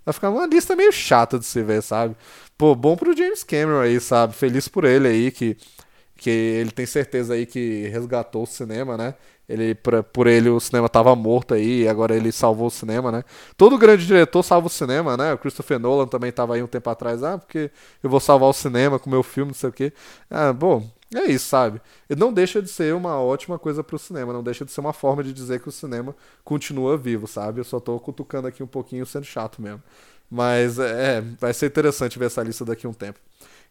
[0.03, 2.15] Vai ficar uma lista meio chata de se ver, sabe?
[2.57, 4.33] Pô, bom pro James Cameron aí, sabe?
[4.33, 5.57] Feliz por ele aí, que,
[6.17, 9.15] que ele tem certeza aí que resgatou o cinema, né?
[9.47, 13.11] Ele, por, por ele, o cinema tava morto aí, e agora ele salvou o cinema,
[13.11, 13.23] né?
[13.55, 15.33] Todo grande diretor salva o cinema, né?
[15.33, 17.71] O Christopher Nolan também tava aí um tempo atrás, ah, porque
[18.03, 19.93] eu vou salvar o cinema com meu filme, não sei o quê.
[20.29, 20.85] Ah, bom,
[21.15, 21.81] é isso, sabe?
[22.09, 25.23] Não deixa de ser uma ótima coisa pro cinema, não deixa de ser uma forma
[25.23, 26.13] de dizer que o cinema
[26.43, 27.61] continua vivo, sabe?
[27.61, 29.81] Eu só tô cutucando aqui um pouquinho, sendo chato mesmo.
[30.29, 33.19] Mas é, vai ser interessante ver essa lista daqui a um tempo.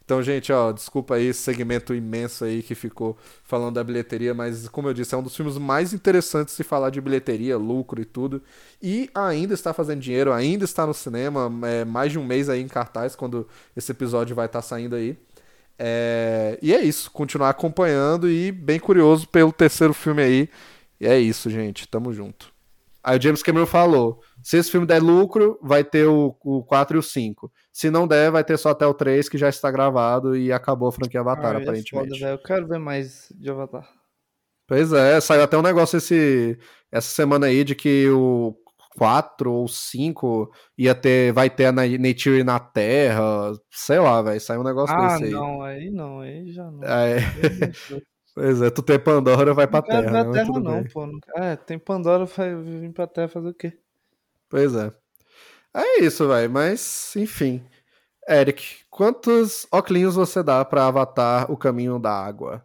[0.06, 4.68] Então, gente, ó, desculpa aí esse segmento imenso aí que ficou falando da bilheteria, mas
[4.68, 8.04] como eu disse, é um dos filmes mais interessantes se falar de bilheteria, lucro e
[8.04, 8.40] tudo.
[8.80, 12.60] E ainda está fazendo dinheiro, ainda está no cinema, é, mais de um mês aí
[12.62, 15.18] em cartaz, quando esse episódio vai estar saindo aí.
[15.76, 16.56] É...
[16.62, 20.48] E é isso, continuar acompanhando e bem curioso pelo terceiro filme aí.
[21.00, 22.52] E é isso, gente, tamo junto.
[23.02, 26.96] Aí o James Cameron falou: se esse filme der lucro, vai ter o, o 4
[26.96, 27.50] e o 5.
[27.72, 30.86] Se não der, vai ter só até o 3, que já está gravado e acabou
[30.86, 32.14] a franquia Avatar, ah, aparentemente.
[32.14, 33.90] É foda, eu quero ver mais de Avatar.
[34.64, 36.56] Pois é, saiu até um negócio esse,
[36.92, 38.56] essa semana aí de que o
[38.96, 40.48] 4 ou 5
[40.78, 45.08] ia ter, vai ter a Nature na Terra, sei lá, vai sair um negócio ah,
[45.08, 45.30] desse aí.
[45.32, 46.84] não, aí não, aí já não.
[46.84, 47.16] É.
[48.32, 50.22] pois é, tu tem Pandora, vai pra não Terra.
[50.22, 50.38] Não né?
[50.38, 51.08] Terra não, pô.
[51.34, 53.76] É, tem Pandora, vai vir pra Terra fazer o quê?
[54.48, 54.92] Pois é.
[55.74, 56.50] É isso, velho.
[56.50, 57.64] Mas, enfim.
[58.28, 62.64] Eric, quantos óculos você dá pra Avatar O Caminho da Água?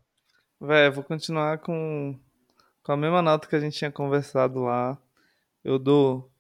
[0.60, 2.18] Véi, vou continuar com,
[2.84, 4.98] com a mesma nota que a gente tinha conversado lá.
[5.64, 6.32] Eu dou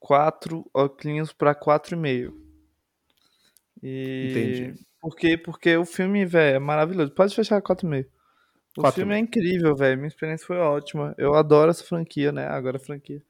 [0.00, 2.32] 4 óculos pra 4,5.
[3.82, 4.28] E...
[4.30, 4.88] Entendi.
[5.00, 5.38] Por quê?
[5.38, 7.12] Porque o filme, velho, é maravilhoso.
[7.12, 8.06] Pode fechar 4,5.
[8.76, 9.96] O 4 filme é incrível, velho.
[9.96, 11.14] Minha experiência foi ótima.
[11.16, 12.46] Eu adoro essa franquia, né?
[12.46, 13.22] Agora franquia.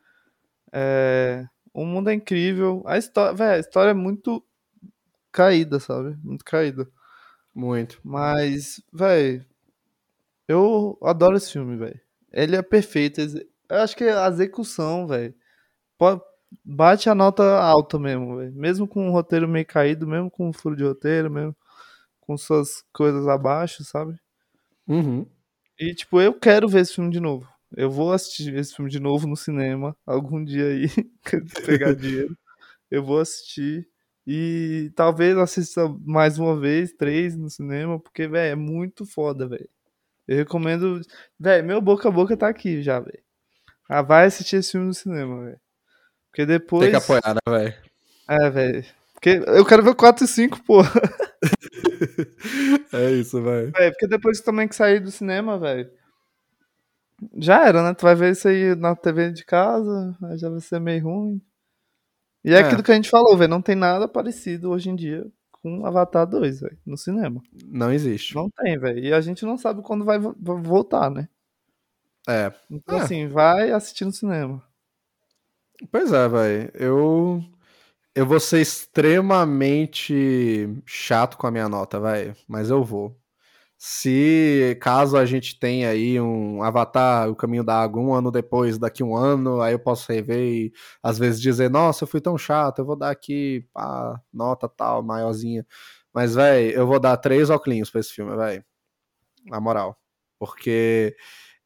[0.73, 1.47] É...
[1.73, 2.83] O mundo é incrível.
[2.87, 4.45] A história, velho, a história é muito
[5.31, 6.17] caída, sabe?
[6.23, 6.89] Muito caída.
[7.55, 8.01] Muito.
[8.03, 9.45] Mas, velho,
[10.47, 12.01] eu adoro esse filme, velho.
[12.33, 13.21] Ele é perfeito.
[13.21, 15.35] Eu acho que a execução, velho,
[16.65, 18.53] bate a nota alta mesmo, velho.
[18.55, 21.57] Mesmo com o roteiro meio caído, mesmo com o furo de roteiro, mesmo
[22.21, 24.19] com suas coisas abaixo, sabe?
[24.87, 25.27] Uhum.
[25.79, 27.49] E, tipo, eu quero ver esse filme de novo.
[27.77, 30.89] Eu vou assistir esse filme de novo no cinema algum dia aí,
[31.67, 32.37] pegar dinheiro.
[32.91, 33.87] Eu vou assistir
[34.27, 39.69] e talvez assista mais uma vez, três no cinema, porque, velho, é muito foda, velho.
[40.27, 41.01] Eu recomendo.
[41.39, 43.23] Velho, meu boca a boca tá aqui já, velho.
[43.89, 45.61] Ah, vai assistir esse filme no cinema, velho.
[46.31, 46.83] Porque depois.
[46.83, 47.75] Tem que apoiar, né, velho?
[48.29, 48.85] É, velho.
[49.15, 50.81] Porque eu quero ver 4 e 5, pô.
[52.93, 53.73] é isso, velho.
[53.77, 55.91] É, porque depois também que sair do cinema, velho
[57.37, 57.95] já era, né?
[57.95, 61.43] Tu vai ver isso aí na TV de casa, aí já vai ser meio ruim.
[62.45, 62.59] E é, é.
[62.61, 65.27] aquilo que a gente falou, velho, não tem nada parecido hoje em dia
[65.63, 67.43] com Avatar 2, velho, no cinema.
[67.67, 68.35] Não existe.
[68.35, 68.99] Não tem, velho.
[69.01, 71.29] E a gente não sabe quando vai voltar, né?
[72.29, 72.53] É.
[72.71, 73.01] Então, é.
[73.01, 74.63] assim, vai assistir no cinema.
[75.91, 76.71] Pois é, velho.
[76.75, 77.43] Eu.
[78.15, 82.37] Eu vou ser extremamente chato com a minha nota, velho.
[82.47, 83.18] Mas eu vou.
[83.81, 88.77] Se caso a gente tenha aí um Avatar, o Caminho da Água, um ano depois,
[88.77, 92.37] daqui um ano, aí eu posso rever e às vezes dizer, nossa, eu fui tão
[92.37, 95.65] chato, eu vou dar aqui, pá, nota tal, maiorzinha.
[96.13, 98.65] Mas, velho, eu vou dar três óculos pra esse filme, velho.
[99.47, 99.97] Na moral.
[100.39, 101.15] Porque.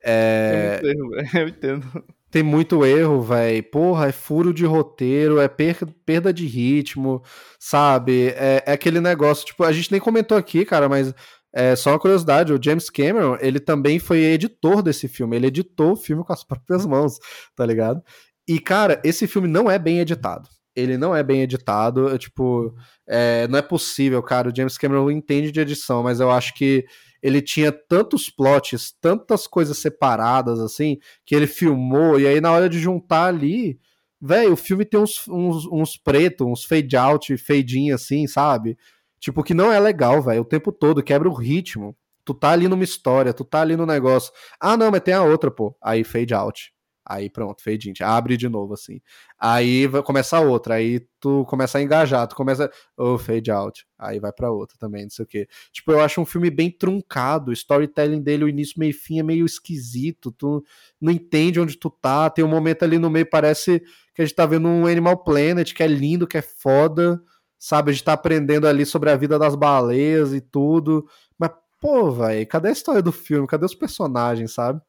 [0.05, 0.78] É...
[0.82, 2.05] Tem muito erro, eu entendo.
[2.30, 3.62] Tem muito erro, velho.
[3.64, 7.22] Porra, é furo de roteiro, é per perda de ritmo,
[7.59, 8.28] sabe?
[8.28, 11.14] É, é aquele negócio, tipo, a gente nem comentou aqui, cara, mas
[11.54, 15.92] é, só uma curiosidade, o James Cameron, ele também foi editor desse filme, ele editou
[15.92, 17.18] o filme com as próprias mãos,
[17.54, 18.02] tá ligado?
[18.48, 20.48] E, cara, esse filme não é bem editado.
[20.74, 22.74] Ele não é bem editado, é, tipo,
[23.06, 24.48] é, não é possível, cara.
[24.48, 26.86] O James Cameron entende de edição, mas eu acho que
[27.22, 32.68] ele tinha tantos plots, tantas coisas separadas, assim, que ele filmou, e aí na hora
[32.68, 33.78] de juntar ali,
[34.20, 38.76] velho, o filme tem uns, uns, uns pretos, uns fade out, fade in, assim, sabe?
[39.22, 41.96] Tipo, que não é legal, velho, o tempo todo, quebra o ritmo.
[42.24, 44.32] Tu tá ali numa história, tu tá ali no negócio.
[44.60, 45.76] Ah, não, mas tem a outra, pô.
[45.80, 46.72] Aí fade out.
[47.06, 47.92] Aí pronto, fade in.
[48.02, 49.00] Abre de novo, assim.
[49.38, 50.74] Aí vai começar outra.
[50.74, 52.68] Aí tu começa a engajar, tu começa.
[52.96, 53.86] Oh, fade out.
[53.96, 55.48] Aí vai pra outra também, não sei o quê.
[55.72, 57.50] Tipo, eu acho um filme bem truncado.
[57.50, 60.32] O storytelling dele, o início, meio fim, é meio esquisito.
[60.32, 60.64] Tu
[61.00, 62.28] não entende onde tu tá.
[62.28, 63.80] Tem um momento ali no meio, parece
[64.14, 67.22] que a gente tá vendo um Animal Planet, que é lindo, que é foda
[67.62, 67.90] sabe?
[67.90, 71.06] A gente tá aprendendo ali sobre a vida das baleias e tudo.
[71.39, 73.47] Mas, pô, velho, cadê a história do filme?
[73.47, 74.80] Cadê os personagens, sabe?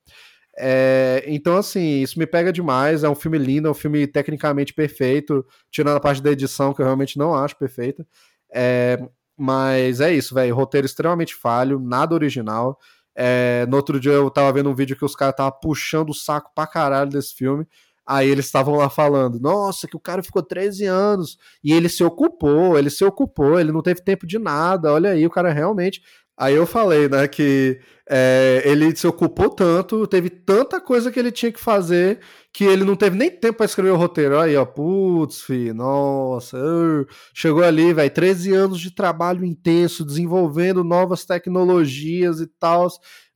[0.57, 3.03] É, então, assim, isso me pega demais.
[3.03, 6.81] É um filme lindo, é um filme tecnicamente perfeito, tirando a parte da edição, que
[6.81, 8.07] eu realmente não acho perfeita.
[8.51, 8.97] É,
[9.37, 10.55] mas é isso, velho.
[10.55, 12.79] Roteiro extremamente falho, nada original.
[13.15, 16.13] É, no outro dia eu tava vendo um vídeo que os caras estavam puxando o
[16.15, 17.67] saco pra caralho desse filme.
[18.05, 22.03] Aí eles estavam lá falando, nossa, que o cara ficou 13 anos e ele se
[22.03, 26.01] ocupou, ele se ocupou, ele não teve tempo de nada, olha aí, o cara realmente.
[26.35, 31.31] Aí eu falei, né, que é, ele se ocupou tanto, teve tanta coisa que ele
[31.31, 32.19] tinha que fazer
[32.51, 34.39] que ele não teve nem tempo para escrever o roteiro.
[34.39, 40.83] Aí, ó, putz, filho, nossa, uh, chegou ali, velho, 13 anos de trabalho intenso, desenvolvendo
[40.83, 42.87] novas tecnologias e tal.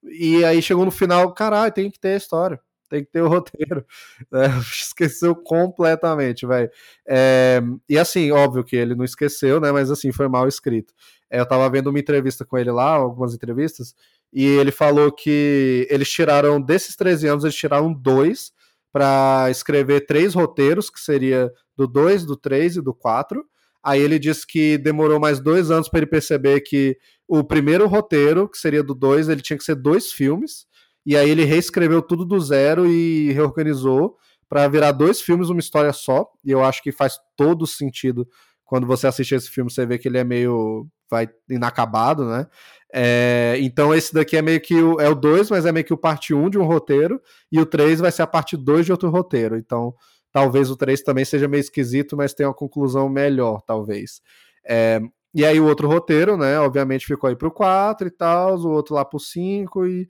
[0.03, 3.27] E aí chegou no final, caralho, tem que ter a história tem que ter o
[3.27, 3.85] roteiro.
[4.31, 4.47] Né?
[4.59, 6.69] Esqueceu completamente, velho.
[7.07, 9.71] É, e assim, óbvio que ele não esqueceu, né?
[9.71, 10.93] Mas assim, foi mal escrito.
[11.29, 13.93] É, eu tava vendo uma entrevista com ele lá, algumas entrevistas,
[14.33, 18.51] e ele falou que eles tiraram, desses 13 anos, eles tiraram dois
[18.91, 23.45] para escrever três roteiros, que seria do 2, do 3 e do 4.
[23.83, 26.97] Aí ele disse que demorou mais dois anos para ele perceber que
[27.27, 30.65] o primeiro roteiro, que seria do 2, ele tinha que ser dois filmes
[31.07, 34.17] e aí ele reescreveu tudo do zero e reorganizou
[34.49, 36.29] para virar dois filmes, uma história só.
[36.43, 38.27] E eu acho que faz todo sentido
[38.65, 42.45] quando você assiste esse filme, você vê que ele é meio vai inacabado, né?
[42.93, 45.93] É, então esse daqui é meio que o, é o 2, mas é meio que
[45.93, 48.85] o parte 1 um de um roteiro, e o 3 vai ser a parte 2
[48.85, 49.55] de outro roteiro.
[49.57, 49.93] Então,
[50.33, 54.21] talvez o 3 também seja meio esquisito, mas tenha uma conclusão melhor, talvez.
[54.67, 54.99] É,
[55.33, 56.59] e aí o outro roteiro, né?
[56.59, 60.09] Obviamente ficou aí pro 4 e tal, o outro lá pro 5 e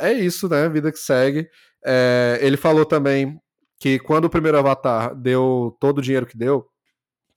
[0.00, 0.68] é isso, né?
[0.68, 1.48] Vida que segue.
[1.84, 3.38] É, ele falou também
[3.78, 6.66] que quando o primeiro Avatar deu todo o dinheiro que deu,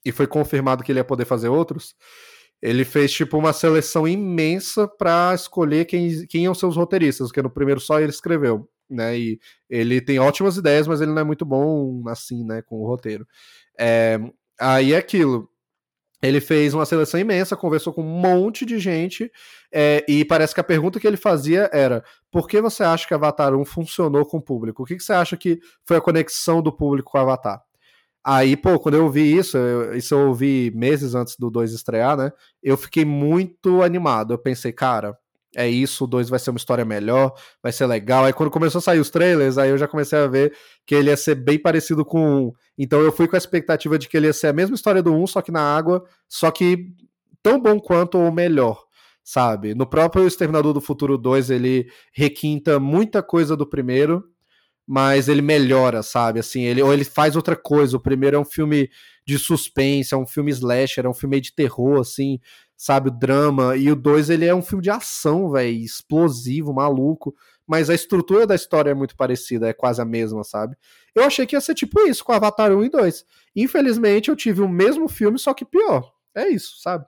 [0.06, 1.94] e foi confirmado que ele ia poder fazer outros,
[2.62, 7.42] ele fez tipo uma seleção imensa para escolher quem, quem iam ser os roteiristas, porque
[7.42, 9.18] no primeiro só ele escreveu, né?
[9.18, 9.40] E
[9.70, 13.28] ele tem ótimas ideias, mas ele não é muito bom assim, né, com o roteiro.
[13.78, 14.18] É,
[14.60, 15.50] aí é aquilo.
[16.22, 19.32] Ele fez uma seleção imensa, conversou com um monte de gente,
[19.72, 23.14] é, e parece que a pergunta que ele fazia era: por que você acha que
[23.14, 24.84] Avatar 1 funcionou com o público?
[24.84, 27.62] O que, que você acha que foi a conexão do público com o Avatar?
[28.24, 32.18] Aí, pô, quando eu ouvi isso, eu, isso eu ouvi meses antes do 2 estrear,
[32.18, 32.32] né?
[32.62, 34.34] Eu fiquei muito animado.
[34.34, 35.18] Eu pensei, cara,
[35.56, 37.34] é isso, o 2 vai ser uma história melhor,
[37.64, 38.26] vai ser legal.
[38.26, 40.54] Aí quando começou a sair os trailers, aí eu já comecei a ver
[40.86, 42.52] que ele ia ser bem parecido com o 1.
[42.78, 45.14] Então eu fui com a expectativa de que ele ia ser a mesma história do
[45.14, 46.88] 1, só que na água, só que
[47.42, 48.84] tão bom quanto ou melhor,
[49.24, 49.74] sabe?
[49.74, 54.24] No próprio Exterminador do Futuro 2, ele requinta muita coisa do primeiro,
[54.86, 56.40] mas ele melhora, sabe?
[56.40, 57.98] Assim, ele ou ele faz outra coisa.
[57.98, 58.90] O primeiro é um filme
[59.26, 62.40] de suspense, é um filme slasher, é um filme de terror, assim,
[62.78, 63.10] sabe?
[63.10, 63.76] O drama.
[63.76, 67.36] E o 2 ele é um filme de ação, velho, explosivo, maluco.
[67.66, 70.78] Mas a estrutura da história é muito parecida, é quase a mesma, sabe?
[71.14, 73.26] Eu achei que ia ser tipo isso com Avatar 1 e 2.
[73.56, 76.10] Infelizmente, eu tive o mesmo filme, só que pior.
[76.34, 77.06] É isso, sabe?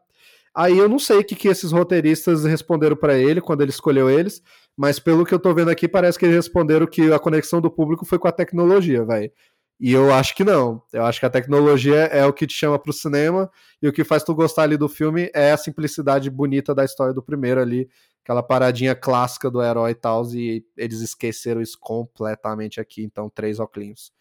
[0.53, 4.09] Aí eu não sei o que, que esses roteiristas responderam para ele quando ele escolheu
[4.09, 4.41] eles,
[4.75, 7.71] mas pelo que eu tô vendo aqui, parece que eles responderam que a conexão do
[7.71, 9.31] público foi com a tecnologia, velho.
[9.79, 10.81] E eu acho que não.
[10.91, 13.49] Eu acho que a tecnologia é o que te chama pro cinema
[13.81, 17.13] e o que faz tu gostar ali do filme é a simplicidade bonita da história
[17.13, 17.89] do primeiro ali,
[18.21, 23.59] aquela paradinha clássica do herói e tal, e eles esqueceram isso completamente aqui, então três
[23.59, 24.11] óculos.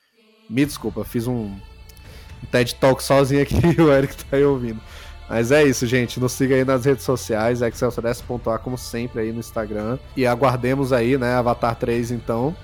[0.48, 1.58] Me desculpa, fiz um,
[2.50, 4.80] TED Talk sozinho aqui e o Eric tá aí ouvindo.
[5.28, 6.18] Mas é isso, gente.
[6.18, 9.98] Nos siga aí nas redes sociais, excelsos.a, como sempre, aí no Instagram.
[10.16, 12.56] E aguardemos aí, né, Avatar 3, então.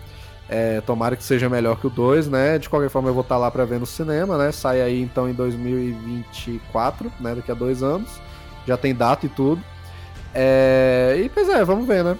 [0.48, 2.58] É, tomara que seja melhor que o 2, né?
[2.58, 4.52] De qualquer forma, eu vou estar tá lá para ver no cinema, né?
[4.52, 7.34] Sai aí então em 2024, né?
[7.34, 8.20] Daqui a dois anos.
[8.66, 9.62] Já tem data e tudo.
[10.34, 11.20] É...
[11.24, 12.18] E pois é, vamos ver, né?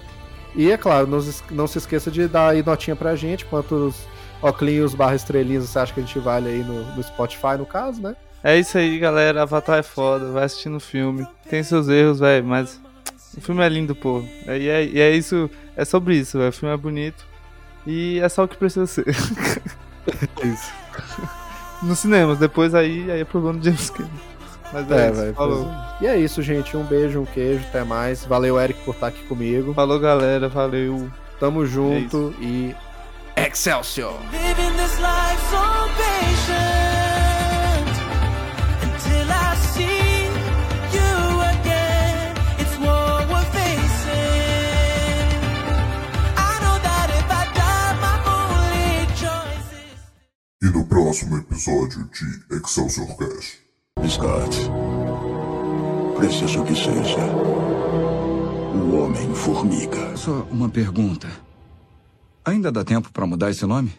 [0.54, 1.18] E é claro, não,
[1.50, 4.06] não se esqueça de dar aí notinha pra gente, quantos
[4.40, 8.00] oclinhos barra estrelinhas você acha que a gente vale aí no, no Spotify, no caso,
[8.00, 8.14] né?
[8.42, 9.42] É isso aí, galera.
[9.42, 10.30] Avatar é foda.
[10.30, 11.26] Vai assistindo o filme.
[11.48, 12.78] Tem seus erros, velho, mas
[13.34, 14.22] o filme é lindo, pô.
[14.46, 15.50] E é, e é isso.
[15.74, 16.38] É sobre isso.
[16.38, 17.24] O filme é bonito.
[17.86, 19.06] E é só o que precisa ser.
[20.42, 20.72] isso.
[21.82, 24.34] Nos cinemas, depois aí, aí é problema do James Cameron.
[24.72, 25.34] Mas é, é velho.
[25.34, 25.70] Falou.
[26.00, 26.04] É.
[26.04, 26.76] E é isso, gente.
[26.76, 28.24] Um beijo, um queijo, até mais.
[28.24, 29.72] Valeu, Eric, por estar aqui comigo.
[29.74, 30.48] Falou, galera.
[30.48, 31.10] Valeu.
[31.38, 32.76] Tamo junto é e.
[33.36, 34.14] Excelsior!
[50.64, 53.58] E no próximo episódio de Excelsior Cash.
[54.08, 54.70] Scott,
[56.16, 57.20] preciso que seja
[58.74, 60.16] o Homem-Formiga.
[60.16, 61.28] Só uma pergunta.
[62.46, 63.92] Ainda dá tempo pra mudar esse nome?